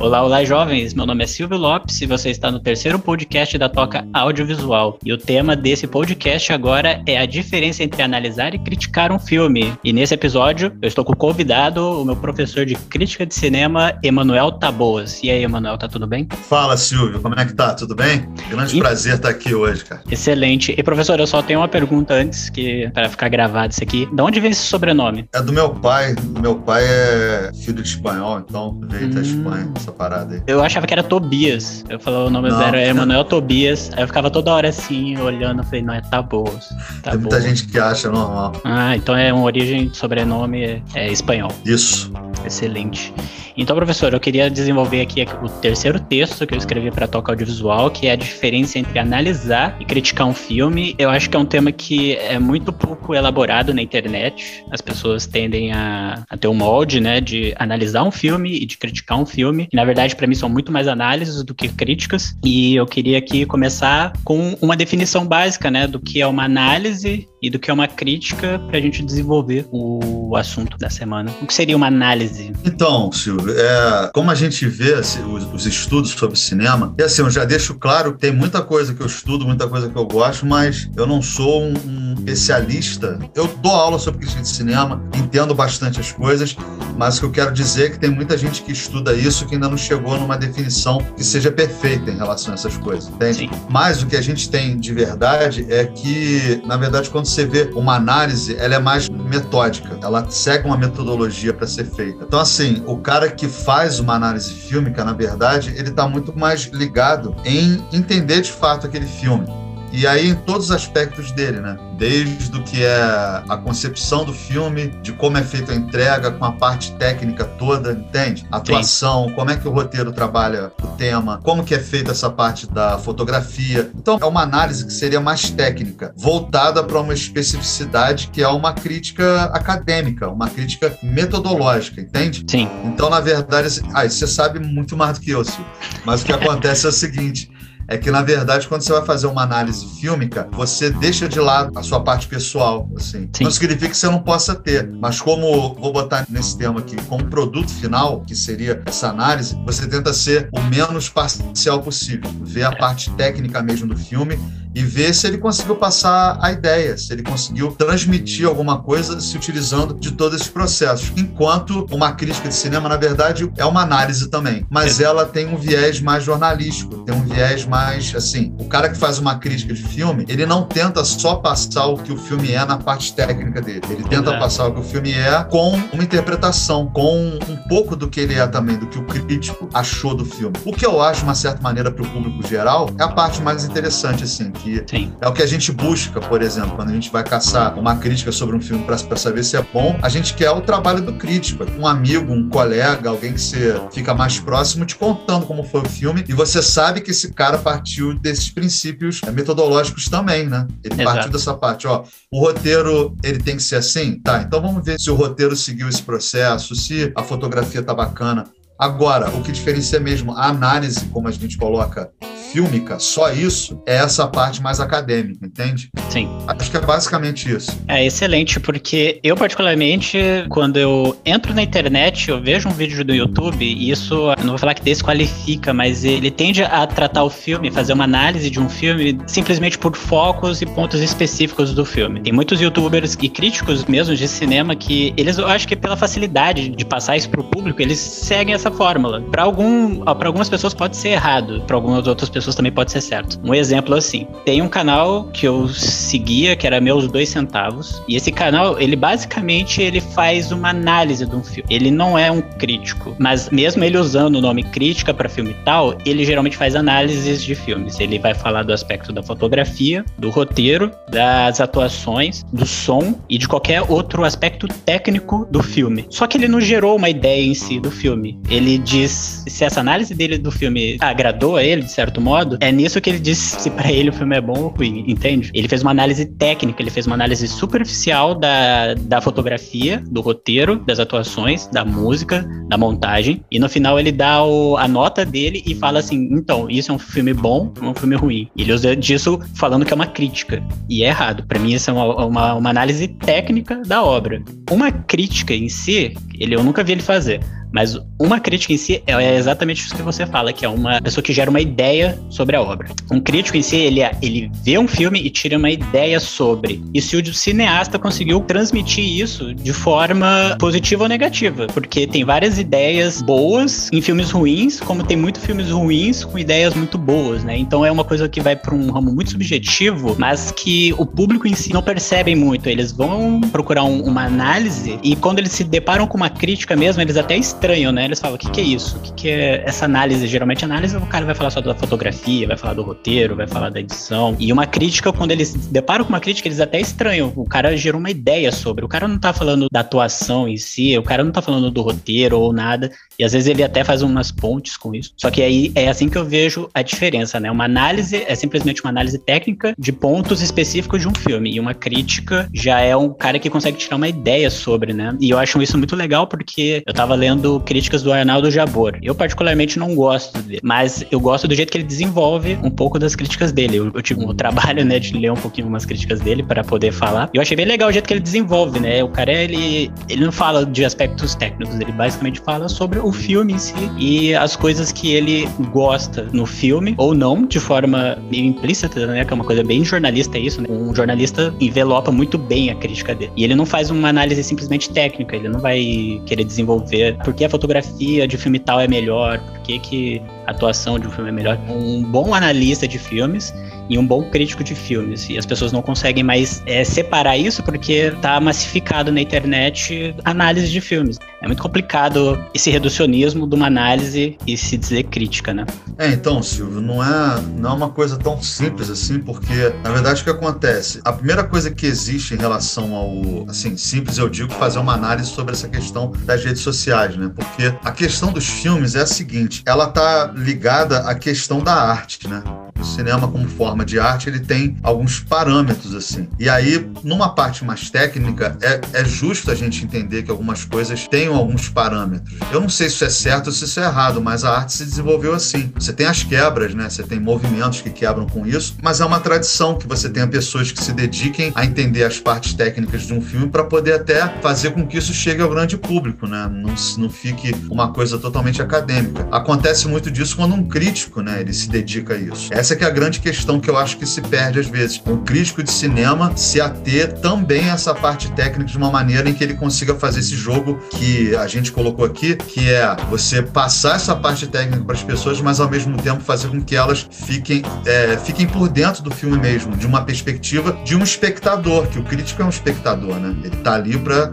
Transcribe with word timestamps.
Olá, 0.00 0.22
olá, 0.22 0.44
jovens. 0.44 0.94
Meu 0.94 1.04
nome 1.04 1.24
é 1.24 1.26
Silvio 1.26 1.58
Lopes 1.58 2.00
e 2.00 2.06
você 2.06 2.30
está 2.30 2.52
no 2.52 2.60
terceiro 2.60 3.00
podcast 3.00 3.58
da 3.58 3.68
Toca 3.68 4.06
Audiovisual. 4.12 4.96
E 5.04 5.12
o 5.12 5.18
tema 5.18 5.56
desse 5.56 5.88
podcast 5.88 6.52
agora 6.52 7.02
é 7.04 7.18
a 7.18 7.26
diferença 7.26 7.82
entre 7.82 8.00
analisar 8.00 8.54
e 8.54 8.60
criticar 8.60 9.10
um 9.10 9.18
filme. 9.18 9.76
E 9.82 9.92
nesse 9.92 10.14
episódio, 10.14 10.72
eu 10.80 10.86
estou 10.86 11.04
com 11.04 11.14
o 11.14 11.16
convidado, 11.16 12.00
o 12.00 12.04
meu 12.04 12.14
professor 12.14 12.64
de 12.64 12.76
crítica 12.76 13.26
de 13.26 13.34
cinema, 13.34 13.92
Emanuel 14.00 14.52
Taboas. 14.52 15.20
E 15.24 15.32
aí, 15.32 15.42
Emanuel, 15.42 15.76
tá 15.76 15.88
tudo 15.88 16.06
bem? 16.06 16.28
Fala, 16.48 16.76
Silvio. 16.76 17.20
Como 17.20 17.34
é 17.34 17.44
que 17.44 17.54
tá? 17.54 17.74
Tudo 17.74 17.96
bem? 17.96 18.24
Grande 18.48 18.76
e... 18.76 18.78
prazer 18.78 19.16
estar 19.16 19.30
aqui 19.30 19.52
hoje, 19.52 19.84
cara. 19.84 20.04
Excelente. 20.08 20.76
E 20.78 20.80
professor, 20.80 21.18
eu 21.18 21.26
só 21.26 21.42
tenho 21.42 21.58
uma 21.58 21.68
pergunta 21.68 22.14
antes, 22.14 22.48
que 22.48 22.88
para 22.90 23.08
ficar 23.08 23.28
gravado 23.28 23.72
isso 23.72 23.82
aqui. 23.82 24.06
De 24.06 24.22
onde 24.22 24.38
vem 24.38 24.52
esse 24.52 24.62
sobrenome? 24.62 25.28
É 25.34 25.42
do 25.42 25.52
meu 25.52 25.70
pai. 25.70 26.14
Meu 26.40 26.54
pai 26.54 26.84
é 26.84 27.50
filho 27.64 27.82
de 27.82 27.88
espanhol, 27.88 28.38
então 28.38 28.78
veio 28.88 29.08
hum... 29.08 29.10
da 29.10 29.20
Espanha 29.22 29.72
essa 29.88 29.92
parada 29.92 30.34
aí. 30.34 30.42
Eu 30.46 30.62
achava 30.62 30.86
que 30.86 30.92
era 30.92 31.02
Tobias. 31.02 31.84
Eu 31.88 31.98
falava 31.98 32.26
o 32.26 32.30
nome 32.30 32.50
não, 32.50 32.62
era 32.62 32.82
Emanuel 32.84 33.24
Tobias. 33.24 33.90
Aí 33.96 34.02
eu 34.02 34.06
ficava 34.06 34.30
toda 34.30 34.52
hora 34.52 34.68
assim, 34.68 35.16
olhando, 35.18 35.62
falei, 35.64 35.82
não, 35.82 35.94
é 35.94 36.00
Taboas. 36.00 36.68
Tá 37.02 37.12
Tem 37.12 37.20
muita 37.20 37.40
gente 37.40 37.66
que 37.66 37.78
acha 37.78 38.10
normal. 38.10 38.52
Ah, 38.64 38.94
então 38.96 39.16
é 39.16 39.32
uma 39.32 39.44
origem, 39.44 39.90
sobrenome 39.92 40.62
é, 40.62 40.82
é 40.94 41.12
espanhol. 41.12 41.50
Isso. 41.64 42.12
Excelente. 42.44 43.12
Então, 43.58 43.74
professor, 43.74 44.12
eu 44.12 44.20
queria 44.20 44.48
desenvolver 44.48 45.00
aqui 45.00 45.26
o 45.42 45.48
terceiro 45.48 45.98
texto 45.98 46.46
que 46.46 46.54
eu 46.54 46.58
escrevi 46.58 46.92
para 46.92 47.08
Toca 47.08 47.32
Audiovisual, 47.32 47.90
que 47.90 48.06
é 48.06 48.12
a 48.12 48.16
diferença 48.16 48.78
entre 48.78 49.00
analisar 49.00 49.76
e 49.80 49.84
criticar 49.84 50.28
um 50.28 50.32
filme. 50.32 50.94
Eu 50.96 51.10
acho 51.10 51.28
que 51.28 51.36
é 51.36 51.40
um 51.40 51.44
tema 51.44 51.72
que 51.72 52.14
é 52.14 52.38
muito 52.38 52.72
pouco 52.72 53.16
elaborado 53.16 53.74
na 53.74 53.82
internet. 53.82 54.62
As 54.70 54.80
pessoas 54.80 55.26
tendem 55.26 55.72
a, 55.72 56.22
a 56.30 56.36
ter 56.36 56.46
um 56.46 56.54
molde, 56.54 57.00
né, 57.00 57.20
de 57.20 57.52
analisar 57.58 58.04
um 58.04 58.12
filme 58.12 58.62
e 58.62 58.64
de 58.64 58.78
criticar 58.78 59.18
um 59.18 59.26
filme. 59.26 59.68
Na 59.78 59.84
verdade, 59.84 60.16
para 60.16 60.26
mim 60.26 60.34
são 60.34 60.48
muito 60.48 60.72
mais 60.72 60.88
análises 60.88 61.44
do 61.44 61.54
que 61.54 61.68
críticas. 61.68 62.36
E 62.44 62.74
eu 62.74 62.84
queria 62.84 63.16
aqui 63.16 63.46
começar 63.46 64.12
com 64.24 64.58
uma 64.60 64.76
definição 64.76 65.24
básica, 65.24 65.70
né, 65.70 65.86
do 65.86 66.00
que 66.00 66.20
é 66.20 66.26
uma 66.26 66.42
análise 66.42 67.28
e 67.40 67.50
do 67.50 67.58
que 67.58 67.70
é 67.70 67.74
uma 67.74 67.88
crítica 67.88 68.58
para 68.58 68.78
a 68.78 68.80
gente 68.80 69.02
desenvolver 69.02 69.66
o 69.70 70.36
assunto 70.36 70.76
da 70.76 70.90
semana. 70.90 71.34
O 71.40 71.46
que 71.46 71.54
seria 71.54 71.76
uma 71.76 71.86
análise? 71.86 72.52
Então, 72.64 73.10
Silvio, 73.12 73.54
é, 73.56 74.10
como 74.12 74.30
a 74.30 74.34
gente 74.34 74.66
vê 74.66 74.94
assim, 74.94 75.22
os, 75.22 75.44
os, 75.52 75.66
estudos 75.66 76.10
sobre 76.10 76.38
cinema, 76.38 76.94
e 76.98 77.02
assim, 77.02 77.22
eu 77.22 77.30
já 77.30 77.44
deixo 77.44 77.74
claro 77.74 78.12
que 78.14 78.20
tem 78.20 78.32
muita 78.32 78.62
coisa 78.62 78.94
que 78.94 79.00
eu 79.00 79.06
estudo, 79.06 79.46
muita 79.46 79.68
coisa 79.68 79.88
que 79.88 79.96
eu 79.96 80.06
gosto, 80.06 80.46
mas 80.46 80.90
eu 80.96 81.06
não 81.06 81.22
sou 81.22 81.62
um, 81.62 81.74
um 81.86 82.14
especialista. 82.18 83.18
Eu 83.34 83.46
dou 83.62 83.72
aula 83.72 83.98
sobre 83.98 84.20
crítica 84.20 84.42
de 84.42 84.48
cinema, 84.48 85.02
entendo 85.16 85.54
bastante 85.54 86.00
as 86.00 86.12
coisas, 86.12 86.56
mas 86.96 87.16
o 87.16 87.20
que 87.20 87.26
eu 87.26 87.30
quero 87.30 87.52
dizer 87.52 87.86
é 87.86 87.90
que 87.90 87.98
tem 87.98 88.10
muita 88.10 88.36
gente 88.36 88.62
que 88.62 88.72
estuda 88.72 89.14
isso 89.14 89.46
que 89.46 89.54
ainda 89.54 89.68
não 89.68 89.76
chegou 89.76 90.18
numa 90.18 90.36
definição 90.36 90.98
que 91.16 91.24
seja 91.24 91.50
perfeita 91.50 92.10
em 92.10 92.16
relação 92.16 92.52
a 92.52 92.54
essas 92.54 92.76
coisas, 92.76 93.08
entende? 93.08 93.38
Sim. 93.38 93.50
Mas 93.68 94.02
o 94.02 94.06
que 94.06 94.16
a 94.16 94.20
gente 94.20 94.50
tem 94.50 94.76
de 94.76 94.92
verdade 94.92 95.66
é 95.70 95.84
que, 95.84 96.60
na 96.66 96.76
verdade, 96.76 97.08
quando 97.08 97.26
você 97.28 97.44
vê 97.44 97.70
uma 97.74 97.96
análise, 97.96 98.56
ela 98.56 98.74
é 98.74 98.78
mais 98.78 99.08
metódica, 99.08 99.98
ela 100.02 100.28
segue 100.30 100.66
uma 100.66 100.76
metodologia 100.76 101.52
para 101.52 101.66
ser 101.66 101.84
feita. 101.84 102.24
Então, 102.24 102.40
assim, 102.40 102.82
o 102.86 102.96
cara 102.98 103.30
que 103.30 103.46
faz 103.46 104.00
uma 104.00 104.14
análise 104.14 104.52
fílmica, 104.52 105.04
na 105.04 105.12
verdade, 105.12 105.74
ele 105.76 105.90
está 105.90 106.08
muito 106.08 106.36
mais 106.36 106.64
ligado 106.72 107.36
em 107.44 107.84
entender 107.92 108.40
de 108.40 108.52
fato 108.52 108.86
aquele 108.86 109.06
filme. 109.06 109.46
E 109.92 110.06
aí 110.06 110.28
em 110.28 110.34
todos 110.34 110.66
os 110.66 110.70
aspectos 110.70 111.32
dele, 111.32 111.60
né? 111.60 111.78
Desde 111.96 112.56
o 112.56 112.62
que 112.62 112.84
é 112.84 113.42
a 113.48 113.56
concepção 113.56 114.24
do 114.24 114.32
filme, 114.32 114.88
de 115.02 115.12
como 115.12 115.36
é 115.38 115.42
feita 115.42 115.72
a 115.72 115.74
entrega, 115.74 116.30
com 116.30 116.44
a 116.44 116.52
parte 116.52 116.92
técnica 116.92 117.44
toda, 117.44 117.92
entende? 117.92 118.46
atuação, 118.50 119.28
Sim. 119.28 119.34
como 119.34 119.50
é 119.50 119.56
que 119.56 119.66
o 119.66 119.70
roteiro 119.70 120.12
trabalha 120.12 120.72
o 120.82 120.86
tema, 120.88 121.40
como 121.42 121.64
que 121.64 121.74
é 121.74 121.78
feita 121.78 122.12
essa 122.12 122.30
parte 122.30 122.66
da 122.66 122.98
fotografia. 122.98 123.90
Então 123.94 124.18
é 124.20 124.24
uma 124.24 124.42
análise 124.42 124.84
que 124.84 124.92
seria 124.92 125.20
mais 125.20 125.50
técnica, 125.50 126.12
voltada 126.16 126.82
para 126.82 127.00
uma 127.00 127.14
especificidade 127.14 128.28
que 128.32 128.42
é 128.42 128.48
uma 128.48 128.72
crítica 128.72 129.44
acadêmica, 129.44 130.28
uma 130.28 130.48
crítica 130.48 130.96
metodológica, 131.02 132.00
entende? 132.00 132.44
Sim. 132.48 132.68
Então, 132.84 133.10
na 133.10 133.20
verdade, 133.20 133.80
ah, 133.94 134.08
você 134.08 134.26
sabe 134.26 134.58
muito 134.58 134.96
mais 134.96 135.18
do 135.18 135.24
que 135.24 135.30
eu, 135.30 135.44
Silvio. 135.44 135.66
Mas 136.04 136.22
o 136.22 136.24
que 136.24 136.32
acontece 136.32 136.86
é 136.86 136.88
o 136.88 136.92
seguinte, 136.92 137.50
é 137.88 137.96
que, 137.96 138.10
na 138.10 138.20
verdade, 138.20 138.68
quando 138.68 138.82
você 138.82 138.92
vai 138.92 139.04
fazer 139.04 139.26
uma 139.26 139.42
análise 139.42 139.86
fílmica, 139.98 140.46
você 140.52 140.90
deixa 140.90 141.26
de 141.26 141.40
lado 141.40 141.76
a 141.76 141.82
sua 141.82 142.00
parte 142.00 142.28
pessoal, 142.28 142.86
assim. 142.94 143.28
Sim. 143.32 143.44
Não 143.44 143.50
significa 143.50 143.88
que 143.88 143.96
você 143.96 144.08
não 144.08 144.22
possa 144.22 144.54
ter, 144.54 144.86
mas 145.00 145.22
como, 145.22 145.74
vou 145.74 145.90
botar 145.90 146.26
nesse 146.28 146.58
tema 146.58 146.80
aqui, 146.80 146.96
como 147.04 147.24
produto 147.24 147.70
final, 147.70 148.20
que 148.20 148.36
seria 148.36 148.82
essa 148.84 149.08
análise, 149.08 149.58
você 149.64 149.88
tenta 149.88 150.12
ser 150.12 150.50
o 150.52 150.60
menos 150.60 151.08
parcial 151.08 151.80
possível, 151.80 152.30
ver 152.42 152.64
a 152.64 152.76
parte 152.76 153.10
técnica 153.12 153.62
mesmo 153.62 153.88
do 153.88 153.96
filme 153.96 154.38
e 154.78 154.84
ver 154.84 155.12
se 155.12 155.26
ele 155.26 155.38
conseguiu 155.38 155.74
passar 155.74 156.38
a 156.40 156.52
ideia, 156.52 156.96
se 156.96 157.12
ele 157.12 157.24
conseguiu 157.24 157.72
transmitir 157.72 158.46
alguma 158.46 158.80
coisa 158.80 159.20
se 159.20 159.36
utilizando 159.36 159.92
de 159.92 160.12
todos 160.12 160.36
esses 160.36 160.48
processos. 160.48 161.12
Enquanto 161.16 161.84
uma 161.90 162.12
crítica 162.12 162.48
de 162.48 162.54
cinema, 162.54 162.88
na 162.88 162.96
verdade, 162.96 163.50
é 163.56 163.64
uma 163.64 163.82
análise 163.82 164.30
também, 164.30 164.64
mas 164.70 165.00
ela 165.00 165.26
tem 165.26 165.48
um 165.48 165.56
viés 165.56 166.00
mais 166.00 166.22
jornalístico, 166.22 166.98
tem 166.98 167.12
um 167.12 167.24
viés 167.24 167.66
mais 167.66 168.14
assim. 168.14 168.54
O 168.56 168.66
cara 168.66 168.88
que 168.88 168.96
faz 168.96 169.18
uma 169.18 169.34
crítica 169.34 169.74
de 169.74 169.82
filme, 169.82 170.24
ele 170.28 170.46
não 170.46 170.62
tenta 170.62 171.04
só 171.04 171.34
passar 171.34 171.86
o 171.86 171.98
que 171.98 172.12
o 172.12 172.16
filme 172.16 172.52
é 172.52 172.64
na 172.64 172.78
parte 172.78 173.12
técnica 173.12 173.60
dele, 173.60 173.82
ele 173.90 174.04
tenta 174.04 174.30
é. 174.30 174.38
passar 174.38 174.68
o 174.68 174.74
que 174.74 174.80
o 174.80 174.84
filme 174.84 175.12
é 175.12 175.42
com 175.42 175.72
uma 175.92 176.04
interpretação, 176.04 176.86
com 176.86 177.36
um 177.48 177.56
pouco 177.68 177.96
do 177.96 178.08
que 178.08 178.20
ele 178.20 178.34
é 178.34 178.46
também, 178.46 178.78
do 178.78 178.86
que 178.86 178.98
o 178.98 179.04
crítico 179.04 179.68
achou 179.74 180.14
do 180.14 180.24
filme. 180.24 180.56
O 180.64 180.72
que 180.72 180.86
eu 180.86 181.02
acho, 181.02 181.22
de 181.22 181.24
uma 181.24 181.34
certa 181.34 181.60
maneira, 181.60 181.90
para 181.90 182.04
o 182.04 182.08
público 182.08 182.46
geral, 182.46 182.88
é 182.96 183.02
a 183.02 183.08
parte 183.08 183.42
mais 183.42 183.64
interessante, 183.64 184.22
assim, 184.22 184.52
que 184.52 184.67
Sim. 184.88 185.12
é 185.20 185.28
o 185.28 185.32
que 185.32 185.42
a 185.42 185.46
gente 185.46 185.72
busca, 185.72 186.20
por 186.20 186.42
exemplo, 186.42 186.76
quando 186.76 186.90
a 186.90 186.92
gente 186.92 187.10
vai 187.10 187.24
caçar 187.24 187.78
uma 187.78 187.96
crítica 187.96 188.32
sobre 188.32 188.56
um 188.56 188.60
filme 188.60 188.84
para 188.84 189.16
saber 189.16 189.44
se 189.44 189.56
é 189.56 189.62
bom, 189.62 189.98
a 190.02 190.08
gente 190.08 190.34
quer 190.34 190.50
o 190.50 190.60
trabalho 190.60 191.02
do 191.02 191.14
crítico, 191.14 191.64
um 191.78 191.86
amigo, 191.86 192.32
um 192.32 192.48
colega, 192.48 193.10
alguém 193.10 193.32
que 193.32 193.40
você 193.40 193.80
fica 193.92 194.14
mais 194.14 194.38
próximo 194.38 194.84
te 194.84 194.96
contando 194.96 195.46
como 195.46 195.62
foi 195.62 195.82
o 195.82 195.88
filme 195.88 196.24
e 196.28 196.32
você 196.32 196.62
sabe 196.62 197.00
que 197.00 197.10
esse 197.10 197.32
cara 197.32 197.58
partiu 197.58 198.14
desses 198.14 198.50
princípios 198.50 199.20
metodológicos 199.32 200.08
também, 200.08 200.46
né? 200.46 200.66
Ele 200.84 200.94
Exato. 200.94 201.14
partiu 201.14 201.32
dessa 201.32 201.54
parte, 201.54 201.86
ó, 201.86 202.04
o 202.30 202.40
roteiro 202.40 203.16
ele 203.22 203.38
tem 203.38 203.56
que 203.56 203.62
ser 203.62 203.76
assim, 203.76 204.20
tá? 204.20 204.42
Então 204.42 204.60
vamos 204.60 204.84
ver 204.84 204.98
se 204.98 205.10
o 205.10 205.14
roteiro 205.14 205.56
seguiu 205.56 205.88
esse 205.88 206.02
processo, 206.02 206.74
se 206.74 207.12
a 207.14 207.22
fotografia 207.22 207.82
tá 207.82 207.94
bacana. 207.94 208.44
Agora, 208.78 209.28
o 209.30 209.42
que 209.42 209.50
diferencia 209.50 209.98
mesmo 209.98 210.32
a 210.32 210.46
análise, 210.46 211.04
como 211.06 211.26
a 211.26 211.32
gente 211.32 211.58
coloca 211.58 212.10
fílmica, 212.52 212.98
só 212.98 213.32
isso, 213.32 213.80
é 213.86 213.96
essa 213.96 214.26
parte 214.26 214.62
mais 214.62 214.80
acadêmica, 214.80 215.44
entende? 215.44 215.90
Sim. 216.08 216.28
Acho 216.46 216.70
que 216.70 216.76
é 216.76 216.80
basicamente 216.80 217.50
isso. 217.54 217.78
É 217.86 218.04
excelente, 218.04 218.58
porque 218.58 219.20
eu, 219.22 219.36
particularmente, 219.36 220.18
quando 220.48 220.78
eu 220.78 221.16
entro 221.24 221.54
na 221.54 221.62
internet, 221.62 222.30
eu 222.30 222.40
vejo 222.40 222.68
um 222.68 222.72
vídeo 222.72 223.04
do 223.04 223.14
YouTube, 223.14 223.64
e 223.64 223.90
isso, 223.90 224.28
não 224.38 224.50
vou 224.50 224.58
falar 224.58 224.74
que 224.74 224.82
desqualifica, 224.82 225.74
mas 225.74 226.04
ele 226.04 226.30
tende 226.30 226.62
a 226.62 226.86
tratar 226.86 227.24
o 227.24 227.30
filme, 227.30 227.70
fazer 227.70 227.92
uma 227.92 228.04
análise 228.04 228.50
de 228.50 228.58
um 228.58 228.68
filme 228.68 229.18
simplesmente 229.26 229.78
por 229.78 229.94
focos 229.94 230.62
e 230.62 230.66
pontos 230.66 231.00
específicos 231.00 231.74
do 231.74 231.84
filme. 231.84 232.20
Tem 232.20 232.32
muitos 232.32 232.60
youtubers 232.60 233.16
e 233.20 233.28
críticos 233.28 233.84
mesmo 233.84 234.14
de 234.14 234.26
cinema 234.26 234.74
que 234.74 235.12
eles, 235.16 235.38
eu 235.38 235.46
acho 235.46 235.68
que 235.68 235.76
pela 235.76 235.96
facilidade 235.96 236.68
de 236.70 236.84
passar 236.84 237.16
isso 237.16 237.28
pro 237.28 237.44
público, 237.44 237.82
eles 237.82 237.98
seguem 237.98 238.54
essa 238.54 238.70
fórmula. 238.70 239.20
Para 239.20 239.42
algum, 239.42 240.02
para 240.04 240.28
algumas 240.28 240.48
pessoas 240.48 240.72
pode 240.72 240.96
ser 240.96 241.10
errado, 241.10 241.62
para 241.66 241.76
algumas 241.76 242.06
outras 242.06 242.28
pessoas 242.28 242.37
pessoas 242.38 242.56
também 242.56 242.72
pode 242.72 242.92
ser 242.92 243.00
certo. 243.00 243.38
Um 243.44 243.54
exemplo 243.54 243.94
assim, 243.94 244.26
tem 244.44 244.62
um 244.62 244.68
canal 244.68 245.24
que 245.32 245.46
eu 245.46 245.68
seguia 245.68 246.56
que 246.56 246.66
era 246.66 246.80
meus 246.80 247.08
dois 247.08 247.28
centavos 247.28 248.02
e 248.08 248.16
esse 248.16 248.30
canal 248.32 248.80
ele 248.80 248.96
basicamente 248.96 249.82
ele 249.82 250.00
faz 250.00 250.52
uma 250.52 250.70
análise 250.70 251.26
de 251.26 251.34
um 251.34 251.42
filme. 251.42 251.68
Ele 251.70 251.90
não 251.90 252.18
é 252.18 252.30
um 252.30 252.40
crítico, 252.40 253.14
mas 253.18 253.50
mesmo 253.50 253.84
ele 253.84 253.98
usando 253.98 254.36
o 254.36 254.40
nome 254.40 254.62
crítica 254.62 255.12
para 255.12 255.28
filme 255.28 255.54
tal, 255.64 255.96
ele 256.04 256.24
geralmente 256.24 256.56
faz 256.56 256.74
análises 256.74 257.42
de 257.42 257.54
filmes. 257.54 257.98
Ele 258.00 258.18
vai 258.18 258.34
falar 258.34 258.62
do 258.62 258.72
aspecto 258.72 259.12
da 259.12 259.22
fotografia, 259.22 260.04
do 260.16 260.30
roteiro, 260.30 260.90
das 261.10 261.60
atuações, 261.60 262.44
do 262.52 262.66
som 262.66 263.14
e 263.28 263.38
de 263.38 263.48
qualquer 263.48 263.82
outro 263.88 264.24
aspecto 264.24 264.68
técnico 264.68 265.46
do 265.50 265.62
filme. 265.62 266.06
Só 266.10 266.26
que 266.26 266.38
ele 266.38 266.48
não 266.48 266.60
gerou 266.60 266.96
uma 266.96 267.08
ideia 267.08 267.42
em 267.42 267.54
si 267.54 267.80
do 267.80 267.90
filme. 267.90 268.38
Ele 268.48 268.78
diz 268.78 269.44
se 269.46 269.64
essa 269.64 269.80
análise 269.80 270.14
dele 270.14 270.38
do 270.38 270.50
filme 270.50 270.96
agradou 271.00 271.56
a 271.56 271.64
ele 271.64 271.82
de 271.82 271.92
certo 271.92 272.20
modo 272.20 272.27
modo, 272.28 272.58
é 272.60 272.70
nisso 272.70 273.00
que 273.00 273.08
ele 273.08 273.18
diz 273.18 273.38
se 273.38 273.70
para 273.70 273.90
ele 273.90 274.10
o 274.10 274.12
filme 274.12 274.36
é 274.36 274.40
bom 274.40 274.58
ou 274.64 274.68
ruim, 274.68 275.04
entende? 275.08 275.50
Ele 275.54 275.66
fez 275.66 275.80
uma 275.82 275.90
análise 275.90 276.26
técnica, 276.26 276.82
ele 276.82 276.90
fez 276.90 277.06
uma 277.06 277.14
análise 277.14 277.48
superficial 277.48 278.34
da, 278.34 278.94
da 278.94 279.20
fotografia, 279.20 280.02
do 280.10 280.20
roteiro, 280.20 280.76
das 280.86 281.00
atuações, 281.00 281.66
da 281.68 281.84
música, 281.84 282.46
da 282.68 282.76
montagem, 282.76 283.42
e 283.50 283.58
no 283.58 283.68
final 283.68 283.98
ele 283.98 284.12
dá 284.12 284.44
o, 284.44 284.76
a 284.76 284.86
nota 284.86 285.24
dele 285.24 285.62
e 285.66 285.74
fala 285.74 286.00
assim: 286.00 286.28
então, 286.32 286.68
isso 286.68 286.92
é 286.92 286.94
um 286.94 286.98
filme 286.98 287.32
bom 287.32 287.72
ou 287.80 287.88
um 287.90 287.94
filme 287.94 288.14
ruim? 288.14 288.48
Ele 288.56 288.72
usa 288.72 288.94
disso 288.94 289.40
falando 289.54 289.86
que 289.86 289.92
é 289.92 289.96
uma 289.96 290.06
crítica, 290.06 290.62
e 290.88 291.02
é 291.02 291.08
errado. 291.08 291.44
Para 291.46 291.58
mim, 291.58 291.72
isso 291.72 291.90
é 291.90 291.92
uma, 291.92 292.26
uma, 292.26 292.54
uma 292.54 292.70
análise 292.70 293.08
técnica 293.08 293.80
da 293.86 294.02
obra. 294.02 294.42
Uma 294.70 294.92
crítica 294.92 295.54
em 295.54 295.68
si, 295.68 296.14
ele, 296.38 296.54
eu 296.54 296.62
nunca 296.62 296.84
vi 296.84 296.92
ele 296.92 297.02
fazer, 297.02 297.40
Mas 297.72 297.98
uma 298.20 298.40
crítica 298.40 298.72
em 298.72 298.76
si 298.76 299.02
é 299.06 299.36
exatamente 299.36 299.84
isso 299.84 299.94
que 299.94 300.02
você 300.02 300.26
fala, 300.26 300.52
que 300.52 300.64
é 300.64 300.68
uma 300.68 301.00
pessoa 301.00 301.22
que 301.22 301.32
gera 301.32 301.50
uma 301.50 301.60
ideia 301.60 302.18
sobre 302.30 302.56
a 302.56 302.62
obra. 302.62 302.88
Um 303.10 303.20
crítico 303.20 303.56
em 303.56 303.62
si, 303.62 303.76
ele, 303.76 304.00
é, 304.00 304.12
ele 304.22 304.50
vê 304.64 304.78
um 304.78 304.88
filme 304.88 305.20
e 305.20 305.30
tira 305.30 305.56
uma 305.56 305.70
ideia 305.70 306.18
sobre. 306.20 306.82
E 306.92 307.00
se 307.00 307.16
o 307.16 307.34
cineasta 307.34 307.98
conseguiu 307.98 308.40
transmitir 308.40 309.04
isso 309.04 309.54
de 309.54 309.72
forma 309.72 310.56
positiva 310.58 311.04
ou 311.04 311.08
negativa, 311.08 311.66
porque 311.68 312.06
tem 312.06 312.24
várias 312.24 312.58
ideias 312.58 313.22
boas 313.22 313.88
em 313.92 314.00
filmes 314.00 314.30
ruins, 314.30 314.80
como 314.80 315.02
tem 315.02 315.16
muitos 315.16 315.44
filmes 315.44 315.70
ruins 315.70 316.24
com 316.24 316.38
ideias 316.38 316.74
muito 316.74 316.98
boas, 316.98 317.44
né? 317.44 317.56
Então 317.56 317.84
é 317.84 317.90
uma 317.90 318.04
coisa 318.04 318.28
que 318.28 318.40
vai 318.40 318.56
para 318.56 318.74
um 318.74 318.90
ramo 318.90 319.12
muito 319.12 319.30
subjetivo, 319.30 320.16
mas 320.18 320.50
que 320.50 320.94
o 320.98 321.06
público 321.06 321.46
em 321.46 321.54
si 321.54 321.72
não 321.72 321.82
percebe 321.82 322.34
muito. 322.34 322.68
Eles 322.68 322.92
vão 322.92 323.40
procurar 323.40 323.84
um, 323.84 324.02
uma 324.02 324.24
análise 324.24 324.98
e 325.02 325.14
quando 325.16 325.38
eles 325.38 325.52
se 325.52 325.64
deparam 325.64 326.06
com 326.06 326.16
uma 326.16 326.30
crítica 326.30 326.76
mesmo, 326.76 327.02
eles 327.02 327.16
até 327.16 327.36
estranham, 327.58 327.92
né? 327.92 328.04
Eles 328.04 328.20
falam: 328.20 328.36
o 328.36 328.38
que, 328.38 328.50
que 328.50 328.60
é 328.60 328.64
isso? 328.64 328.96
O 328.96 329.00
que, 329.00 329.12
que 329.12 329.28
é 329.28 329.64
essa 329.66 329.84
análise? 329.84 330.26
Geralmente, 330.26 330.64
análise 330.64 330.96
o 330.96 331.06
cara 331.06 331.26
vai 331.26 331.34
falar 331.34 331.50
só 331.50 331.60
da 331.60 331.74
fotografia, 331.74 332.46
vai 332.46 332.56
falar 332.56 332.74
do 332.74 332.82
roteiro, 332.82 333.34
vai 333.34 333.46
falar 333.46 333.70
da 333.70 333.80
edição. 333.80 334.36
E 334.38 334.52
uma 334.52 334.66
crítica, 334.66 335.12
quando 335.12 335.32
eles 335.32 335.54
deparam 335.54 336.04
com 336.04 336.10
uma 336.10 336.20
crítica, 336.20 336.48
eles 336.48 336.60
até 336.60 336.80
estranham. 336.80 337.32
O 337.34 337.44
cara 337.44 337.76
gerou 337.76 337.98
uma 337.98 338.10
ideia 338.10 338.52
sobre. 338.52 338.84
O 338.84 338.88
cara 338.88 339.08
não 339.08 339.18
tá 339.18 339.32
falando 339.32 339.66
da 339.70 339.80
atuação 339.80 340.48
em 340.48 340.56
si, 340.56 340.96
o 340.96 341.02
cara 341.02 341.24
não 341.24 341.32
tá 341.32 341.42
falando 341.42 341.70
do 341.70 341.82
roteiro 341.82 342.38
ou 342.38 342.52
nada. 342.52 342.90
E 343.18 343.24
às 343.24 343.32
vezes 343.32 343.48
ele 343.48 343.64
até 343.64 343.82
faz 343.82 344.02
umas 344.02 344.30
pontes 344.30 344.76
com 344.76 344.94
isso. 344.94 345.12
Só 345.16 345.30
que 345.30 345.42
aí 345.42 345.72
é 345.74 345.88
assim 345.88 346.08
que 346.08 346.16
eu 346.16 346.24
vejo 346.24 346.70
a 346.72 346.82
diferença, 346.82 347.40
né? 347.40 347.50
Uma 347.50 347.64
análise 347.64 348.24
é 348.26 348.34
simplesmente 348.34 348.80
uma 348.82 348.90
análise 348.90 349.18
técnica 349.18 349.74
de 349.76 349.92
pontos 349.92 350.40
específicos 350.40 351.00
de 351.00 351.08
um 351.08 351.14
filme. 351.14 351.52
E 351.54 351.58
uma 351.58 351.74
crítica 351.74 352.48
já 352.54 352.80
é 352.80 352.96
um 352.96 353.12
cara 353.12 353.38
que 353.38 353.50
consegue 353.50 353.76
tirar 353.76 353.96
uma 353.96 354.08
ideia 354.08 354.48
sobre, 354.50 354.92
né? 354.92 355.16
E 355.20 355.30
eu 355.30 355.38
acho 355.38 355.60
isso 355.60 355.76
muito 355.76 355.96
legal 355.96 356.26
porque 356.28 356.82
eu 356.86 356.94
tava 356.94 357.14
lendo 357.14 357.47
críticas 357.60 358.02
do 358.02 358.12
Arnaldo 358.12 358.50
Jabor. 358.50 358.98
Eu, 359.02 359.14
particularmente, 359.14 359.78
não 359.78 359.94
gosto 359.94 360.40
dele, 360.42 360.60
mas 360.62 361.04
eu 361.10 361.20
gosto 361.20 361.48
do 361.48 361.54
jeito 361.54 361.70
que 361.70 361.78
ele 361.78 361.84
desenvolve 361.84 362.58
um 362.62 362.70
pouco 362.70 362.98
das 362.98 363.14
críticas 363.14 363.52
dele. 363.52 363.76
Eu, 363.76 363.90
eu 363.94 364.02
tive 364.02 364.24
um 364.24 364.34
trabalho, 364.34 364.84
né, 364.84 364.98
de 364.98 365.16
ler 365.16 365.32
um 365.32 365.36
pouquinho 365.36 365.66
umas 365.68 365.84
críticas 365.84 366.20
dele 366.20 366.42
para 366.42 366.62
poder 366.62 366.92
falar. 366.92 367.30
Eu 367.32 367.40
achei 367.40 367.56
bem 367.56 367.66
legal 367.66 367.88
o 367.88 367.92
jeito 367.92 368.06
que 368.06 368.14
ele 368.14 368.20
desenvolve, 368.20 368.78
né? 368.80 369.02
O 369.02 369.08
cara, 369.08 369.32
ele, 369.32 369.90
ele 370.08 370.24
não 370.24 370.32
fala 370.32 370.64
de 370.64 370.84
aspectos 370.84 371.34
técnicos, 371.34 371.78
ele 371.80 371.92
basicamente 371.92 372.40
fala 372.40 372.68
sobre 372.68 372.98
o 372.98 373.12
filme 373.12 373.54
em 373.54 373.58
si 373.58 373.74
e 373.98 374.34
as 374.34 374.56
coisas 374.56 374.92
que 374.92 375.12
ele 375.12 375.48
gosta 375.72 376.28
no 376.32 376.46
filme, 376.46 376.94
ou 376.96 377.14
não, 377.14 377.46
de 377.46 377.60
forma 377.60 378.18
meio 378.30 378.44
implícita, 378.44 379.06
né? 379.06 379.24
Que 379.24 379.32
é 379.32 379.34
uma 379.34 379.44
coisa 379.44 379.62
bem 379.62 379.84
jornalista 379.84 380.38
isso, 380.38 380.60
né? 380.60 380.68
Um 380.70 380.94
jornalista 380.94 381.54
envelopa 381.60 382.10
muito 382.10 382.38
bem 382.38 382.70
a 382.70 382.74
crítica 382.74 383.14
dele. 383.14 383.32
E 383.36 383.44
ele 383.44 383.54
não 383.54 383.66
faz 383.66 383.90
uma 383.90 384.08
análise 384.08 384.42
simplesmente 384.42 384.90
técnica, 384.90 385.36
ele 385.36 385.48
não 385.48 385.60
vai 385.60 386.20
querer 386.26 386.44
desenvolver 386.44 387.16
porque 387.38 387.44
a 387.44 387.50
fotografia 387.50 388.26
de 388.26 388.36
filme 388.36 388.58
tal 388.58 388.80
é 388.80 388.88
melhor, 388.88 389.38
porque 389.38 389.78
que 389.78 390.20
a 390.20 390.37
atuação 390.50 390.98
de 390.98 391.06
um 391.06 391.10
filme 391.10 391.30
é 391.30 391.32
melhor. 391.32 391.58
Um 391.68 392.02
bom 392.02 392.34
analista 392.34 392.86
de 392.86 392.98
filmes 392.98 393.52
e 393.88 393.98
um 393.98 394.06
bom 394.06 394.22
crítico 394.30 394.62
de 394.62 394.74
filmes. 394.74 395.28
E 395.28 395.38
as 395.38 395.46
pessoas 395.46 395.72
não 395.72 395.82
conseguem 395.82 396.22
mais 396.22 396.62
é, 396.66 396.84
separar 396.84 397.36
isso 397.36 397.62
porque 397.62 398.12
tá 398.22 398.40
massificado 398.40 399.10
na 399.10 399.20
internet 399.20 400.14
análise 400.24 400.70
de 400.70 400.80
filmes. 400.80 401.18
É 401.40 401.46
muito 401.46 401.62
complicado 401.62 402.38
esse 402.52 402.70
reducionismo 402.70 403.46
de 403.46 403.54
uma 403.54 403.66
análise 403.66 404.36
e 404.46 404.56
se 404.56 404.76
dizer 404.76 405.04
crítica, 405.04 405.54
né? 405.54 405.64
É, 405.96 406.08
então, 406.08 406.42
Silvio, 406.42 406.80
não 406.80 407.02
é, 407.02 407.40
não 407.56 407.70
é 407.70 407.74
uma 407.74 407.90
coisa 407.90 408.16
tão 408.16 408.42
simples 408.42 408.90
assim, 408.90 409.20
porque 409.20 409.72
na 409.82 409.90
verdade 409.90 410.20
o 410.20 410.24
que 410.24 410.30
acontece? 410.30 411.00
A 411.04 411.12
primeira 411.12 411.44
coisa 411.44 411.70
que 411.70 411.86
existe 411.86 412.34
em 412.34 412.36
relação 412.36 412.94
ao, 412.94 413.48
assim, 413.48 413.76
simples 413.76 414.18
eu 414.18 414.28
digo, 414.28 414.52
fazer 414.54 414.78
uma 414.78 414.94
análise 414.94 415.30
sobre 415.30 415.52
essa 415.52 415.68
questão 415.68 416.12
das 416.24 416.44
redes 416.44 416.62
sociais, 416.62 417.16
né? 417.16 417.30
Porque 417.34 417.72
a 417.84 417.92
questão 417.92 418.32
dos 418.32 418.46
filmes 418.46 418.94
é 418.94 419.02
a 419.02 419.06
seguinte, 419.06 419.62
ela 419.64 419.86
tá 419.86 420.32
ligada 420.38 421.08
à 421.08 421.14
questão 421.14 421.60
da 421.60 421.74
arte, 421.74 422.28
né? 422.28 422.42
O 422.78 422.84
cinema 422.84 423.28
como 423.28 423.48
forma 423.48 423.84
de 423.84 423.98
arte, 423.98 424.28
ele 424.28 424.40
tem 424.40 424.76
alguns 424.82 425.20
parâmetros 425.20 425.94
assim. 425.94 426.28
E 426.38 426.48
aí, 426.48 426.88
numa 427.02 427.30
parte 427.30 427.64
mais 427.64 427.90
técnica, 427.90 428.56
é, 428.62 429.00
é 429.00 429.04
justo 429.04 429.50
a 429.50 429.54
gente 429.54 429.84
entender 429.84 430.22
que 430.22 430.30
algumas 430.30 430.64
coisas 430.64 431.06
tenham 431.08 431.34
alguns 431.34 431.68
parâmetros. 431.68 432.36
Eu 432.52 432.60
não 432.60 432.68
sei 432.68 432.88
se 432.88 432.96
isso 432.96 433.04
é 433.04 433.10
certo 433.10 433.46
ou 433.48 433.52
se 433.52 433.64
isso 433.64 433.80
é 433.80 433.84
errado, 433.84 434.20
mas 434.20 434.44
a 434.44 434.56
arte 434.56 434.72
se 434.72 434.84
desenvolveu 434.84 435.34
assim. 435.34 435.72
Você 435.74 435.92
tem 435.92 436.06
as 436.06 436.22
quebras, 436.22 436.74
né? 436.74 436.88
Você 436.88 437.02
tem 437.02 437.20
movimentos 437.20 437.80
que 437.80 437.90
quebram 437.90 438.26
com 438.26 438.46
isso, 438.46 438.76
mas 438.82 439.00
é 439.00 439.04
uma 439.04 439.20
tradição 439.20 439.76
que 439.76 439.86
você 439.86 440.08
tenha 440.08 440.26
pessoas 440.26 440.72
que 440.72 440.82
se 440.82 440.92
dediquem 440.92 441.52
a 441.54 441.64
entender 441.64 442.04
as 442.04 442.18
partes 442.18 442.54
técnicas 442.54 443.02
de 443.02 443.12
um 443.12 443.20
filme 443.20 443.48
para 443.48 443.64
poder 443.64 443.94
até 443.94 444.28
fazer 444.40 444.70
com 444.70 444.86
que 444.86 444.98
isso 444.98 445.12
chegue 445.12 445.42
ao 445.42 445.50
grande 445.50 445.76
público, 445.76 446.26
né? 446.26 446.48
Não, 446.50 446.74
não 446.98 447.10
fique 447.10 447.54
uma 447.70 447.92
coisa 447.92 448.18
totalmente 448.18 448.62
acadêmica. 448.62 449.26
Acontece 449.30 449.88
muito 449.88 450.10
disso 450.10 450.36
quando 450.36 450.54
um 450.54 450.64
crítico, 450.64 451.20
né, 451.20 451.40
ele 451.40 451.52
se 451.52 451.68
dedica 451.68 452.14
a 452.14 452.16
isso. 452.16 452.48
Essa 452.52 452.67
é, 452.74 452.82
é 452.82 452.86
a 452.86 452.90
grande 452.90 453.20
questão 453.20 453.60
que 453.60 453.68
eu 453.68 453.76
acho 453.76 453.96
que 453.96 454.06
se 454.06 454.20
perde 454.20 454.58
às 454.58 454.66
vezes. 454.66 455.00
Um 455.06 455.18
crítico 455.18 455.62
de 455.62 455.70
cinema 455.70 456.36
se 456.36 456.60
ater 456.60 457.12
também 457.14 457.70
a 457.70 457.74
essa 457.74 457.94
parte 457.94 458.30
técnica 458.32 458.70
de 458.70 458.76
uma 458.76 458.90
maneira 458.90 459.28
em 459.28 459.34
que 459.34 459.42
ele 459.42 459.54
consiga 459.54 459.94
fazer 459.94 460.20
esse 460.20 460.34
jogo 460.34 460.78
que 460.90 461.34
a 461.36 461.46
gente 461.46 461.72
colocou 461.72 462.04
aqui, 462.04 462.36
que 462.36 462.70
é 462.70 462.96
você 463.08 463.42
passar 463.42 463.96
essa 463.96 464.14
parte 464.14 464.46
técnica 464.46 464.84
para 464.84 464.94
as 464.94 465.02
pessoas, 465.02 465.40
mas 465.40 465.60
ao 465.60 465.68
mesmo 465.68 465.96
tempo 465.96 466.22
fazer 466.22 466.48
com 466.48 466.60
que 466.60 466.76
elas 466.76 467.06
fiquem, 467.10 467.62
é, 467.86 468.16
fiquem 468.18 468.46
por 468.46 468.68
dentro 468.68 469.02
do 469.02 469.10
filme 469.10 469.38
mesmo, 469.38 469.76
de 469.76 469.86
uma 469.86 470.04
perspectiva 470.04 470.72
de 470.84 470.96
um 470.96 471.02
espectador, 471.02 471.86
que 471.86 471.98
o 471.98 472.04
crítico 472.04 472.42
é 472.42 472.44
um 472.44 472.50
espectador, 472.50 473.16
né? 473.16 473.34
Ele 473.44 473.56
está 473.56 473.74
ali 473.74 473.96
para 473.98 474.32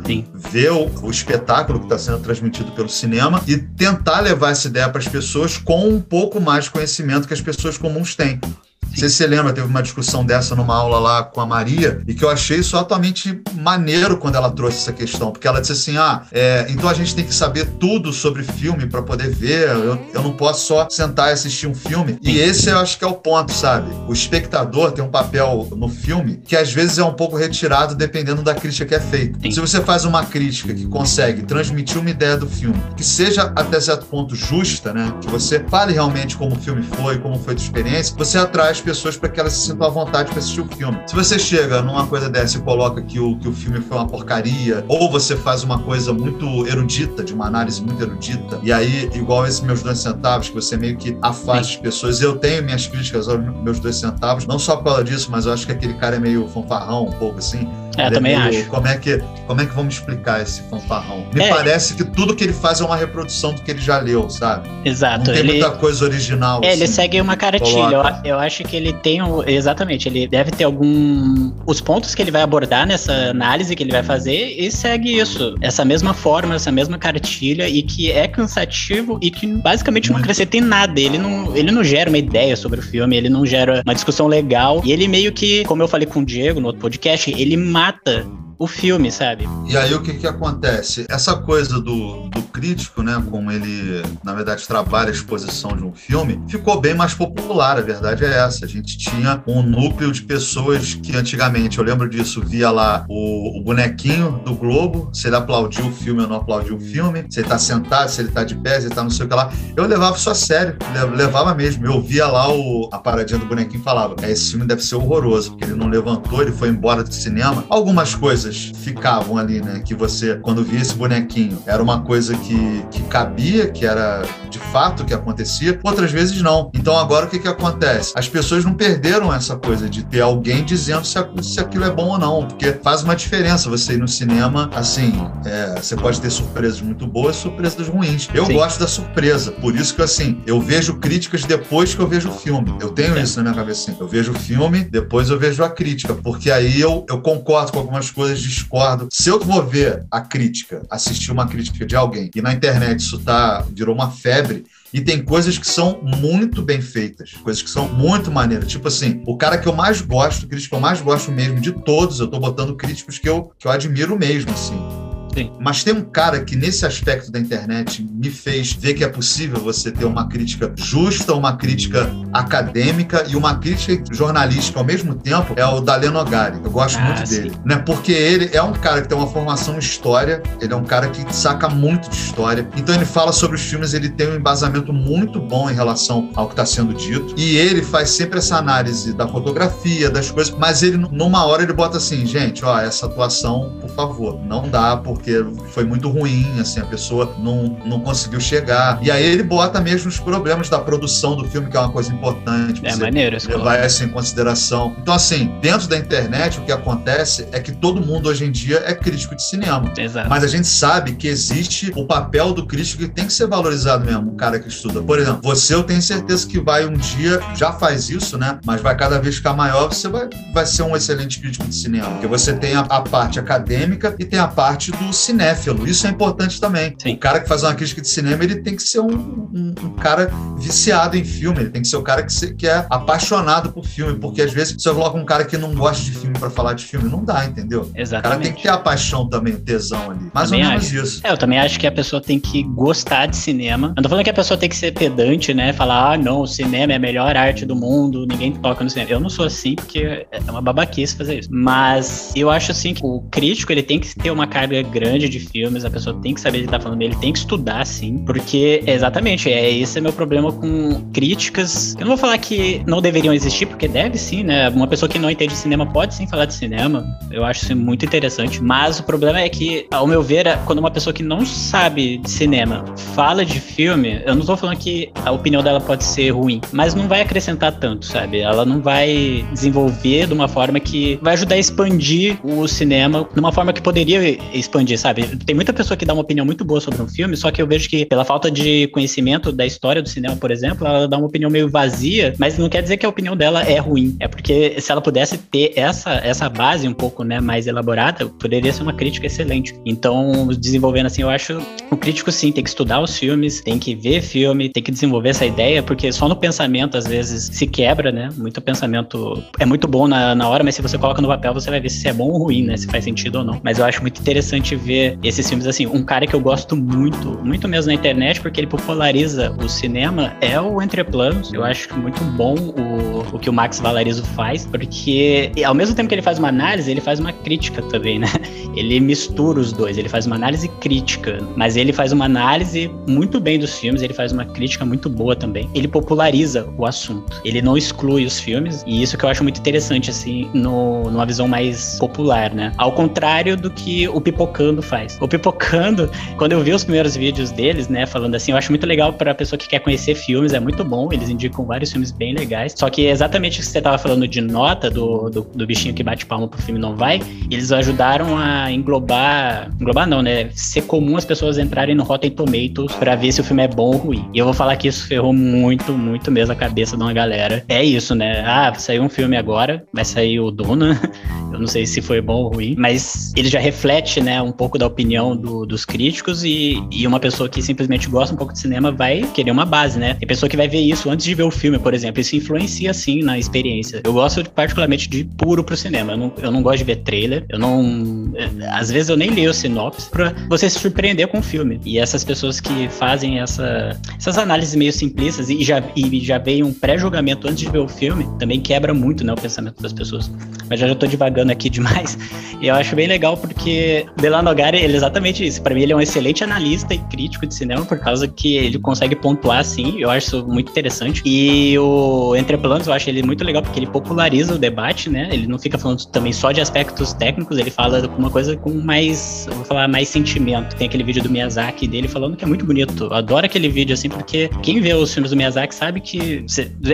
ver 0.51 0.71
o, 0.71 0.89
o 1.01 1.11
espetáculo 1.11 1.79
que 1.79 1.85
está 1.85 1.97
sendo 1.97 2.19
transmitido 2.19 2.71
pelo 2.71 2.89
cinema 2.89 3.41
e 3.47 3.57
tentar 3.57 4.21
levar 4.21 4.51
essa 4.51 4.67
ideia 4.67 4.89
para 4.89 4.99
as 4.99 5.07
pessoas 5.07 5.57
com 5.57 5.87
um 5.87 6.01
pouco 6.01 6.39
mais 6.39 6.65
de 6.65 6.71
conhecimento 6.71 7.27
que 7.27 7.33
as 7.33 7.41
pessoas 7.41 7.77
comuns 7.77 8.15
têm. 8.15 8.24
tem. 8.25 8.64
Não 8.95 8.99
sei 9.01 9.09
se 9.09 9.15
você 9.15 9.27
lembra, 9.27 9.51
teve 9.51 9.67
uma 9.67 9.83
discussão 9.83 10.23
dessa 10.23 10.55
numa 10.55 10.73
aula 10.73 10.97
lá 10.99 11.23
com 11.23 11.41
a 11.41 11.45
Maria, 11.45 12.01
e 12.07 12.13
que 12.13 12.23
eu 12.23 12.29
achei 12.29 12.59
isso 12.59 12.71
totalmente 12.71 13.41
maneiro 13.53 14.17
quando 14.17 14.35
ela 14.35 14.49
trouxe 14.49 14.77
essa 14.77 14.93
questão, 14.93 15.31
porque 15.31 15.45
ela 15.45 15.59
disse 15.59 15.73
assim: 15.73 15.97
ah, 15.97 16.21
é, 16.31 16.65
então 16.69 16.89
a 16.89 16.93
gente 16.93 17.13
tem 17.13 17.25
que 17.25 17.35
saber 17.35 17.65
tudo 17.77 18.13
sobre 18.13 18.41
filme 18.43 18.87
para 18.87 19.01
poder 19.01 19.29
ver, 19.29 19.67
eu, 19.67 19.99
eu 20.13 20.23
não 20.23 20.31
posso 20.31 20.65
só 20.65 20.87
sentar 20.89 21.29
e 21.29 21.33
assistir 21.33 21.67
um 21.67 21.75
filme. 21.75 22.17
E 22.21 22.39
esse 22.39 22.69
eu 22.69 22.79
acho 22.79 22.97
que 22.97 23.03
é 23.03 23.07
o 23.07 23.15
ponto, 23.15 23.51
sabe? 23.51 23.91
O 24.07 24.13
espectador 24.13 24.93
tem 24.93 25.03
um 25.03 25.09
papel 25.09 25.67
no 25.75 25.89
filme 25.89 26.41
que 26.45 26.55
às 26.55 26.71
vezes 26.71 26.97
é 26.97 27.03
um 27.03 27.13
pouco 27.13 27.35
retirado 27.35 27.95
dependendo 27.95 28.41
da 28.41 28.55
crítica 28.55 28.85
que 28.85 28.95
é 28.95 28.99
feita. 28.99 29.37
Sim. 29.41 29.51
Se 29.51 29.59
você 29.59 29.81
faz 29.81 30.05
uma 30.05 30.23
crítica 30.23 30.73
que 30.73 30.87
consegue 30.87 31.43
transmitir 31.43 31.99
uma 31.99 32.09
ideia 32.09 32.37
do 32.37 32.47
filme, 32.47 32.81
que 32.95 33.03
seja 33.03 33.51
até 33.55 33.77
certo 33.81 34.05
ponto 34.05 34.35
justa, 34.37 34.93
né? 34.93 35.13
Que 35.19 35.29
você 35.29 35.59
fale 35.67 35.91
realmente 35.91 36.37
como 36.37 36.55
o 36.55 36.59
filme 36.59 36.81
foi, 36.81 37.17
como 37.19 37.37
foi 37.39 37.55
a 37.55 37.57
sua 37.57 37.65
experiência, 37.65 38.15
você 38.15 38.37
atrai 38.37 38.71
as 38.71 38.84
pessoas 38.85 39.17
para 39.17 39.27
que 39.29 39.39
elas 39.39 39.53
se 39.53 39.67
sintam 39.67 39.87
à 39.87 39.89
vontade 39.89 40.29
para 40.29 40.39
assistir 40.39 40.61
o 40.61 40.67
filme. 40.67 40.97
Se 41.07 41.15
você 41.15 41.39
chega 41.39 41.81
numa 41.81 42.05
coisa 42.05 42.29
dessa 42.29 42.57
e 42.57 42.61
coloca 42.61 43.01
que 43.01 43.19
o, 43.19 43.37
que 43.37 43.47
o 43.47 43.51
filme 43.51 43.81
foi 43.81 43.97
uma 43.97 44.07
porcaria, 44.07 44.85
ou 44.87 45.11
você 45.11 45.35
faz 45.35 45.63
uma 45.63 45.79
coisa 45.79 46.13
muito 46.13 46.67
erudita, 46.67 47.23
de 47.23 47.33
uma 47.33 47.47
análise 47.47 47.81
muito 47.81 48.01
erudita, 48.01 48.59
e 48.61 48.71
aí, 48.71 49.09
igual 49.13 49.47
esses 49.47 49.61
meus 49.61 49.81
dois 49.81 49.97
centavos, 49.97 50.49
que 50.49 50.55
você 50.55 50.77
meio 50.77 50.95
que 50.97 51.17
afasta 51.21 51.73
as 51.73 51.75
pessoas. 51.75 52.21
Eu 52.21 52.37
tenho 52.37 52.63
minhas 52.63 52.85
críticas 52.85 53.27
aos 53.27 53.39
meus 53.63 53.79
dois 53.79 53.95
centavos, 53.95 54.45
não 54.45 54.59
só 54.59 54.75
por 54.77 54.85
causa 54.85 55.03
disso, 55.03 55.29
mas 55.31 55.47
eu 55.47 55.53
acho 55.53 55.65
que 55.65 55.71
aquele 55.71 55.95
cara 55.95 56.17
é 56.17 56.19
meio 56.19 56.47
fanfarrão, 56.47 57.07
um 57.07 57.11
pouco 57.13 57.39
assim. 57.39 57.67
É, 57.97 58.09
também 58.09 58.37
meio, 58.37 58.61
acho. 58.61 58.69
Como 58.69 58.87
é, 58.87 58.97
que, 58.97 59.21
como 59.47 59.61
é 59.61 59.65
que 59.65 59.73
vamos 59.73 59.95
explicar 59.95 60.41
esse 60.41 60.61
fanfarrão? 60.69 61.25
Me 61.33 61.43
é. 61.43 61.49
parece 61.49 61.95
que 61.95 62.03
tudo 62.03 62.35
que 62.35 62.43
ele 62.43 62.53
faz 62.53 62.81
é 62.81 62.85
uma 62.85 62.95
reprodução 62.95 63.53
do 63.53 63.61
que 63.61 63.71
ele 63.71 63.81
já 63.81 63.99
leu, 63.99 64.29
sabe? 64.29 64.69
Exato. 64.83 65.17
Não 65.19 65.25
tem 65.25 65.37
ele... 65.37 65.51
muita 65.53 65.71
coisa 65.71 66.05
original. 66.05 66.61
É, 66.63 66.69
assim, 66.69 66.77
ele 66.77 66.87
segue 66.87 67.21
uma 67.21 67.35
cartilha. 67.35 67.95
Eu, 68.23 68.31
eu 68.31 68.39
acho 68.39 68.63
que 68.63 68.75
ele 68.75 68.93
tem 68.93 69.21
o, 69.21 69.43
exatamente, 69.47 70.07
ele 70.07 70.27
deve 70.27 70.51
ter 70.51 70.63
algum 70.63 71.51
os 71.65 71.81
pontos 71.81 72.13
que 72.13 72.21
ele 72.21 72.31
vai 72.31 72.41
abordar 72.41 72.87
nessa 72.87 73.13
análise 73.29 73.75
que 73.75 73.83
ele 73.83 73.91
vai 73.91 74.03
fazer 74.03 74.55
e 74.57 74.71
segue 74.71 75.17
isso, 75.17 75.55
essa 75.61 75.85
mesma 75.85 76.13
forma, 76.13 76.55
essa 76.55 76.71
mesma 76.71 76.97
cartilha 76.97 77.67
e 77.67 77.81
que 77.81 78.11
é 78.11 78.27
cansativo 78.27 79.19
e 79.21 79.29
que 79.31 79.47
basicamente 79.47 80.11
Muito. 80.11 80.13
não 80.13 80.19
acrescenta 80.19 80.57
em 80.57 80.61
nada. 80.61 80.99
Ele 80.99 81.17
não, 81.17 81.55
ele 81.55 81.71
não 81.71 81.83
gera 81.83 82.09
uma 82.09 82.17
ideia 82.17 82.55
sobre 82.55 82.79
o 82.79 82.83
filme, 82.83 83.15
ele 83.15 83.29
não 83.29 83.45
gera 83.45 83.81
uma 83.85 83.93
discussão 83.93 84.27
legal 84.27 84.81
e 84.83 84.91
ele 84.91 85.07
meio 85.07 85.31
que, 85.31 85.63
como 85.65 85.81
eu 85.81 85.87
falei 85.87 86.07
com 86.07 86.19
o 86.19 86.25
Diego 86.25 86.59
no 86.59 86.67
outro 86.67 86.81
podcast, 86.81 87.31
ele 87.31 87.57
mata 87.57 87.84
At 87.85 88.03
the. 88.03 88.44
O 88.57 88.67
filme, 88.67 89.11
sabe? 89.11 89.47
E 89.67 89.77
aí 89.77 89.93
o 89.93 90.01
que 90.01 90.13
que 90.13 90.27
acontece? 90.27 91.05
Essa 91.09 91.35
coisa 91.35 91.79
do, 91.79 92.29
do 92.29 92.41
crítico, 92.43 93.03
né, 93.03 93.21
como 93.29 93.51
ele, 93.51 94.01
na 94.23 94.33
verdade, 94.33 94.65
trabalha 94.67 95.09
a 95.09 95.11
exposição 95.11 95.75
de 95.75 95.83
um 95.83 95.93
filme, 95.93 96.41
ficou 96.47 96.79
bem 96.79 96.93
mais 96.93 97.13
popular, 97.13 97.77
a 97.77 97.81
verdade 97.81 98.23
é 98.23 98.37
essa. 98.37 98.65
A 98.65 98.67
gente 98.67 98.97
tinha 98.97 99.43
um 99.45 99.61
núcleo 99.61 100.11
de 100.11 100.21
pessoas 100.21 100.93
que 100.93 101.15
antigamente, 101.15 101.77
eu 101.77 101.83
lembro 101.83 102.09
disso, 102.09 102.41
via 102.41 102.71
lá 102.71 103.05
o, 103.09 103.59
o 103.59 103.63
bonequinho 103.63 104.41
do 104.45 104.55
Globo, 104.55 105.09
se 105.13 105.27
ele 105.27 105.35
aplaudiu 105.35 105.87
o 105.87 105.91
filme 105.91 106.21
ou 106.21 106.27
não 106.27 106.37
aplaudiu 106.37 106.77
o 106.77 106.79
filme, 106.79 107.25
se 107.29 107.39
ele 107.39 107.47
tá 107.47 107.57
sentado, 107.57 108.09
se 108.09 108.21
ele 108.21 108.29
tá 108.29 108.43
de 108.43 108.55
pé, 108.55 108.79
se 108.79 108.87
ele 108.87 108.95
tá 108.95 109.03
não 109.03 109.09
sei 109.09 109.25
o 109.25 109.29
que 109.29 109.35
lá. 109.35 109.51
Eu 109.75 109.85
levava 109.85 110.15
isso 110.15 110.29
a 110.29 110.35
sério, 110.35 110.77
levava 111.15 111.53
mesmo. 111.53 111.85
Eu 111.85 112.01
via 112.01 112.27
lá 112.27 112.51
o, 112.51 112.89
a 112.91 112.99
paradinha 112.99 113.39
do 113.39 113.45
bonequinho 113.45 113.81
e 113.81 113.83
falava, 113.83 114.15
é, 114.21 114.31
esse 114.31 114.51
filme 114.51 114.65
deve 114.65 114.81
ser 114.81 114.95
horroroso, 114.95 115.51
porque 115.51 115.65
ele 115.65 115.75
não 115.75 115.87
levantou, 115.87 116.41
ele 116.41 116.51
foi 116.51 116.69
embora 116.69 117.03
do 117.03 117.13
cinema. 117.13 117.65
Algumas 117.69 118.15
coisas 118.15 118.44
coisas 118.45 118.71
ficavam 118.75 119.37
ali, 119.37 119.61
né? 119.61 119.81
Que 119.83 119.93
você, 119.93 120.35
quando 120.35 120.63
via 120.63 120.79
esse 120.79 120.93
bonequinho, 120.93 121.61
era 121.65 121.81
uma 121.81 122.01
coisa 122.01 122.35
que, 122.37 122.85
que 122.91 123.01
cabia, 123.03 123.69
que 123.69 123.85
era 123.85 124.23
de 124.49 124.59
fato 124.59 125.03
o 125.03 125.05
que 125.05 125.13
acontecia, 125.13 125.79
outras 125.83 126.11
vezes 126.11 126.41
não. 126.41 126.69
Então 126.73 126.97
agora 126.97 127.25
o 127.25 127.29
que, 127.29 127.39
que 127.39 127.47
acontece? 127.47 128.13
As 128.15 128.29
pessoas 128.29 128.63
não 128.63 128.73
perderam 128.73 129.33
essa 129.33 129.55
coisa 129.55 129.89
de 129.89 130.03
ter 130.03 130.21
alguém 130.21 130.63
dizendo 130.63 131.05
se, 131.05 131.17
se 131.41 131.59
aquilo 131.59 131.85
é 131.85 131.89
bom 131.89 132.09
ou 132.09 132.17
não, 132.17 132.47
porque 132.47 132.73
faz 132.83 133.03
uma 133.03 133.15
diferença 133.15 133.69
você 133.69 133.93
ir 133.93 133.97
no 133.97 134.07
cinema, 134.07 134.69
assim, 134.73 135.13
é, 135.45 135.79
você 135.81 135.95
pode 135.95 136.21
ter 136.21 136.29
surpresas 136.29 136.81
muito 136.81 137.07
boas, 137.07 137.35
surpresas 137.35 137.87
ruins. 137.87 138.29
Eu 138.33 138.45
Sim. 138.45 138.53
gosto 138.53 138.79
da 138.79 138.87
surpresa, 138.87 139.51
por 139.51 139.75
isso 139.75 139.95
que 139.95 140.01
assim, 140.01 140.41
eu 140.45 140.61
vejo 140.61 140.95
críticas 140.95 141.43
depois 141.43 141.93
que 141.93 142.01
eu 142.01 142.07
vejo 142.07 142.29
o 142.29 142.33
filme. 142.33 142.75
Eu 142.79 142.89
tenho 142.89 143.17
é. 143.17 143.21
isso 143.21 143.37
na 143.37 143.43
minha 143.43 143.55
cabeça. 143.55 143.91
Assim. 143.91 143.97
Eu 143.99 144.07
vejo 144.07 144.31
o 144.31 144.39
filme, 144.39 144.83
depois 144.83 145.29
eu 145.29 145.37
vejo 145.37 145.63
a 145.63 145.69
crítica, 145.69 146.13
porque 146.13 146.49
aí 146.51 146.79
eu, 146.79 147.05
eu 147.09 147.19
concordo 147.21 147.71
com 147.71 147.79
algumas 147.79 148.09
coisas, 148.11 148.34
discordo. 148.41 149.07
Se 149.11 149.29
eu 149.29 149.39
vou 149.39 149.65
ver 149.65 150.05
a 150.11 150.21
crítica, 150.21 150.83
assistir 150.89 151.31
uma 151.31 151.47
crítica 151.47 151.85
de 151.85 151.95
alguém, 151.95 152.29
e 152.35 152.41
na 152.41 152.53
internet 152.53 152.99
isso 152.99 153.19
tá, 153.19 153.65
virou 153.71 153.93
uma 153.93 154.11
febre, 154.11 154.65
e 154.93 155.01
tem 155.01 155.23
coisas 155.23 155.57
que 155.57 155.67
são 155.67 155.99
muito 156.01 156.61
bem 156.61 156.81
feitas, 156.81 157.33
coisas 157.43 157.61
que 157.61 157.69
são 157.69 157.89
muito 157.89 158.31
maneiras. 158.31 158.67
Tipo 158.67 158.87
assim, 158.87 159.21
o 159.27 159.35
cara 159.35 159.57
que 159.57 159.67
eu 159.67 159.73
mais 159.73 159.99
gosto, 159.99 160.43
o 160.43 160.47
crítico 160.47 160.69
que 160.69 160.75
eu 160.75 160.79
mais 160.79 161.01
gosto 161.01 161.31
mesmo 161.31 161.59
de 161.59 161.71
todos, 161.71 162.19
eu 162.19 162.27
tô 162.27 162.39
botando 162.39 162.75
críticos 162.75 163.19
que 163.19 163.27
eu, 163.27 163.51
que 163.59 163.67
eu 163.67 163.71
admiro 163.71 164.17
mesmo, 164.17 164.51
assim. 164.51 165.04
Sim. 165.35 165.51
Mas 165.59 165.83
tem 165.83 165.93
um 165.93 166.01
cara 166.01 166.39
que, 166.45 166.55
nesse 166.55 166.85
aspecto 166.85 167.29
da 167.29 167.37
internet, 167.37 168.07
me 168.09 168.29
fez 168.29 168.71
ver 168.71 168.93
que 168.93 169.03
é 169.03 169.09
possível 169.09 169.59
você 169.59 169.91
ter 169.91 170.05
uma 170.05 170.29
crítica 170.29 170.71
justa, 170.77 171.33
uma 171.33 171.57
crítica 171.57 172.09
acadêmica 172.31 173.25
e 173.27 173.35
uma 173.35 173.55
crítica 173.55 174.01
jornalística 174.15 174.79
ao 174.79 174.85
mesmo 174.85 175.13
tempo, 175.13 175.53
é 175.57 175.65
o 175.65 175.81
Daleno 175.81 176.13
Nogari. 176.13 176.59
Eu 176.63 176.71
gosto 176.71 176.97
ah, 176.97 177.01
muito 177.01 177.27
sim. 177.27 177.35
dele. 177.35 177.53
Né? 177.65 177.75
Porque 177.77 178.13
ele 178.13 178.49
é 178.53 178.61
um 178.61 178.71
cara 178.71 179.01
que 179.01 179.09
tem 179.09 179.17
uma 179.17 179.27
formação 179.27 179.75
em 179.75 179.79
história, 179.79 180.41
ele 180.61 180.71
é 180.71 180.75
um 180.75 180.85
cara 180.85 181.09
que 181.09 181.35
saca 181.35 181.67
muito 181.67 182.09
de 182.09 182.15
história. 182.15 182.69
Então 182.77 182.95
ele 182.95 183.05
fala 183.05 183.33
sobre 183.33 183.57
os 183.57 183.61
filmes, 183.61 183.93
ele 183.93 184.09
tem 184.09 184.29
um 184.29 184.35
embasamento 184.35 184.93
muito 184.93 185.41
bom 185.41 185.69
em 185.69 185.73
relação 185.73 186.29
ao 186.33 186.47
que 186.47 186.53
está 186.53 186.65
sendo 186.65 186.93
dito. 186.93 187.35
E 187.37 187.57
ele 187.57 187.81
faz 187.81 188.09
sempre 188.11 188.39
essa 188.39 188.55
análise 188.55 189.11
da 189.13 189.27
fotografia, 189.27 190.09
das 190.09 190.31
coisas, 190.31 190.55
mas 190.57 190.81
ele, 190.81 190.95
numa 190.95 191.45
hora, 191.45 191.63
ele 191.63 191.73
bota 191.73 191.97
assim, 191.97 192.25
gente, 192.25 192.63
ó, 192.63 192.79
essa 192.79 193.05
atuação, 193.05 193.77
por 193.81 193.89
favor, 193.89 194.39
não 194.45 194.69
dá, 194.69 194.95
porque 194.95 195.24
porque 195.25 195.43
foi 195.71 195.83
muito 195.83 196.07
ruim, 196.07 196.59
assim, 196.59 196.79
a 196.79 196.85
pessoa 196.85 197.35
não, 197.39 197.75
não 197.83 197.99
conseguiu 197.99 198.39
chegar. 198.39 198.99
E 199.01 199.09
aí 199.09 199.25
ele 199.25 199.41
bota 199.41 199.81
mesmo 199.81 200.07
os 200.07 200.19
problemas 200.19 200.69
da 200.69 200.77
produção 200.77 201.35
do 201.35 201.45
filme, 201.45 201.67
que 201.69 201.75
é 201.75 201.79
uma 201.79 201.91
coisa 201.91 202.13
importante. 202.13 202.79
É 202.85 202.95
maneiro, 202.95 203.35
levar 203.47 203.77
essa 203.77 204.03
em 204.03 204.09
consideração. 204.09 204.95
Então, 205.01 205.13
assim, 205.15 205.51
dentro 205.61 205.87
da 205.87 205.97
internet, 205.97 206.59
o 206.59 206.61
que 206.63 206.71
acontece 206.71 207.47
é 207.51 207.59
que 207.59 207.71
todo 207.71 207.99
mundo 208.05 208.29
hoje 208.29 208.45
em 208.45 208.51
dia 208.51 208.83
é 208.85 208.93
crítico 208.93 209.35
de 209.35 209.41
cinema. 209.41 209.91
Exato. 209.97 210.29
Mas 210.29 210.43
a 210.43 210.47
gente 210.47 210.67
sabe 210.67 211.13
que 211.13 211.27
existe 211.27 211.91
o 211.95 212.05
papel 212.05 212.53
do 212.53 212.67
crítico 212.67 213.03
que 213.03 213.09
tem 213.09 213.25
que 213.25 213.33
ser 213.33 213.47
valorizado 213.47 214.05
mesmo, 214.05 214.31
o 214.31 214.35
cara 214.35 214.59
que 214.59 214.67
estuda. 214.67 215.01
Por 215.01 215.17
exemplo, 215.17 215.39
você 215.41 215.73
eu 215.73 215.83
tenho 215.83 216.01
certeza 216.01 216.45
que 216.47 216.59
vai 216.59 216.85
um 216.85 216.93
dia, 216.93 217.41
já 217.55 217.71
faz 217.71 218.09
isso, 218.11 218.37
né? 218.37 218.59
Mas 218.63 218.79
vai 218.81 218.95
cada 218.95 219.19
vez 219.19 219.37
ficar 219.37 219.53
maior, 219.53 219.87
você 219.87 220.07
vai, 220.07 220.29
vai 220.53 220.65
ser 220.67 220.83
um 220.83 220.95
excelente 220.95 221.39
crítico 221.39 221.65
de 221.65 221.75
cinema. 221.75 222.09
Porque 222.11 222.27
você 222.27 222.53
tem 222.53 222.75
a, 222.75 222.81
a 222.81 223.01
parte 223.01 223.39
acadêmica 223.39 224.15
e 224.19 224.25
tem 224.25 224.39
a 224.39 224.47
parte 224.47 224.91
do 224.91 225.14
cinéfilo. 225.15 225.87
Isso 225.87 226.05
é 226.07 226.09
importante 226.09 226.59
também. 226.59 226.95
Sim. 226.97 227.13
O 227.13 227.17
cara 227.17 227.39
que 227.39 227.47
faz 227.47 227.63
uma 227.63 227.73
crítica 227.73 228.01
de 228.01 228.07
cinema, 228.07 228.43
ele 228.43 228.57
tem 228.57 228.75
que 228.75 228.83
ser 228.83 228.99
um, 228.99 229.09
um, 229.09 229.75
um 229.83 229.89
cara 229.91 230.31
viciado 230.57 231.17
em 231.17 231.23
filme, 231.23 231.61
ele 231.61 231.69
tem 231.69 231.81
que 231.81 231.87
ser 231.87 231.97
o 231.97 232.03
cara 232.03 232.23
que, 232.23 232.33
se, 232.33 232.53
que, 232.53 232.67
é 232.67 232.85
apaixonado 232.89 233.71
por 233.71 233.85
filme, 233.85 234.17
porque 234.19 234.41
às 234.41 234.51
vezes 234.51 234.75
você 234.77 234.89
coloca 234.89 235.17
um 235.17 235.25
cara 235.25 235.45
que 235.45 235.57
não 235.57 235.73
gosta 235.73 236.03
de 236.03 236.11
filme 236.11 236.37
para 236.37 236.49
falar 236.49 236.73
de 236.73 236.85
filme, 236.85 237.09
não 237.09 237.23
dá, 237.23 237.45
entendeu? 237.45 237.89
Exatamente. 237.95 238.19
O 238.19 238.29
cara 238.29 238.37
tem 238.41 238.53
que 238.53 238.63
ter 238.63 238.69
a 238.69 238.77
paixão 238.77 239.27
também, 239.27 239.53
o 239.53 239.59
tesão 239.59 240.11
ali. 240.11 240.29
Mais 240.33 240.49
também 240.49 240.63
ou 240.63 240.71
menos 240.71 240.85
acho. 240.85 240.97
isso. 240.97 241.21
É, 241.23 241.31
eu 241.31 241.37
também 241.37 241.59
acho 241.59 241.79
que 241.79 241.87
a 241.87 241.91
pessoa 241.91 242.21
tem 242.21 242.39
que 242.39 242.63
gostar 242.63 243.27
de 243.27 243.37
cinema. 243.37 243.87
Eu 243.87 243.95
não 243.95 244.03
tô 244.03 244.09
falando 244.09 244.23
que 244.23 244.29
a 244.29 244.33
pessoa 244.33 244.57
tem 244.57 244.69
que 244.69 244.75
ser 244.75 244.91
pedante, 244.91 245.53
né? 245.53 245.73
Falar, 245.73 246.13
ah, 246.13 246.17
não, 246.17 246.41
o 246.41 246.47
cinema 246.47 246.93
é 246.93 246.95
a 246.95 246.99
melhor 246.99 247.35
arte 247.35 247.65
do 247.65 247.75
mundo, 247.75 248.25
ninguém 248.27 248.51
toca 248.53 248.83
no 248.83 248.89
cinema. 248.89 249.11
Eu 249.11 249.19
não 249.19 249.29
sou 249.29 249.45
assim, 249.45 249.75
porque 249.75 250.27
é 250.31 250.51
uma 250.51 250.61
babaquice 250.61 251.15
fazer 251.15 251.39
isso. 251.39 251.49
Mas 251.51 252.31
eu 252.35 252.49
acho 252.49 252.71
assim 252.71 252.93
que 252.93 253.01
o 253.03 253.21
crítico, 253.31 253.71
ele 253.71 253.83
tem 253.83 253.99
que 253.99 254.13
ter 254.15 254.31
uma 254.31 254.47
carga 254.47 254.81
grande 254.81 255.04
de 255.29 255.39
filmes, 255.39 255.85
a 255.85 255.89
pessoa 255.89 256.19
tem 256.21 256.33
que 256.33 256.41
saber 256.41 256.59
o 256.59 256.61
que 256.61 256.67
tá 256.67 256.79
falando, 256.79 257.01
ele 257.01 257.15
tem 257.15 257.31
que 257.31 257.39
estudar, 257.39 257.85
sim, 257.85 258.17
porque 258.25 258.83
exatamente, 258.85 259.51
é 259.51 259.71
esse 259.71 259.97
é 259.97 260.01
meu 260.01 260.13
problema 260.13 260.51
com 260.51 261.01
críticas. 261.13 261.95
Eu 261.95 262.01
não 262.01 262.09
vou 262.09 262.17
falar 262.17 262.37
que 262.37 262.81
não 262.85 263.01
deveriam 263.01 263.33
existir, 263.33 263.65
porque 263.65 263.87
deve 263.87 264.17
sim, 264.17 264.43
né? 264.43 264.69
Uma 264.69 264.87
pessoa 264.87 265.09
que 265.09 265.19
não 265.19 265.29
entende 265.29 265.55
cinema 265.55 265.85
pode 265.85 266.15
sim 266.15 266.27
falar 266.27 266.45
de 266.45 266.53
cinema. 266.53 267.05
Eu 267.31 267.43
acho 267.45 267.63
isso 267.63 267.75
muito 267.75 268.05
interessante. 268.05 268.61
Mas 268.61 268.99
o 268.99 269.03
problema 269.03 269.39
é 269.39 269.49
que, 269.49 269.87
ao 269.91 270.07
meu 270.07 270.21
ver, 270.21 270.57
quando 270.65 270.79
uma 270.79 270.91
pessoa 270.91 271.13
que 271.13 271.23
não 271.23 271.45
sabe 271.45 272.17
de 272.17 272.29
cinema 272.29 272.85
fala 273.15 273.45
de 273.45 273.59
filme, 273.59 274.21
eu 274.25 274.35
não 274.35 274.45
tô 274.45 274.55
falando 274.55 274.77
que 274.77 275.09
a 275.23 275.31
opinião 275.31 275.63
dela 275.63 275.79
pode 275.79 276.03
ser 276.03 276.31
ruim, 276.31 276.61
mas 276.71 276.93
não 276.93 277.07
vai 277.07 277.21
acrescentar 277.21 277.71
tanto, 277.73 278.05
sabe? 278.05 278.39
Ela 278.39 278.65
não 278.65 278.81
vai 278.81 279.45
desenvolver 279.51 280.27
de 280.27 280.33
uma 280.33 280.47
forma 280.47 280.79
que 280.79 281.19
vai 281.21 281.33
ajudar 281.33 281.55
a 281.55 281.59
expandir 281.59 282.37
o 282.43 282.67
cinema 282.67 283.27
de 283.33 283.39
uma 283.39 283.51
forma 283.51 283.73
que 283.73 283.81
poderia 283.81 284.37
expandir, 284.53 284.94
sabe? 284.97 285.25
Tem 285.45 285.55
muita 285.55 285.73
pessoa 285.73 285.97
que 285.97 286.05
dá 286.05 286.13
uma 286.13 286.21
opinião 286.21 286.45
muito 286.45 286.63
boa 286.63 286.81
sobre 286.81 287.01
um 287.01 287.07
filme, 287.07 287.35
só 287.35 287.51
que 287.51 287.61
eu 287.61 287.67
vejo 287.67 287.89
que, 287.89 288.05
pela 288.05 288.25
falta 288.25 288.49
de 288.49 288.87
conhecimento 288.87 289.51
da 289.51 289.65
história 289.65 290.01
do 290.01 290.09
cinema, 290.09 290.35
por 290.35 290.51
exemplo, 290.51 290.85
ela 290.87 291.07
dá 291.07 291.17
uma 291.17 291.27
opinião 291.27 291.49
meio 291.49 291.69
vazia, 291.69 292.33
mas 292.37 292.57
não 292.57 292.69
quer 292.69 292.81
dizer 292.81 292.97
que 292.97 293.05
a 293.05 293.09
opinião 293.09 293.35
dela 293.35 293.61
é 293.63 293.79
ruim. 293.79 294.15
É 294.19 294.27
porque 294.27 294.79
se 294.79 294.91
ela 294.91 295.01
pudesse 295.01 295.37
ter 295.37 295.73
essa, 295.75 296.13
essa 296.23 296.49
base 296.49 296.87
um 296.87 296.93
pouco 296.93 297.23
né, 297.23 297.39
mais 297.39 297.67
elaborada, 297.67 298.25
poderia 298.25 298.71
ser 298.71 298.83
uma 298.83 298.93
crítica 298.93 299.27
excelente. 299.27 299.75
Então, 299.85 300.47
desenvolvendo 300.47 301.07
assim, 301.07 301.21
eu 301.21 301.29
acho 301.29 301.59
o 301.91 301.97
crítico 301.97 302.31
sim 302.31 302.51
tem 302.51 302.63
que 302.63 302.69
estudar 302.69 303.01
os 303.01 303.17
filmes, 303.17 303.61
tem 303.61 303.77
que 303.77 303.95
ver 303.95 304.21
filme, 304.21 304.69
tem 304.69 304.81
que 304.81 304.91
desenvolver 304.91 305.29
essa 305.29 305.45
ideia, 305.45 305.81
porque 305.83 306.11
só 306.11 306.27
no 306.27 306.35
pensamento 306.35 306.97
às 306.97 307.05
vezes 307.05 307.49
se 307.53 307.67
quebra, 307.67 308.11
né? 308.11 308.29
Muito 308.37 308.61
pensamento 308.61 309.43
é 309.59 309.65
muito 309.65 309.87
bom 309.87 310.07
na, 310.07 310.35
na 310.35 310.49
hora, 310.49 310.63
mas 310.63 310.75
se 310.75 310.81
você 310.81 310.97
coloca 310.97 311.21
no 311.21 311.27
papel, 311.27 311.53
você 311.53 311.69
vai 311.69 311.79
ver 311.79 311.89
se 311.89 312.07
é 312.07 312.13
bom 312.13 312.29
ou 312.29 312.43
ruim, 312.43 312.63
né? 312.63 312.77
Se 312.77 312.87
faz 312.87 313.03
sentido 313.03 313.39
ou 313.39 313.43
não. 313.43 313.59
Mas 313.63 313.79
eu 313.79 313.85
acho 313.85 314.01
muito 314.01 314.19
interessante 314.19 314.74
ver 314.75 315.17
esses 315.23 315.47
filmes 315.47 315.67
assim. 315.67 315.85
Um 315.85 316.03
cara 316.03 316.25
que 316.27 316.33
eu 316.33 316.39
gosto 316.39 316.75
muito, 316.75 317.39
muito 317.43 317.67
mesmo 317.67 317.87
na 317.87 317.93
internet, 317.93 318.41
porque 318.41 318.59
ele 318.59 318.67
populariza 318.67 319.55
o 319.63 319.67
cinema, 319.67 320.35
é 320.41 320.59
o 320.59 320.81
Entreplanos. 320.81 321.53
Eu 321.53 321.63
acho 321.63 321.93
muito 321.97 322.23
bom 322.23 322.55
o, 322.55 323.35
o 323.35 323.39
que 323.39 323.49
o 323.49 323.53
Max 323.53 323.79
Valarizo 323.79 324.23
faz, 324.23 324.65
porque 324.65 325.51
ao 325.65 325.73
mesmo 325.73 325.95
tempo 325.95 326.09
que 326.09 326.15
ele 326.15 326.21
faz 326.21 326.39
uma 326.39 326.49
análise, 326.49 326.89
ele 326.89 327.01
faz 327.01 327.19
uma 327.19 327.31
crítica 327.31 327.81
também, 327.83 328.19
né? 328.19 328.27
Ele 328.75 328.99
mistura 328.99 329.57
os 329.57 329.71
dois, 329.71 329.97
ele 329.97 330.09
faz 330.09 330.25
uma 330.25 330.35
análise 330.35 330.67
crítica, 330.81 331.39
mas 331.55 331.77
ele 331.77 331.93
faz 331.93 332.11
uma 332.11 332.25
análise 332.25 332.91
muito 333.07 333.39
bem 333.39 333.57
dos 333.57 333.79
filmes, 333.79 334.01
ele 334.01 334.13
faz 334.13 334.33
uma 334.33 334.43
crítica 334.43 334.85
muito 334.85 335.09
boa 335.09 335.33
também. 335.33 335.69
Ele 335.73 335.87
populariza 335.87 336.67
o 336.77 336.85
assunto, 336.85 337.39
ele 337.45 337.61
não 337.61 337.77
exclui 337.77 338.25
os 338.25 338.37
filmes, 338.37 338.83
e 338.85 339.01
isso 339.01 339.17
que 339.17 339.23
eu 339.23 339.29
acho 339.29 339.43
muito 339.43 339.61
interessante, 339.61 340.09
assim, 340.09 340.49
no, 340.53 341.09
numa 341.09 341.25
visão 341.25 341.47
mais 341.47 341.97
popular, 341.99 342.53
né? 342.53 342.73
Ao 342.77 342.91
contrário 342.91 343.55
do 343.55 343.71
que 343.71 344.09
o 344.09 344.19
Pipocando 344.19 344.64
faz. 344.81 345.17
O 345.21 345.27
Pipocando, 345.27 346.09
quando 346.37 346.53
eu 346.53 346.61
vi 346.61 346.71
os 346.71 346.83
primeiros 346.83 347.15
vídeos 347.15 347.51
deles, 347.51 347.87
né, 347.87 348.05
falando 348.05 348.35
assim, 348.35 348.51
eu 348.51 348.57
acho 348.57 348.71
muito 348.71 348.85
legal 348.85 349.13
para 349.13 349.33
pessoa 349.33 349.57
que 349.57 349.67
quer 349.67 349.79
conhecer 349.79 350.15
filmes, 350.15 350.53
é 350.53 350.59
muito 350.59 350.83
bom, 350.83 351.09
eles 351.11 351.29
indicam 351.29 351.65
vários 351.65 351.91
filmes 351.91 352.11
bem 352.11 352.33
legais. 352.33 352.73
Só 352.75 352.89
que 352.89 353.05
exatamente 353.05 353.59
o 353.59 353.61
que 353.61 353.67
você 353.67 353.81
tava 353.81 353.97
falando 353.97 354.27
de 354.27 354.41
nota 354.41 354.89
do, 354.89 355.29
do, 355.29 355.41
do 355.41 355.65
bichinho 355.65 355.93
que 355.93 356.03
bate 356.03 356.25
palma 356.25 356.47
pro 356.47 356.61
filme 356.61 356.79
não 356.79 356.95
vai, 356.95 357.21
eles 357.49 357.71
ajudaram 357.71 358.37
a 358.37 358.71
englobar, 358.71 359.69
englobar 359.79 360.07
não, 360.07 360.21
né, 360.21 360.49
ser 360.53 360.83
comum 360.83 361.17
as 361.17 361.25
pessoas 361.25 361.57
entrarem 361.57 361.95
no 361.95 362.03
Rotten 362.03 362.31
Tomatoes 362.31 362.93
para 362.95 363.15
ver 363.15 363.31
se 363.31 363.41
o 363.41 363.43
filme 363.43 363.63
é 363.63 363.67
bom 363.67 363.87
ou 363.87 363.97
ruim. 363.97 364.29
E 364.33 364.39
eu 364.39 364.45
vou 364.45 364.53
falar 364.53 364.75
que 364.77 364.87
isso 364.87 365.07
ferrou 365.07 365.33
muito, 365.33 365.93
muito 365.93 366.31
mesmo 366.31 366.53
a 366.53 366.55
cabeça 366.55 366.95
de 366.97 367.03
uma 367.03 367.13
galera. 367.13 367.63
É 367.67 367.83
isso, 367.83 368.15
né? 368.15 368.43
Ah, 368.45 368.73
saiu 368.75 369.03
um 369.03 369.09
filme 369.09 369.37
agora, 369.37 369.85
vai 369.93 370.05
sair 370.05 370.39
o 370.39 370.51
Duna. 370.51 370.99
Eu 371.55 371.59
não 371.59 371.67
sei 371.67 371.85
se 371.85 372.01
foi 372.01 372.21
bom 372.21 372.43
ou 372.43 372.53
ruim, 372.53 372.75
mas 372.77 373.33
ele 373.35 373.47
já 373.47 373.59
reflete, 373.59 374.21
né, 374.21 374.41
um 374.41 374.51
pouco 374.51 374.77
da 374.77 374.85
opinião 374.85 375.35
do, 375.35 375.65
dos 375.65 375.85
críticos 375.85 376.43
e, 376.43 376.77
e 376.91 377.07
uma 377.07 377.19
pessoa 377.19 377.49
que 377.49 377.61
simplesmente 377.61 378.07
gosta 378.09 378.33
um 378.33 378.37
pouco 378.37 378.53
de 378.53 378.59
cinema 378.59 378.91
vai 378.91 379.21
querer 379.33 379.51
uma 379.51 379.65
base, 379.65 379.97
né? 379.99 380.13
Tem 380.15 380.27
pessoa 380.27 380.49
que 380.49 380.57
vai 380.57 380.67
ver 380.67 380.79
isso 380.79 381.09
antes 381.09 381.25
de 381.25 381.33
ver 381.33 381.43
o 381.43 381.51
filme, 381.51 381.79
por 381.79 381.93
exemplo. 381.93 382.21
Isso 382.21 382.35
influencia, 382.35 382.93
sim, 382.93 383.21
na 383.21 383.37
experiência. 383.37 384.01
Eu 384.03 384.13
gosto 384.13 384.47
particularmente 384.51 385.09
de 385.09 385.23
puro 385.23 385.63
pro 385.63 385.75
cinema. 385.75 386.13
Eu 386.13 386.17
não, 386.17 386.33
eu 386.41 386.51
não 386.51 386.61
gosto 386.61 386.79
de 386.79 386.83
ver 386.83 386.97
trailer. 386.97 387.45
Eu 387.49 387.59
não. 387.59 388.33
Às 388.71 388.91
vezes 388.91 389.09
eu 389.09 389.17
nem 389.17 389.29
leio 389.29 389.53
sinopse 389.53 390.09
pra 390.09 390.33
você 390.49 390.69
se 390.69 390.79
surpreender 390.79 391.27
com 391.27 391.39
o 391.39 391.43
filme. 391.43 391.79
E 391.85 391.97
essas 391.97 392.23
pessoas 392.23 392.59
que 392.59 392.87
fazem 392.89 393.39
essa, 393.39 393.97
essas 394.17 394.37
análises 394.37 394.75
meio 394.75 394.91
simplistas 394.91 395.49
e 395.49 395.63
já, 395.63 395.81
e 395.95 396.19
já 396.19 396.37
veem 396.37 396.63
um 396.63 396.73
pré-julgamento 396.73 397.47
antes 397.47 397.59
de 397.59 397.71
ver 397.71 397.79
o 397.79 397.87
filme 397.87 398.27
também 398.37 398.59
quebra 398.59 398.93
muito, 398.93 399.23
né, 399.25 399.33
o 399.33 399.35
pensamento 399.35 399.81
das 399.81 399.93
pessoas. 399.93 400.31
Mas 400.69 400.79
já, 400.79 400.87
já 400.87 400.95
tô 400.95 401.07
divagando 401.07 401.44
aqui 401.51 401.69
demais. 401.69 402.17
E 402.61 402.67
eu 402.67 402.75
acho 402.75 402.95
bem 402.95 403.07
legal 403.07 403.37
porque 403.37 404.05
Bela 404.19 404.41
Nogari, 404.41 404.77
ele 404.77 404.93
é 404.93 404.95
exatamente 404.95 405.45
isso. 405.45 405.61
Para 405.61 405.75
mim, 405.75 405.81
ele 405.81 405.93
é 405.93 405.95
um 405.95 406.01
excelente 406.01 406.43
analista 406.43 406.93
e 406.93 406.97
crítico 406.97 407.45
de 407.45 407.53
cinema, 407.53 407.85
por 407.85 407.99
causa 407.99 408.27
que 408.27 408.55
ele 408.55 408.79
consegue 408.79 409.15
pontuar 409.15 409.59
assim. 409.59 409.99
Eu 409.99 410.09
acho 410.09 410.27
isso 410.27 410.47
muito 410.47 410.71
interessante. 410.71 411.21
E 411.25 411.77
o 411.77 412.35
Entre 412.35 412.57
Planos, 412.57 412.87
eu 412.87 412.93
acho 412.93 413.09
ele 413.09 413.21
muito 413.23 413.43
legal 413.43 413.61
porque 413.61 413.79
ele 413.79 413.87
populariza 413.87 414.55
o 414.55 414.57
debate, 414.57 415.09
né? 415.09 415.29
Ele 415.31 415.47
não 415.47 415.59
fica 415.59 415.77
falando 415.77 416.05
também 416.07 416.33
só 416.33 416.51
de 416.51 416.61
aspectos 416.61 417.13
técnicos, 417.13 417.57
ele 417.57 417.69
fala 417.69 418.01
uma 418.17 418.29
coisa 418.29 418.55
com 418.55 418.73
mais, 418.73 419.47
vou 419.51 419.65
falar, 419.65 419.87
mais 419.87 420.07
sentimento. 420.07 420.75
Tem 420.75 420.87
aquele 420.87 421.03
vídeo 421.03 421.21
do 421.21 421.29
Miyazaki 421.29 421.87
dele 421.87 422.07
falando 422.07 422.35
que 422.35 422.43
é 422.43 422.47
muito 422.47 422.65
bonito. 422.65 423.05
Eu 423.05 423.13
adoro 423.13 423.45
aquele 423.45 423.69
vídeo 423.69 423.93
assim, 423.93 424.09
porque 424.09 424.49
quem 424.63 424.79
vê 424.81 424.93
os 424.93 425.13
filmes 425.13 425.31
do 425.31 425.37
Miyazaki 425.37 425.75
sabe 425.75 425.99
que 426.01 426.45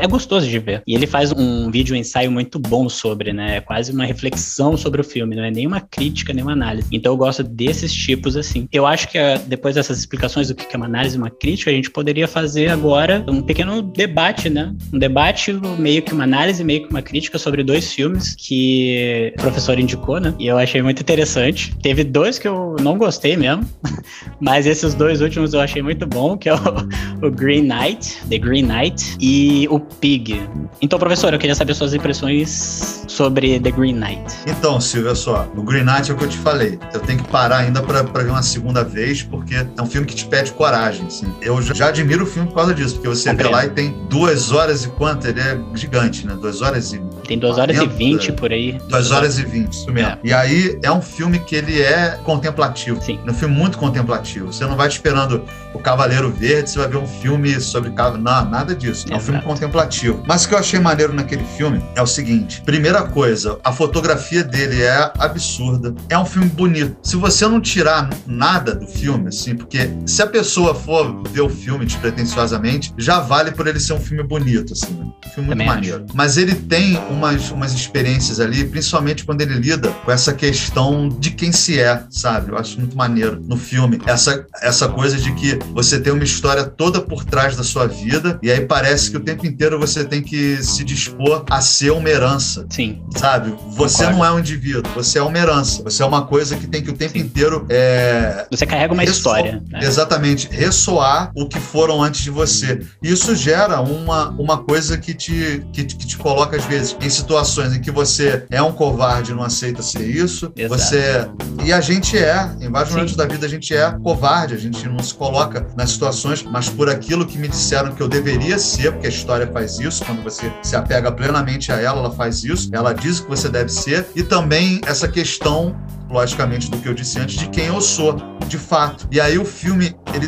é 0.01 0.08
gostoso 0.08 0.48
de 0.48 0.60
ver. 0.60 0.84
E 0.88 0.96
ele 0.96 1.08
faz 1.08 1.31
um 1.31 1.70
vídeo 1.70 1.96
um 1.96 1.98
ensaio 1.98 2.31
muito 2.31 2.60
bom 2.60 2.89
sobre, 2.89 3.34
né? 3.34 3.58
É 3.58 3.62
quase 3.62 3.91
uma 3.91 4.05
reflexão 4.05 4.40
sobre 4.77 5.01
o 5.01 5.03
filme, 5.03 5.36
não 5.36 5.43
é 5.43 5.51
nem 5.51 5.67
uma 5.67 5.81
crítica, 5.81 6.33
nem 6.33 6.43
uma 6.43 6.53
análise. 6.53 6.88
Então 6.91 7.13
eu 7.13 7.17
gosto 7.17 7.43
desses 7.43 7.93
tipos 7.93 8.36
assim. 8.36 8.67
Eu 8.71 8.86
acho 8.86 9.07
que 9.07 9.17
ah, 9.17 9.41
depois 9.48 9.75
dessas 9.75 10.00
explicações 10.00 10.48
do 10.48 10.55
que 10.55 10.65
é 10.74 10.77
uma 10.77 10.86
análise 10.86 11.17
uma 11.17 11.29
crítica, 11.29 11.71
a 11.71 11.74
gente 11.74 11.89
poderia 11.89 12.27
fazer 12.27 12.69
agora 12.69 13.24
um 13.27 13.41
pequeno 13.41 13.81
debate, 13.81 14.50
né? 14.50 14.74
Um 14.93 15.00
debate 15.00 15.53
meio 15.77 16.01
que 16.01 16.13
uma 16.13 16.24
análise, 16.24 16.63
meio 16.63 16.83
que 16.83 16.89
uma 16.89 17.01
crítica 17.01 17.38
sobre 17.38 17.63
dois 17.63 17.93
filmes 17.93 18.36
que 18.36 19.33
o 19.38 19.41
professor 19.41 19.77
indicou, 19.79 20.19
né? 20.19 20.33
E 20.39 20.48
eu 20.48 20.57
achei 20.57 20.81
muito 20.81 21.01
interessante. 21.01 21.75
Teve 21.81 22.03
dois 22.03 22.39
que 22.39 22.48
eu 22.48 22.75
não 22.81 22.98
gostei 22.98 23.36
mesmo, 23.36 23.67
mas 24.39 24.65
esses 24.65 24.93
dois 24.93 25.21
últimos 25.21 25.53
eu 25.53 25.60
achei 25.60 25.81
muito 25.81 26.05
bom, 26.05 26.38
que 26.38 26.50
é 26.50 26.53
o, 26.53 27.27
o 27.27 27.31
Green 27.31 27.63
Knight, 27.63 28.17
The 28.29 28.38
Green 28.38 28.63
Knight, 28.63 29.17
e 29.19 29.67
o 29.69 29.79
Pig. 29.79 30.41
Então, 30.81 30.98
professor, 30.98 31.33
eu 31.33 31.39
queria 31.39 31.55
saber 31.55 31.74
suas 31.74 31.93
impressões 31.93 33.05
sobre 33.07 33.60
The 33.60 33.71
Green 33.71 33.93
Knight. 33.93 34.30
Então, 34.45 34.79
Silvia, 34.79 35.15
só, 35.15 35.47
o 35.55 35.61
Green 35.63 35.83
Knight 35.83 36.11
é 36.11 36.13
o 36.13 36.17
que 36.17 36.23
eu 36.23 36.29
te 36.29 36.38
falei. 36.38 36.79
Eu 36.93 37.00
tenho 37.00 37.23
que 37.23 37.29
parar 37.29 37.57
ainda 37.57 37.81
para 37.81 38.01
ver 38.01 38.29
uma 38.29 38.43
segunda 38.43 38.83
vez, 38.83 39.21
porque 39.23 39.55
é 39.55 39.81
um 39.81 39.85
filme 39.85 40.07
que 40.07 40.15
te 40.15 40.25
pede 40.25 40.51
coragem. 40.51 41.05
Assim. 41.07 41.33
Eu 41.41 41.61
já 41.61 41.88
admiro 41.88 42.23
o 42.23 42.27
filme 42.27 42.47
por 42.50 42.55
causa 42.55 42.73
disso, 42.73 42.95
porque 42.95 43.09
você 43.09 43.33
vê 43.33 43.43
lá 43.43 43.65
e 43.65 43.69
tem 43.69 43.95
duas 44.09 44.51
horas 44.51 44.85
e 44.85 44.89
quanto? 44.89 45.27
Ele 45.27 45.39
é 45.39 45.57
gigante, 45.73 46.25
né? 46.25 46.35
Duas 46.39 46.61
horas 46.61 46.93
e. 46.93 47.01
Tem 47.27 47.38
duas 47.38 47.57
horas 47.57 47.77
e 47.77 47.88
vinte 47.88 48.31
por 48.31 48.51
aí. 48.51 48.79
Duas 48.88 49.11
horas 49.11 49.38
e 49.38 49.45
vinte, 49.45 49.73
isso 49.73 49.91
mesmo. 49.91 50.11
É. 50.11 50.19
E 50.23 50.33
aí 50.33 50.79
é 50.83 50.91
um 50.91 51.01
filme 51.01 51.39
que 51.39 51.55
ele 51.55 51.81
é 51.81 52.19
contemplativo. 52.23 53.01
Sim. 53.01 53.19
É 53.25 53.31
um 53.31 53.33
filme 53.33 53.55
muito 53.55 53.77
contemplativo. 53.77 54.51
Você 54.51 54.65
não 54.65 54.75
vai 54.75 54.88
esperando 54.88 55.45
o 55.73 55.79
Cavaleiro 55.79 56.31
Verde, 56.31 56.69
você 56.69 56.79
vai 56.79 56.88
ver 56.88 56.97
um 56.97 57.07
filme 57.07 57.59
sobre. 57.59 57.91
Não, 57.91 58.50
nada 58.50 58.75
disso. 58.75 59.05
É 59.09 59.13
um 59.13 59.17
Exato. 59.17 59.25
filme 59.25 59.41
contemplativo. 59.41 60.23
Mas 60.27 60.43
o 60.43 60.50
que 60.50 60.55
eu 60.55 60.59
achei 60.59 60.79
maneiro 60.79 61.13
naquele 61.13 61.43
filme 61.43 61.83
é 61.95 62.01
o 62.01 62.07
seguinte: 62.07 62.61
primeira 62.61 63.03
coisa, 63.03 63.59
a 63.63 63.71
fotografia 63.71 64.20
dele 64.43 64.81
é 64.81 65.11
absurda. 65.17 65.93
É 66.09 66.17
um 66.17 66.25
filme 66.25 66.49
bonito. 66.49 66.95
Se 67.03 67.15
você 67.15 67.47
não 67.47 67.59
tirar 67.59 68.09
nada 68.25 68.75
do 68.75 68.87
filme, 68.87 69.29
assim, 69.29 69.55
porque 69.55 69.89
se 70.05 70.21
a 70.21 70.27
pessoa 70.27 70.73
for 70.73 71.23
ver 71.29 71.41
o 71.41 71.49
filme 71.49 71.85
despretensiosamente, 71.85 72.93
já 72.97 73.19
vale 73.19 73.51
por 73.51 73.67
ele 73.67 73.79
ser 73.79 73.93
um 73.93 73.99
filme 73.99 74.23
bonito, 74.23 74.73
assim. 74.73 74.93
Né? 74.93 75.05
Um 75.25 75.29
filme 75.29 75.55
muito 75.55 75.65
maneiro. 75.65 76.05
Mas 76.13 76.37
ele 76.37 76.55
tem 76.55 76.97
umas, 77.09 77.51
umas 77.51 77.73
experiências 77.73 78.39
ali, 78.39 78.65
principalmente 78.65 79.23
quando 79.25 79.41
ele 79.41 79.55
lida 79.55 79.89
com 79.89 80.11
essa 80.11 80.33
questão 80.33 81.09
de 81.09 81.31
quem 81.31 81.51
se 81.51 81.79
é, 81.79 82.03
sabe? 82.09 82.51
Eu 82.51 82.57
acho 82.57 82.77
muito 82.79 82.95
maneiro 82.95 83.41
no 83.41 83.57
filme. 83.57 83.99
Essa, 84.05 84.45
essa 84.61 84.87
coisa 84.87 85.17
de 85.17 85.31
que 85.33 85.59
você 85.73 85.99
tem 85.99 86.13
uma 86.13 86.23
história 86.23 86.63
toda 86.63 87.01
por 87.01 87.23
trás 87.23 87.55
da 87.55 87.63
sua 87.63 87.87
vida, 87.87 88.39
e 88.41 88.51
aí 88.51 88.61
parece 88.61 89.11
que 89.11 89.17
o 89.17 89.19
tempo 89.19 89.45
inteiro 89.45 89.79
você 89.79 90.03
tem 90.03 90.21
que 90.21 90.61
se 90.63 90.83
dispor 90.83 91.45
a 91.49 91.61
ser 91.61 91.91
uma 91.91 92.09
herança. 92.09 92.65
Sim. 92.69 93.01
Sabe? 93.15 93.53
Você. 93.71 94.03
Não 94.12 94.25
é 94.25 94.32
um 94.32 94.39
indivíduo, 94.39 94.91
você 94.94 95.20
é 95.20 95.24
uma 95.24 95.38
herança. 95.38 95.84
Você 95.84 96.03
é 96.03 96.06
uma 96.06 96.24
coisa 96.24 96.56
que 96.56 96.68
tem 96.68 96.82
que 96.82 96.89
o 96.89 96.94
tempo 96.94 97.13
Sim. 97.13 97.20
inteiro. 97.20 97.65
É, 97.70 98.46
você 98.50 98.65
carrega 98.65 98.94
uma 98.94 99.03
história. 99.03 99.62
Né? 99.70 99.80
Exatamente. 99.82 100.48
Ressoar 100.51 101.32
o 101.36 101.48
que 101.48 101.60
foram 101.60 102.01
antes 102.01 102.22
de 102.22 102.30
você. 102.30 102.82
Isso 103.01 103.36
gera 103.36 103.82
uma, 103.82 104.30
uma 104.32 104.58
coisa 104.58 104.98
que 104.98 105.13
te, 105.13 105.65
que, 105.74 105.84
que 105.84 106.08
te 106.08 106.18
coloca, 106.18 106.56
às 106.58 106.65
vezes, 106.65 106.96
em 107.01 107.10
situações 107.10 107.74
em 107.74 107.82
que 107.82 107.91
você 107.91 108.46
é 108.50 108.62
um 108.62 108.72
covarde 108.72 109.32
e 109.32 109.36
não 109.36 109.44
aceita 109.44 109.82
ser 109.82 110.03
isso. 110.03 110.51
Exato. 110.56 110.82
Você. 110.82 111.30
E 111.63 111.74
a 111.74 111.82
gente 111.82 112.18
é, 112.18 112.50
em 112.60 112.70
vários 112.70 112.89
Sim. 112.89 112.96
momentos 112.96 113.15
da 113.15 113.25
vida, 113.25 113.46
a 113.46 113.50
gente 113.50 113.75
é 113.75 113.91
covarde, 114.03 114.53
a 114.53 114.58
gente 114.58 114.88
não 114.88 115.00
se 115.00 115.13
coloca 115.13 115.68
nas 115.75 115.91
situações, 115.91 116.43
mas 116.43 116.69
por 116.69 116.89
aquilo 116.89 117.26
que 117.26 117.38
me 117.38 117.47
disseram 117.47 117.93
que 117.93 118.02
eu 118.02 118.08
deveria 118.08 118.58
ser, 118.58 118.91
porque 118.91 119.08
a 119.08 119.10
história 119.10 119.47
faz 119.47 119.80
isso, 119.80 120.04
quando 120.06 120.24
você 120.24 120.52
se 120.63 120.76
apega 120.76 121.12
plenamente 121.12 121.71
a 121.71 121.80
ela, 121.80 122.00
ela 122.00 122.12
faz 122.12 122.43
isso, 122.43 122.69
ela 122.74 122.93
diz 122.93 123.19
o 123.19 123.24
que 123.24 123.30
você 123.30 123.50
deve 123.50 123.69
ser, 123.69 124.00
e 124.15 124.23
também 124.23 124.81
essa 124.85 125.07
questão 125.07 125.75
logicamente, 126.11 126.69
do 126.69 126.77
que 126.77 126.87
eu 126.87 126.93
disse 126.93 127.19
antes, 127.19 127.37
de 127.37 127.47
quem 127.47 127.67
eu 127.67 127.81
sou, 127.81 128.17
de 128.47 128.57
fato. 128.57 129.07
E 129.09 129.19
aí 129.19 129.39
o 129.39 129.45
filme, 129.45 129.95
ele 130.13 130.27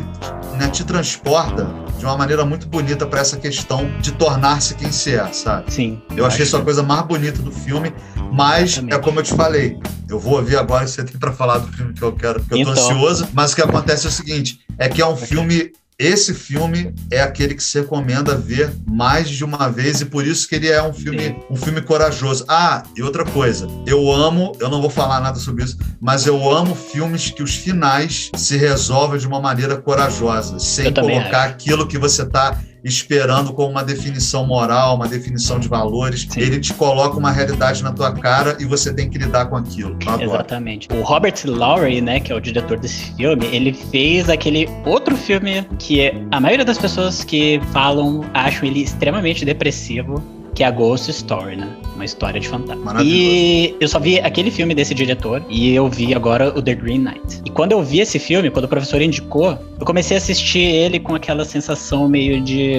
né, 0.58 0.70
te 0.70 0.84
transporta 0.84 1.68
de 2.00 2.06
uma 2.06 2.18
maneira 2.18 2.46
muito 2.46 2.68
bonita 2.68 3.06
para 3.06 3.20
essa 3.20 3.38
questão 3.38 3.90
de 4.00 4.12
tornar-se 4.14 4.76
quem 4.76 4.92
se 4.92 5.16
é, 5.16 5.32
sabe? 5.34 5.72
Sim. 5.72 6.02
Eu 6.16 6.26
achei 6.26 6.44
isso 6.44 6.56
a 6.56 6.62
coisa 6.62 6.82
mais 6.82 7.06
bonita 7.06 7.42
do 7.42 7.52
filme, 7.52 7.94
mas 8.32 8.72
Exatamente. 8.72 8.94
é 8.94 9.00
como 9.00 9.20
eu 9.20 9.24
te 9.24 9.34
falei, 9.34 9.78
eu 10.10 10.20
vou 10.20 10.38
ouvir 10.38 10.58
agora 10.58 10.88
você 10.88 11.04
tem 11.04 11.18
para 11.18 11.32
falar 11.32 11.58
do 11.58 11.72
filme 11.72 11.94
que 11.94 12.02
eu 12.02 12.14
quero, 12.14 12.40
porque 12.40 12.60
então. 12.60 12.72
eu 12.72 12.78
tô 12.78 12.82
então. 12.82 12.98
ansioso, 12.98 13.28
mas 13.34 13.52
o 13.52 13.56
que 13.56 13.62
acontece 13.62 14.06
é 14.06 14.10
o 14.10 14.12
seguinte, 14.12 14.60
é 14.78 14.88
que 14.88 15.02
é 15.02 15.06
um 15.06 15.18
filme 15.18 15.72
esse 15.98 16.34
filme 16.34 16.94
é 17.12 17.22
aquele 17.22 17.56
que 17.56 17.64
se 17.64 17.80
recomenda 17.80 18.36
ver 18.36 18.74
mais 18.88 19.30
de 19.30 19.44
uma 19.44 19.70
vez 19.70 20.02
e 20.02 20.06
por 20.06 20.26
isso 20.26 20.48
que 20.48 20.56
ele 20.56 20.70
é 20.70 20.82
um 20.82 20.94
filme, 20.94 21.36
um 21.50 21.56
filme 21.56 21.82
corajoso. 21.82 22.46
Ah, 22.48 22.84
e 22.96 23.02
outra 23.02 23.24
coisa, 23.24 23.68
eu 23.86 24.12
amo, 24.12 24.54
eu 24.60 24.70
não 24.70 24.82
vou 24.82 24.90
falar 24.90 25.20
nada 25.20 25.40
sobre 25.40 25.64
isso, 25.64 25.78
mas 26.02 26.26
eu 26.26 26.52
amo 26.52 26.76
filmes 26.76 27.30
que 27.30 27.44
os 27.44 27.56
finais 27.56 28.30
se 28.36 28.58
resolvem 28.58 29.20
de 29.20 29.28
uma 29.28 29.40
maneira 29.40 29.78
corajosa, 29.78 30.60
sem 30.60 30.94
colocar 30.94 31.44
aquilo 31.44 31.88
que 31.88 31.98
você 31.98 32.24
está 32.24 32.60
esperando 32.84 33.54
com 33.54 33.70
uma 33.70 33.84
definição 33.84 34.46
moral, 34.46 34.96
uma 34.96 35.08
definição 35.08 35.60
de 35.60 35.68
valores. 35.68 36.28
Sim. 36.30 36.42
Ele 36.42 36.60
te 36.60 36.74
coloca 36.74 37.18
uma 37.18 37.32
realidade 37.32 37.82
na 37.82 37.92
tua 37.92 38.12
cara 38.12 38.58
e 38.60 38.66
você 38.66 38.94
tem 38.94 39.10
que 39.10 39.18
lidar 39.18 39.46
com 39.46 39.56
aquilo. 39.56 39.98
Exatamente. 40.20 40.88
O 40.92 41.02
Robert 41.02 41.36
Lowry, 41.46 42.02
né, 42.02 42.20
que 42.20 42.32
é 42.32 42.36
o 42.36 42.40
diretor 42.42 42.78
desse 42.78 43.16
filme, 43.16 43.46
ele 43.48 43.74
fez 43.74 44.30
aquele 44.30 44.68
outro 44.86 45.16
filme 45.16 45.66
que 45.80 46.12
a 46.32 46.40
maioria 46.40 46.66
das 46.66 46.78
pessoas 46.78 47.24
que 47.24 47.62
falam 47.72 48.26
acham 48.34 48.68
ele 48.68 48.82
extremamente 48.82 49.46
depressivo, 49.46 50.22
que 50.54 50.64
é 50.64 50.68
a 50.68 50.72
Ghost 50.72 51.10
Story, 51.10 51.56
né? 51.56 51.68
Uma 51.96 52.06
história 52.06 52.40
de 52.40 52.48
fantasma. 52.48 53.02
E 53.02 53.76
eu 53.80 53.88
só 53.88 54.00
vi 54.00 54.20
aquele 54.20 54.52
filme 54.52 54.74
desse 54.74 54.94
diretor 54.94 55.44
e 55.50 55.74
eu 55.74 55.88
vi 55.88 56.14
agora 56.14 56.50
o 56.50 56.62
The 56.62 56.76
Green 56.76 57.00
Knight. 57.00 57.42
E 57.46 57.50
quando 57.50 57.72
eu 57.72 57.84
vi 57.84 58.00
esse 58.00 58.20
filme, 58.20 58.50
quando 58.50 58.66
o 58.66 58.68
professor 58.68 59.02
indicou, 59.02 59.58
eu 59.80 59.86
comecei 59.86 60.18
a 60.18 60.20
assistir 60.20 60.60
ele 60.60 61.00
com 61.00 61.16
aquela 61.16 61.46
sensação 61.46 62.08
meio 62.08 62.42
de 62.42 62.74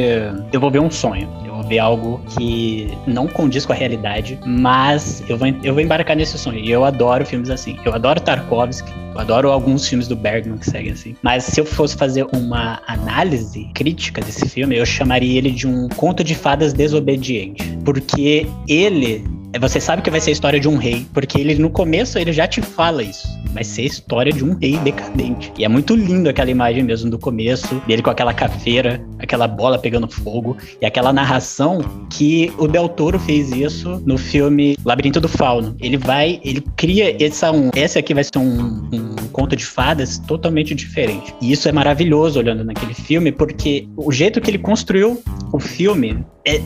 eu 0.52 0.60
vou 0.60 0.70
ver 0.70 0.80
um 0.80 0.90
sonho. 0.90 1.28
Eu 1.44 1.53
vou 1.54 1.62
ver 1.62 1.78
algo 1.78 2.20
que 2.36 2.96
não 3.06 3.26
condiz 3.26 3.64
com 3.64 3.72
a 3.72 3.76
realidade, 3.76 4.38
mas 4.44 5.22
eu 5.28 5.36
vou, 5.36 5.48
eu 5.62 5.72
vou 5.72 5.82
embarcar 5.82 6.16
nesse 6.16 6.36
sonho. 6.38 6.58
E 6.58 6.70
eu 6.70 6.84
adoro 6.84 7.24
filmes 7.24 7.50
assim. 7.50 7.78
Eu 7.84 7.94
adoro 7.94 8.20
Tarkovsky, 8.20 8.92
eu 9.14 9.20
adoro 9.20 9.50
alguns 9.50 9.86
filmes 9.88 10.08
do 10.08 10.16
Bergman 10.16 10.58
que 10.58 10.68
seguem 10.68 10.92
assim. 10.92 11.16
Mas 11.22 11.44
se 11.44 11.60
eu 11.60 11.64
fosse 11.64 11.96
fazer 11.96 12.26
uma 12.32 12.80
análise 12.86 13.68
crítica 13.74 14.20
desse 14.20 14.48
filme, 14.48 14.76
eu 14.76 14.84
chamaria 14.84 15.38
ele 15.38 15.50
de 15.50 15.66
um 15.66 15.88
conto 15.90 16.24
de 16.24 16.34
fadas 16.34 16.72
desobediente. 16.72 17.78
Porque 17.84 18.46
ele 18.68 19.24
você 19.58 19.80
sabe 19.80 20.02
que 20.02 20.10
vai 20.10 20.20
ser 20.20 20.30
a 20.30 20.32
história 20.32 20.60
de 20.60 20.68
um 20.68 20.76
rei, 20.76 21.06
porque 21.12 21.40
ele 21.40 21.54
no 21.56 21.70
começo 21.70 22.18
ele 22.18 22.32
já 22.32 22.46
te 22.46 22.60
fala 22.60 23.02
isso. 23.02 23.26
Vai 23.52 23.62
ser 23.62 23.82
a 23.82 23.86
história 23.86 24.32
de 24.32 24.44
um 24.44 24.54
rei 24.54 24.76
decadente. 24.78 25.52
E 25.56 25.64
é 25.64 25.68
muito 25.68 25.94
lindo 25.94 26.28
aquela 26.28 26.50
imagem 26.50 26.82
mesmo 26.82 27.10
do 27.10 27.18
começo, 27.18 27.74
dele 27.86 28.02
com 28.02 28.10
aquela 28.10 28.34
caveira, 28.34 29.04
aquela 29.18 29.46
bola 29.46 29.78
pegando 29.78 30.08
fogo, 30.08 30.56
e 30.80 30.86
aquela 30.86 31.12
narração 31.12 31.80
que 32.10 32.52
o 32.58 32.66
Del 32.66 32.88
Toro 32.88 33.18
fez 33.18 33.52
isso 33.52 34.02
no 34.04 34.18
filme 34.18 34.76
Labirinto 34.84 35.20
do 35.20 35.28
Fauno. 35.28 35.76
Ele 35.80 35.96
vai, 35.96 36.40
ele 36.44 36.62
cria 36.76 37.16
essa 37.24 37.52
um, 37.52 37.70
esse 37.74 37.98
aqui 37.98 38.12
vai 38.12 38.24
ser 38.24 38.38
um, 38.38 38.88
um 38.92 39.28
conto 39.32 39.54
de 39.54 39.64
fadas 39.64 40.18
totalmente 40.18 40.74
diferente. 40.74 41.34
E 41.40 41.52
isso 41.52 41.68
é 41.68 41.72
maravilhoso 41.72 42.38
olhando 42.38 42.64
naquele 42.64 42.94
filme, 42.94 43.30
porque 43.30 43.88
o 43.96 44.10
jeito 44.10 44.40
que 44.40 44.50
ele 44.50 44.58
construiu 44.58 45.22
o 45.52 45.60
filme 45.60 46.24
é 46.44 46.60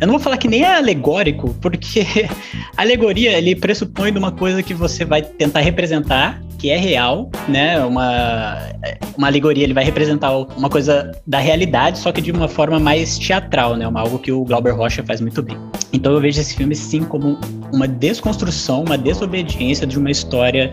eu 0.00 0.06
não 0.06 0.14
vou 0.14 0.20
falar 0.22 0.36
que 0.36 0.48
nem 0.48 0.62
é 0.62 0.76
alegórico, 0.76 1.54
porque 1.60 2.06
alegoria 2.76 3.36
ele 3.36 3.56
pressupõe 3.56 4.12
de 4.12 4.18
uma 4.18 4.30
coisa 4.30 4.62
que 4.62 4.74
você 4.74 5.04
vai 5.04 5.22
tentar 5.22 5.60
representar, 5.60 6.40
que 6.58 6.70
é 6.70 6.76
real, 6.76 7.30
né? 7.48 7.80
Uma, 7.84 8.58
uma 9.16 9.26
alegoria 9.28 9.64
ele 9.64 9.72
vai 9.72 9.84
representar 9.84 10.36
uma 10.36 10.68
coisa 10.68 11.12
da 11.26 11.38
realidade, 11.38 11.98
só 11.98 12.10
que 12.10 12.20
de 12.20 12.32
uma 12.32 12.48
forma 12.48 12.78
mais 12.78 13.18
teatral, 13.18 13.76
né? 13.76 13.86
Uma, 13.86 14.00
algo 14.00 14.18
que 14.18 14.32
o 14.32 14.44
Glauber 14.44 14.74
Rocha 14.74 15.02
faz 15.04 15.20
muito 15.20 15.42
bem. 15.42 15.56
Então 15.92 16.12
eu 16.12 16.20
vejo 16.20 16.40
esse 16.40 16.54
filme 16.54 16.74
sim 16.74 17.04
como 17.04 17.38
uma 17.72 17.86
desconstrução, 17.86 18.84
uma 18.84 18.98
desobediência 18.98 19.86
de 19.86 19.98
uma 19.98 20.10
história 20.10 20.72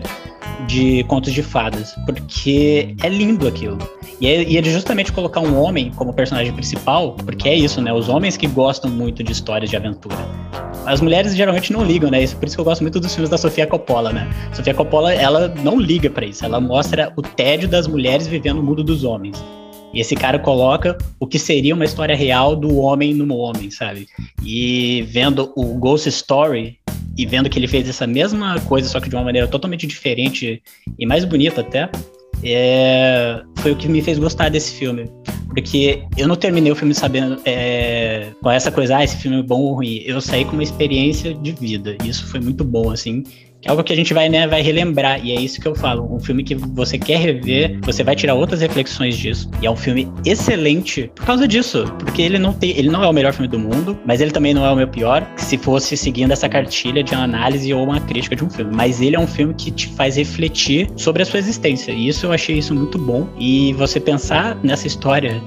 de 0.66 1.04
contos 1.04 1.32
de 1.32 1.42
fadas, 1.42 1.94
porque 2.04 2.94
é 3.02 3.08
lindo 3.08 3.46
aquilo. 3.46 3.78
E, 4.20 4.26
é, 4.26 4.42
e 4.42 4.56
ele 4.56 4.70
justamente 4.70 5.12
colocar 5.12 5.40
um 5.40 5.60
homem 5.60 5.92
como 5.94 6.12
personagem 6.12 6.52
principal, 6.52 7.12
porque 7.12 7.48
é 7.48 7.54
isso, 7.54 7.80
né? 7.80 7.92
Os 7.92 8.08
homens 8.08 8.36
que 8.36 8.46
gostam 8.46 8.90
muito 8.90 9.22
de 9.22 9.32
histórias 9.32 9.68
de 9.68 9.76
aventura. 9.76 10.16
as 10.86 11.00
mulheres 11.00 11.36
geralmente 11.36 11.72
não 11.72 11.84
ligam, 11.84 12.10
né? 12.10 12.22
Isso, 12.22 12.36
por 12.36 12.46
isso 12.46 12.56
que 12.56 12.60
eu 12.60 12.64
gosto 12.64 12.80
muito 12.80 12.98
dos 12.98 13.12
filmes 13.12 13.28
da 13.28 13.36
Sofia 13.36 13.66
Coppola, 13.66 14.12
né? 14.12 14.28
Sofia 14.52 14.72
Coppola, 14.72 15.12
ela 15.12 15.52
não 15.62 15.75
liga 15.80 16.10
para 16.10 16.26
isso. 16.26 16.44
Ela 16.44 16.60
mostra 16.60 17.12
o 17.16 17.22
tédio 17.22 17.68
das 17.68 17.86
mulheres 17.86 18.26
vivendo 18.26 18.56
no 18.56 18.62
mundo 18.62 18.82
dos 18.82 19.04
homens. 19.04 19.42
E 19.92 20.00
esse 20.00 20.14
cara 20.14 20.38
coloca 20.38 20.96
o 21.18 21.26
que 21.26 21.38
seria 21.38 21.74
uma 21.74 21.84
história 21.84 22.14
real 22.14 22.54
do 22.54 22.76
homem 22.76 23.14
no 23.14 23.34
homem, 23.36 23.70
sabe? 23.70 24.06
E 24.44 25.02
vendo 25.08 25.52
o 25.56 25.74
Ghost 25.78 26.08
Story 26.08 26.78
e 27.16 27.24
vendo 27.24 27.48
que 27.48 27.58
ele 27.58 27.66
fez 27.66 27.88
essa 27.88 28.06
mesma 28.06 28.60
coisa, 28.60 28.88
só 28.88 29.00
que 29.00 29.08
de 29.08 29.14
uma 29.14 29.24
maneira 29.24 29.48
totalmente 29.48 29.86
diferente 29.86 30.62
e 30.98 31.06
mais 31.06 31.24
bonita 31.24 31.62
até, 31.62 31.88
é, 32.42 33.40
foi 33.56 33.72
o 33.72 33.76
que 33.76 33.88
me 33.88 34.02
fez 34.02 34.18
gostar 34.18 34.50
desse 34.50 34.74
filme. 34.74 35.10
Porque 35.48 36.02
eu 36.18 36.28
não 36.28 36.36
terminei 36.36 36.70
o 36.70 36.76
filme 36.76 36.92
sabendo 36.92 37.40
é, 37.46 38.26
com 38.42 38.50
essa 38.50 38.70
coisa, 38.70 38.98
ah, 38.98 39.04
esse 39.04 39.16
filme 39.16 39.38
é 39.38 39.42
bom 39.42 39.60
ou 39.60 39.76
ruim. 39.76 40.02
Eu 40.04 40.20
saí 40.20 40.44
com 40.44 40.52
uma 40.52 40.62
experiência 40.62 41.32
de 41.32 41.52
vida. 41.52 41.96
E 42.04 42.08
isso 42.10 42.26
foi 42.26 42.40
muito 42.40 42.62
bom, 42.62 42.90
assim 42.90 43.24
é 43.66 43.70
algo 43.70 43.82
que 43.82 43.92
a 43.92 43.96
gente 43.96 44.14
vai, 44.14 44.28
né, 44.28 44.46
vai 44.46 44.62
relembrar. 44.62 45.24
E 45.24 45.32
é 45.32 45.40
isso 45.40 45.60
que 45.60 45.66
eu 45.66 45.74
falo. 45.74 46.08
Um 46.14 46.20
filme 46.20 46.44
que 46.44 46.54
você 46.54 46.98
quer 46.98 47.18
rever, 47.18 47.78
você 47.82 48.04
vai 48.04 48.14
tirar 48.14 48.34
outras 48.34 48.60
reflexões 48.60 49.16
disso. 49.16 49.50
E 49.60 49.66
é 49.66 49.70
um 49.70 49.76
filme 49.76 50.08
excelente 50.24 51.10
por 51.14 51.26
causa 51.26 51.48
disso. 51.48 51.84
Porque 51.98 52.22
ele 52.22 52.38
não 52.38 52.52
tem. 52.52 52.70
Ele 52.70 52.88
não 52.88 53.02
é 53.02 53.08
o 53.08 53.12
melhor 53.12 53.32
filme 53.32 53.48
do 53.48 53.58
mundo, 53.58 53.98
mas 54.06 54.20
ele 54.20 54.30
também 54.30 54.54
não 54.54 54.64
é 54.64 54.70
o 54.70 54.76
meu 54.76 54.86
pior. 54.86 55.26
Se 55.36 55.58
fosse 55.58 55.96
seguindo 55.96 56.30
essa 56.30 56.48
cartilha 56.48 57.02
de 57.02 57.12
uma 57.12 57.24
análise 57.24 57.72
ou 57.74 57.82
uma 57.82 58.00
crítica 58.00 58.36
de 58.36 58.44
um 58.44 58.50
filme. 58.50 58.74
Mas 58.74 59.00
ele 59.00 59.16
é 59.16 59.20
um 59.20 59.26
filme 59.26 59.52
que 59.54 59.70
te 59.70 59.88
faz 59.88 60.16
refletir 60.16 60.88
sobre 60.96 61.22
a 61.22 61.26
sua 61.26 61.40
existência. 61.40 61.90
E 61.90 62.08
isso 62.08 62.26
eu 62.26 62.32
achei 62.32 62.58
isso 62.58 62.74
muito 62.74 62.98
bom. 62.98 63.28
E 63.38 63.72
você 63.72 63.98
pensar 63.98 64.56
nessa 64.62 64.86
história 64.86 65.42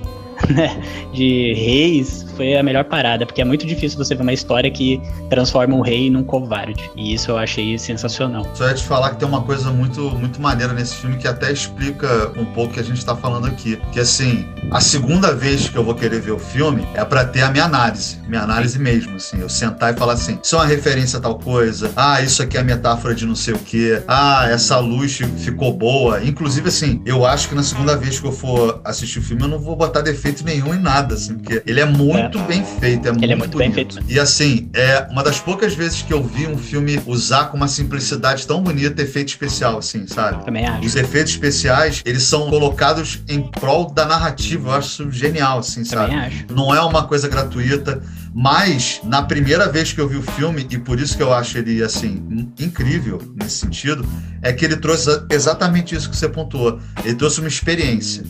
né, 0.53 0.81
de 1.13 1.53
reis 1.53 2.25
foi 2.39 2.55
a 2.55 2.63
melhor 2.63 2.85
parada, 2.85 3.25
porque 3.25 3.41
é 3.41 3.45
muito 3.45 3.67
difícil 3.67 3.97
você 3.97 4.15
ver 4.15 4.21
uma 4.21 4.31
história 4.31 4.71
que 4.71 5.01
transforma 5.29 5.75
um 5.75 5.81
rei 5.81 6.09
num 6.09 6.23
covarde. 6.23 6.89
E 6.95 7.13
isso 7.13 7.31
eu 7.31 7.37
achei 7.37 7.77
sensacional. 7.77 8.45
Só 8.53 8.65
ia 8.65 8.73
te 8.73 8.83
falar 8.83 9.09
que 9.09 9.17
tem 9.17 9.27
uma 9.27 9.41
coisa 9.41 9.71
muito, 9.71 10.01
muito 10.11 10.41
maneira 10.41 10.71
nesse 10.71 10.95
filme 10.95 11.17
que 11.17 11.27
até 11.27 11.51
explica 11.51 12.31
um 12.37 12.45
pouco 12.45 12.69
o 12.69 12.73
que 12.73 12.79
a 12.79 12.83
gente 12.83 12.97
está 12.97 13.15
falando 13.15 13.47
aqui. 13.47 13.77
Que 13.91 13.99
assim, 13.99 14.45
a 14.71 14.79
segunda 14.79 15.35
vez 15.35 15.67
que 15.67 15.75
eu 15.75 15.83
vou 15.83 15.95
querer 15.95 16.21
ver 16.21 16.31
o 16.31 16.39
filme 16.39 16.87
é 16.93 17.03
para 17.03 17.25
ter 17.25 17.41
a 17.41 17.49
minha 17.49 17.65
análise, 17.65 18.17
minha 18.27 18.43
análise 18.43 18.79
mesmo, 18.79 19.15
assim, 19.15 19.41
eu 19.41 19.49
sentar 19.49 19.93
e 19.93 19.97
falar 19.97 20.13
assim, 20.13 20.39
isso 20.41 20.55
é 20.55 20.59
uma 20.59 20.65
referência 20.65 21.17
a 21.17 21.21
tal 21.21 21.37
coisa, 21.39 21.91
ah, 21.95 22.21
isso 22.21 22.41
aqui 22.41 22.57
é 22.57 22.63
metáfora 22.63 23.13
de 23.13 23.25
não 23.25 23.35
sei 23.35 23.53
o 23.53 23.59
quê, 23.59 24.01
ah, 24.07 24.47
essa 24.49 24.77
luz 24.77 25.19
ficou 25.37 25.73
boa. 25.73 26.23
Inclusive, 26.23 26.69
assim, 26.69 27.01
eu 27.05 27.25
acho 27.25 27.49
que 27.49 27.55
na 27.55 27.63
segunda 27.63 27.97
vez 27.97 28.19
que 28.19 28.27
eu 28.27 28.31
for 28.31 28.79
assistir 28.85 29.19
o 29.19 29.21
filme, 29.21 29.43
eu 29.43 29.47
não 29.47 29.59
vou 29.59 29.75
botar 29.75 30.01
defeito 30.01 30.28
nenhum 30.43 30.73
em 30.73 30.79
nada, 30.79 31.15
assim, 31.15 31.35
porque 31.35 31.61
ele 31.65 31.79
é 31.79 31.85
muito 31.85 32.19
muito 32.19 32.39
bem 32.47 32.63
feito, 32.63 33.07
é 33.07 33.09
Ele 33.11 33.17
muito 33.17 33.31
é 33.31 33.35
muito 33.35 33.51
bonito. 33.51 33.57
bem 33.57 33.71
feito. 33.73 33.99
E 34.07 34.19
assim, 34.19 34.69
é 34.73 35.07
uma 35.09 35.23
das 35.23 35.39
poucas 35.39 35.73
vezes 35.73 36.01
que 36.01 36.13
eu 36.13 36.23
vi 36.23 36.47
um 36.47 36.57
filme 36.57 37.01
usar 37.05 37.45
com 37.45 37.57
uma 37.57 37.67
simplicidade 37.67 38.45
tão 38.45 38.61
bonita 38.61 39.01
efeito 39.01 39.29
especial, 39.29 39.77
assim, 39.77 40.05
sabe? 40.07 40.43
Também 40.45 40.65
acho. 40.65 40.85
Os 40.85 40.95
efeitos 40.95 41.31
especiais, 41.33 42.01
eles 42.05 42.23
são 42.23 42.49
colocados 42.49 43.19
em 43.27 43.41
prol 43.41 43.91
da 43.91 44.05
narrativa, 44.05 44.69
eu 44.69 44.73
acho 44.73 45.11
genial, 45.11 45.59
assim, 45.59 45.83
sabe? 45.83 46.11
Também 46.11 46.25
acho. 46.25 46.45
Não 46.53 46.73
é 46.73 46.81
uma 46.81 47.05
coisa 47.07 47.27
gratuita, 47.27 48.01
mas 48.33 49.01
na 49.03 49.21
primeira 49.23 49.67
vez 49.69 49.91
que 49.91 49.99
eu 49.99 50.07
vi 50.07 50.17
o 50.17 50.21
filme, 50.21 50.67
e 50.69 50.77
por 50.77 50.99
isso 50.99 51.15
que 51.17 51.23
eu 51.23 51.33
acho 51.33 51.57
ele, 51.57 51.81
assim, 51.83 52.23
incrível 52.59 53.19
nesse 53.35 53.57
sentido, 53.57 54.05
é 54.41 54.53
que 54.53 54.63
ele 54.65 54.77
trouxe 54.77 55.09
exatamente 55.29 55.95
isso 55.95 56.09
que 56.09 56.15
você 56.15 56.29
pontuou. 56.29 56.79
Ele 57.03 57.15
trouxe 57.15 57.39
uma 57.39 57.47
experiência. 57.49 58.23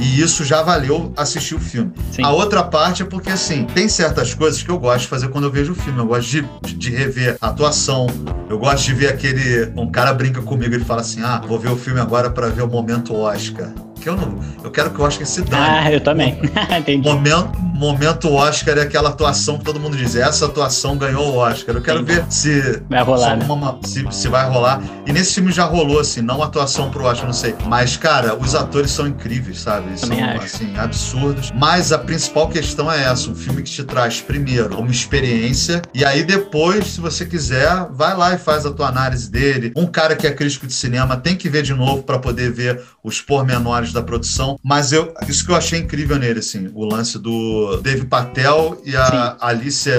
E 0.00 0.20
isso 0.20 0.44
já 0.44 0.62
valeu 0.62 1.12
assistir 1.16 1.54
o 1.54 1.60
filme. 1.60 1.92
Sim. 2.10 2.22
A 2.24 2.30
outra 2.30 2.62
parte 2.62 3.02
é 3.02 3.04
porque, 3.04 3.30
assim, 3.30 3.64
tem 3.64 3.88
certas 3.88 4.34
coisas 4.34 4.62
que 4.62 4.70
eu 4.70 4.78
gosto 4.78 5.02
de 5.02 5.08
fazer 5.08 5.28
quando 5.28 5.44
eu 5.44 5.50
vejo 5.50 5.72
o 5.72 5.74
filme. 5.74 5.98
Eu 5.98 6.06
gosto 6.06 6.30
de, 6.30 6.74
de 6.74 6.90
rever 6.90 7.36
a 7.40 7.48
atuação. 7.48 8.06
Eu 8.48 8.58
gosto 8.58 8.84
de 8.84 8.94
ver 8.94 9.08
aquele. 9.08 9.72
Um 9.76 9.90
cara 9.90 10.12
brinca 10.12 10.42
comigo, 10.42 10.74
ele 10.74 10.84
fala 10.84 11.00
assim: 11.00 11.22
ah, 11.22 11.40
vou 11.46 11.58
ver 11.58 11.70
o 11.70 11.76
filme 11.76 12.00
agora 12.00 12.30
para 12.30 12.48
ver 12.48 12.62
o 12.62 12.68
momento 12.68 13.14
Oscar 13.14 13.72
que 14.04 14.10
eu 14.10 14.16
não. 14.16 14.38
Eu 14.62 14.70
quero 14.70 14.90
que 14.90 15.00
o 15.00 15.04
Oscar 15.04 15.26
se 15.26 15.40
dane. 15.40 15.64
Ah, 15.66 15.90
eu 15.90 15.98
também. 15.98 16.38
Entendi. 16.78 17.08
Momento, 17.08 17.58
momento 17.58 18.30
Oscar 18.30 18.76
é 18.76 18.82
aquela 18.82 19.08
atuação 19.08 19.56
que 19.56 19.64
todo 19.64 19.80
mundo 19.80 19.96
diz. 19.96 20.14
Essa 20.14 20.44
atuação 20.44 20.96
ganhou 20.98 21.32
o 21.32 21.36
Oscar. 21.36 21.74
Eu 21.74 21.80
quero 21.80 22.00
Entendi. 22.00 22.20
ver 22.20 22.26
se. 22.30 22.82
Vai 22.88 23.02
rolar. 23.02 23.36
Né? 23.38 23.46
Uma, 23.48 23.78
se, 23.82 24.06
se 24.10 24.28
vai 24.28 24.46
rolar. 24.46 24.82
E 25.06 25.12
nesse 25.12 25.34
filme 25.34 25.50
já 25.50 25.64
rolou, 25.64 25.98
assim, 25.98 26.20
não 26.20 26.42
atuação 26.42 26.90
pro 26.90 27.04
Oscar, 27.04 27.26
não 27.26 27.32
sei. 27.32 27.54
Mas, 27.66 27.96
cara, 27.96 28.36
os 28.36 28.54
atores 28.54 28.90
são 28.90 29.06
incríveis, 29.06 29.60
sabe? 29.60 29.98
Também 29.98 30.18
são, 30.18 30.28
acho. 30.28 30.44
assim, 30.44 30.76
absurdos. 30.76 31.50
Mas 31.52 31.90
a 31.90 31.98
principal 31.98 32.48
questão 32.48 32.92
é 32.92 33.04
essa: 33.04 33.30
um 33.30 33.34
filme 33.34 33.62
que 33.62 33.70
te 33.70 33.84
traz, 33.84 34.20
primeiro, 34.20 34.78
uma 34.78 34.90
experiência. 34.90 35.80
E 35.94 36.04
aí 36.04 36.22
depois, 36.24 36.88
se 36.88 37.00
você 37.00 37.24
quiser, 37.24 37.86
vai 37.90 38.14
lá 38.14 38.34
e 38.34 38.38
faz 38.38 38.66
a 38.66 38.70
tua 38.70 38.88
análise 38.88 39.30
dele. 39.30 39.72
Um 39.74 39.86
cara 39.86 40.14
que 40.14 40.26
é 40.26 40.30
crítico 40.30 40.66
de 40.66 40.74
cinema 40.74 41.16
tem 41.16 41.34
que 41.34 41.48
ver 41.48 41.62
de 41.62 41.72
novo 41.72 42.02
para 42.02 42.18
poder 42.18 42.52
ver 42.52 42.82
os 43.02 43.22
pormenores 43.22 43.93
da 43.94 44.02
produção, 44.02 44.58
mas 44.62 44.92
eu, 44.92 45.14
isso 45.28 45.44
que 45.44 45.52
eu 45.52 45.56
achei 45.56 45.78
incrível 45.78 46.18
nele, 46.18 46.40
assim, 46.40 46.70
o 46.74 46.84
lance 46.84 47.18
do 47.18 47.78
Dave 47.78 48.04
Patel 48.06 48.80
e 48.84 48.96
a 48.96 49.06
Sim. 49.06 49.36
Alicia 49.40 49.96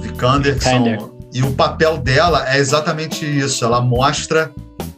Vikander, 0.00 0.60
são, 0.60 1.18
e 1.32 1.42
o 1.42 1.52
papel 1.52 1.98
dela 1.98 2.44
é 2.48 2.58
exatamente 2.58 3.24
isso, 3.24 3.64
ela 3.64 3.80
mostra 3.80 4.52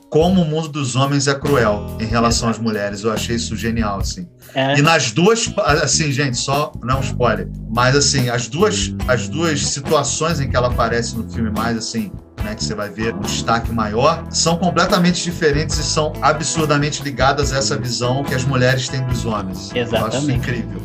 como 0.08 0.42
o 0.42 0.44
mundo 0.44 0.68
dos 0.68 0.96
homens 0.96 1.26
é 1.26 1.34
cruel 1.34 1.96
em 2.00 2.06
relação 2.06 2.48
às 2.48 2.58
mulheres. 2.58 3.02
Eu 3.02 3.12
achei 3.12 3.36
isso 3.36 3.56
genial, 3.56 3.98
assim. 3.98 4.26
É. 4.54 4.78
E 4.78 4.82
nas 4.82 5.12
duas, 5.12 5.52
assim, 5.82 6.10
gente, 6.10 6.38
só 6.38 6.72
não 6.82 6.94
é 6.94 6.98
um 6.98 7.02
spoiler, 7.02 7.48
mas 7.68 7.94
assim, 7.94 8.30
as 8.30 8.48
duas, 8.48 8.94
as 9.06 9.28
duas 9.28 9.66
situações 9.66 10.40
em 10.40 10.48
que 10.48 10.56
ela 10.56 10.68
aparece 10.68 11.14
no 11.16 11.28
filme 11.30 11.50
mais 11.50 11.76
assim, 11.76 12.10
né, 12.46 12.54
que 12.54 12.64
você 12.64 12.74
vai 12.74 12.88
ver 12.88 13.14
um 13.14 13.20
destaque 13.20 13.72
maior, 13.72 14.24
são 14.30 14.56
completamente 14.56 15.22
diferentes 15.22 15.76
e 15.78 15.82
são 15.82 16.12
absurdamente 16.22 17.02
ligadas 17.02 17.52
a 17.52 17.58
essa 17.58 17.76
visão 17.76 18.22
que 18.22 18.34
as 18.34 18.44
mulheres 18.44 18.88
têm 18.88 19.02
dos 19.02 19.24
homens. 19.24 19.72
Exatamente. 19.74 19.94
Eu 19.94 20.06
acho 20.06 20.18
isso 20.18 20.30
incrível. 20.30 20.80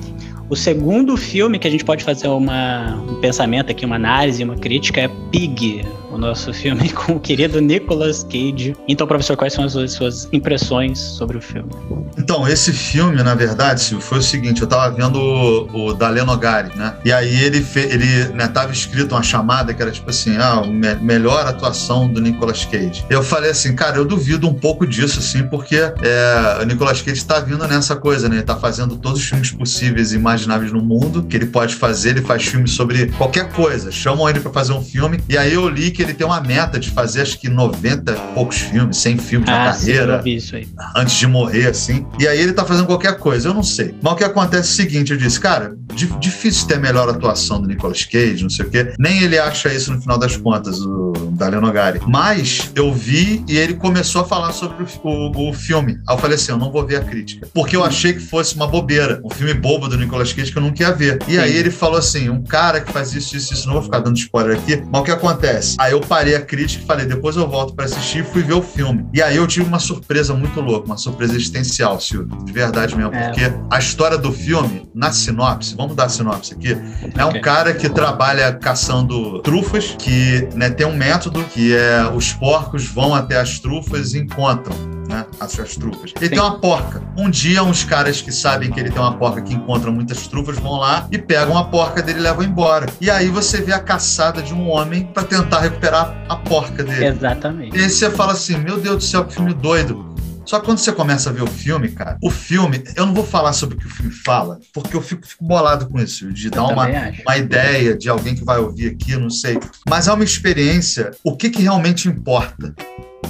O 0.49 0.55
segundo 0.55 1.15
filme 1.15 1.57
que 1.59 1.67
a 1.67 1.71
gente 1.71 1.85
pode 1.85 2.03
fazer 2.03 2.27
uma, 2.27 2.95
um 2.95 3.21
pensamento 3.21 3.71
aqui, 3.71 3.85
uma 3.85 3.95
análise, 3.95 4.43
uma 4.43 4.57
crítica 4.57 5.01
é 5.01 5.07
Pig, 5.31 5.85
o 6.11 6.17
nosso 6.17 6.53
filme 6.53 6.89
com 6.93 7.13
o 7.13 7.19
querido 7.19 7.59
Nicolas 7.59 8.23
Cage. 8.23 8.75
Então, 8.87 9.07
professor, 9.07 9.35
quais 9.35 9.53
são 9.53 9.63
as 9.63 9.91
suas 9.93 10.27
impressões 10.31 10.99
sobre 10.99 11.37
o 11.37 11.41
filme? 11.41 11.69
Então, 12.17 12.47
esse 12.47 12.71
filme, 12.71 13.21
na 13.23 13.35
verdade, 13.35 13.81
Silvio, 13.81 14.05
foi 14.05 14.19
o 14.19 14.21
seguinte: 14.21 14.61
eu 14.61 14.67
tava 14.67 14.93
vendo 14.93 15.17
o, 15.17 15.87
o 15.87 15.93
Dalenogari, 15.93 16.75
né? 16.75 16.95
E 17.05 17.11
aí 17.11 17.43
ele, 17.43 17.61
fe, 17.61 17.79
ele 17.79 18.25
né, 18.33 18.47
tava 18.47 18.71
escrito 18.71 19.15
uma 19.15 19.23
chamada 19.23 19.73
que 19.73 19.81
era 19.81 19.91
tipo 19.91 20.09
assim: 20.09 20.37
ah, 20.37 20.61
me, 20.65 20.95
melhor 20.95 21.45
atuação 21.45 22.07
do 22.07 22.21
Nicolas 22.21 22.65
Cage. 22.65 23.05
Eu 23.09 23.23
falei 23.23 23.51
assim, 23.51 23.75
cara, 23.75 23.97
eu 23.97 24.05
duvido 24.05 24.47
um 24.47 24.53
pouco 24.53 24.85
disso, 24.85 25.19
assim, 25.19 25.43
porque 25.43 25.75
é, 25.75 26.59
o 26.61 26.65
Nicolas 26.65 27.01
Cage 27.01 27.23
tá 27.23 27.39
vindo 27.39 27.65
nessa 27.67 27.95
coisa, 27.95 28.27
né? 28.27 28.37
Ele 28.37 28.43
tá 28.43 28.55
fazendo 28.55 28.97
todos 28.97 29.19
os 29.19 29.27
filmes 29.27 29.51
possíveis 29.51 30.11
e 30.11 30.15
imagináveis 30.15 30.71
no 30.71 30.81
mundo 30.81 31.23
que 31.23 31.35
ele 31.35 31.47
pode 31.47 31.75
fazer, 31.75 32.11
ele 32.11 32.21
faz 32.21 32.45
filmes 32.45 32.71
sobre 32.71 33.07
qualquer 33.17 33.51
coisa. 33.51 33.91
Chamam 33.91 34.29
ele 34.29 34.39
para 34.39 34.51
fazer 34.51 34.73
um 34.73 34.83
filme, 34.83 35.19
e 35.29 35.37
aí 35.37 35.53
eu 35.53 35.67
li 35.67 35.91
que 35.91 36.00
que 36.01 36.11
ele 36.11 36.13
tem 36.13 36.25
uma 36.25 36.41
meta 36.41 36.79
de 36.79 36.89
fazer 36.89 37.21
acho 37.21 37.39
que 37.39 37.49
90 37.49 38.11
e 38.11 38.33
poucos 38.33 38.57
filmes, 38.57 38.97
100 38.97 39.17
filmes 39.17 39.49
ah, 39.49 39.51
na 39.51 39.71
carreira. 39.71 40.23
Sim, 40.23 40.67
antes 40.95 41.15
de 41.15 41.27
morrer, 41.27 41.67
assim. 41.67 42.05
E 42.19 42.27
aí 42.27 42.39
ele 42.39 42.53
tá 42.53 42.65
fazendo 42.65 42.87
qualquer 42.87 43.17
coisa, 43.17 43.49
eu 43.49 43.53
não 43.53 43.63
sei. 43.63 43.93
Mas 44.01 44.13
o 44.13 44.15
que 44.15 44.23
acontece 44.23 44.69
é 44.69 44.71
o 44.71 44.75
seguinte: 44.75 45.11
eu 45.11 45.17
disse, 45.17 45.39
cara, 45.39 45.75
difícil 46.19 46.67
ter 46.67 46.75
a 46.75 46.79
melhor 46.79 47.09
atuação 47.09 47.61
do 47.61 47.67
Nicolas 47.67 48.03
Cage, 48.03 48.43
não 48.43 48.49
sei 48.49 48.65
o 48.65 48.69
quê. 48.69 48.93
Nem 48.97 49.21
ele 49.21 49.37
acha 49.37 49.73
isso 49.73 49.93
no 49.93 50.01
final 50.01 50.17
das 50.17 50.35
contas, 50.37 50.79
o 50.81 51.11
Dario 51.31 51.61
Nogari. 51.61 52.01
Mas 52.07 52.71
eu 52.75 52.93
vi 52.93 53.43
e 53.47 53.57
ele 53.57 53.75
começou 53.75 54.21
a 54.21 54.25
falar 54.25 54.51
sobre 54.51 54.83
o, 55.03 55.49
o, 55.49 55.53
filme. 55.53 55.97
Aí 56.07 56.15
eu 56.15 56.19
falei 56.19 56.35
assim: 56.35 56.51
eu 56.51 56.57
não 56.57 56.71
vou 56.71 56.85
ver 56.85 56.97
a 56.97 57.03
crítica. 57.03 57.47
Porque 57.53 57.75
eu 57.75 57.83
achei 57.83 58.13
que 58.13 58.19
fosse 58.19 58.55
uma 58.55 58.67
bobeira, 58.67 59.21
um 59.23 59.29
filme 59.29 59.53
bobo 59.53 59.87
do 59.87 59.97
Nicolas 59.97 60.33
Cage 60.33 60.51
que 60.51 60.57
eu 60.57 60.61
não 60.61 60.71
queria 60.71 60.93
ver. 60.93 61.19
E 61.27 61.37
aí 61.37 61.55
ele 61.55 61.71
falou 61.71 61.97
assim: 61.97 62.29
um 62.29 62.43
cara 62.43 62.81
que 62.81 62.91
faz 62.91 63.13
isso, 63.13 63.35
isso, 63.35 63.53
isso, 63.53 63.67
não 63.67 63.73
vou 63.73 63.83
ficar 63.83 63.99
dando 63.99 64.17
spoiler 64.17 64.57
aqui, 64.57 64.81
mas 64.91 65.01
o 65.01 65.03
que 65.03 65.11
acontece? 65.11 65.75
Aí 65.79 65.90
eu 65.91 66.01
parei 66.01 66.35
a 66.35 66.41
crítica 66.41 66.83
e 66.83 66.87
falei, 66.87 67.05
depois 67.05 67.35
eu 67.35 67.47
volto 67.47 67.73
para 67.73 67.85
assistir 67.85 68.19
e 68.19 68.23
fui 68.23 68.41
ver 68.43 68.53
o 68.53 68.61
filme. 68.61 69.05
E 69.13 69.21
aí 69.21 69.37
eu 69.37 69.47
tive 69.47 69.67
uma 69.67 69.79
surpresa 69.79 70.33
muito 70.33 70.59
louca, 70.61 70.85
uma 70.85 70.97
surpresa 70.97 71.35
existencial, 71.35 71.99
Silvio, 71.99 72.43
de 72.43 72.51
verdade 72.51 72.95
mesmo, 72.95 73.13
é. 73.13 73.27
porque 73.27 73.51
a 73.69 73.79
história 73.79 74.17
do 74.17 74.31
filme, 74.31 74.89
na 74.93 75.11
sinopse, 75.11 75.75
vamos 75.75 75.95
dar 75.95 76.05
a 76.05 76.09
sinopse 76.09 76.53
aqui, 76.53 76.77
é 77.17 77.25
um 77.25 77.41
cara 77.41 77.73
que 77.73 77.89
trabalha 77.89 78.53
caçando 78.53 79.39
trufas, 79.41 79.95
que 79.97 80.47
né, 80.55 80.69
tem 80.69 80.85
um 80.85 80.95
método 80.95 81.43
que 81.45 81.75
é 81.75 82.09
os 82.13 82.33
porcos 82.33 82.85
vão 82.85 83.13
até 83.13 83.39
as 83.39 83.59
trufas 83.59 84.13
e 84.13 84.19
encontram 84.19 85.00
né? 85.11 85.25
As 85.39 85.51
suas 85.51 85.75
trufas. 85.75 86.13
Ele 86.15 86.25
Sim. 86.25 86.31
tem 86.31 86.39
uma 86.39 86.57
porca. 86.57 87.01
Um 87.17 87.29
dia, 87.29 87.63
uns 87.63 87.83
caras 87.83 88.21
que 88.21 88.31
sabem 88.31 88.71
que 88.71 88.79
ele 88.79 88.89
tem 88.89 89.01
uma 89.01 89.17
porca 89.17 89.41
que 89.41 89.53
encontram 89.53 89.91
muitas 89.91 90.27
trufas 90.27 90.57
vão 90.57 90.77
lá 90.77 91.07
e 91.11 91.17
pegam 91.17 91.57
a 91.57 91.65
porca 91.65 92.01
dele 92.01 92.19
e 92.19 92.21
levam 92.23 92.43
embora. 92.43 92.87
E 92.99 93.09
aí 93.09 93.27
você 93.27 93.61
vê 93.61 93.73
a 93.73 93.79
caçada 93.79 94.41
de 94.41 94.53
um 94.53 94.69
homem 94.69 95.05
para 95.05 95.23
tentar 95.23 95.59
recuperar 95.59 96.25
a 96.27 96.35
porca 96.35 96.83
dele. 96.83 97.05
Exatamente. 97.05 97.77
E 97.77 97.83
aí 97.83 97.89
você 97.89 98.09
fala 98.09 98.31
assim: 98.31 98.57
meu 98.57 98.79
Deus 98.79 98.97
do 98.97 99.03
céu, 99.03 99.25
que 99.25 99.33
filme 99.33 99.53
doido. 99.53 100.09
Só 100.45 100.59
que 100.59 100.65
quando 100.65 100.79
você 100.79 100.91
começa 100.91 101.29
a 101.29 101.33
ver 101.33 101.43
o 101.43 101.47
filme, 101.47 101.89
cara, 101.89 102.17
o 102.21 102.29
filme, 102.29 102.83
eu 102.95 103.05
não 103.05 103.13
vou 103.13 103.23
falar 103.23 103.53
sobre 103.53 103.75
o 103.75 103.79
que 103.79 103.85
o 103.85 103.89
filme 103.89 104.11
fala, 104.11 104.59
porque 104.73 104.95
eu 104.95 105.01
fico, 105.01 105.25
fico 105.25 105.45
bolado 105.45 105.87
com 105.87 105.99
isso, 105.99 106.31
de 106.33 106.47
eu 106.47 106.51
dar 106.51 106.63
uma, 106.63 106.87
uma 106.87 107.37
ideia 107.37 107.95
de 107.95 108.09
alguém 108.09 108.35
que 108.35 108.43
vai 108.43 108.57
ouvir 108.57 108.87
aqui, 108.87 109.15
não 109.15 109.29
sei. 109.29 109.59
Mas 109.87 110.07
é 110.07 110.13
uma 110.13 110.23
experiência, 110.23 111.11
o 111.23 111.37
que, 111.37 111.49
que 111.49 111.61
realmente 111.61 112.07
importa? 112.07 112.73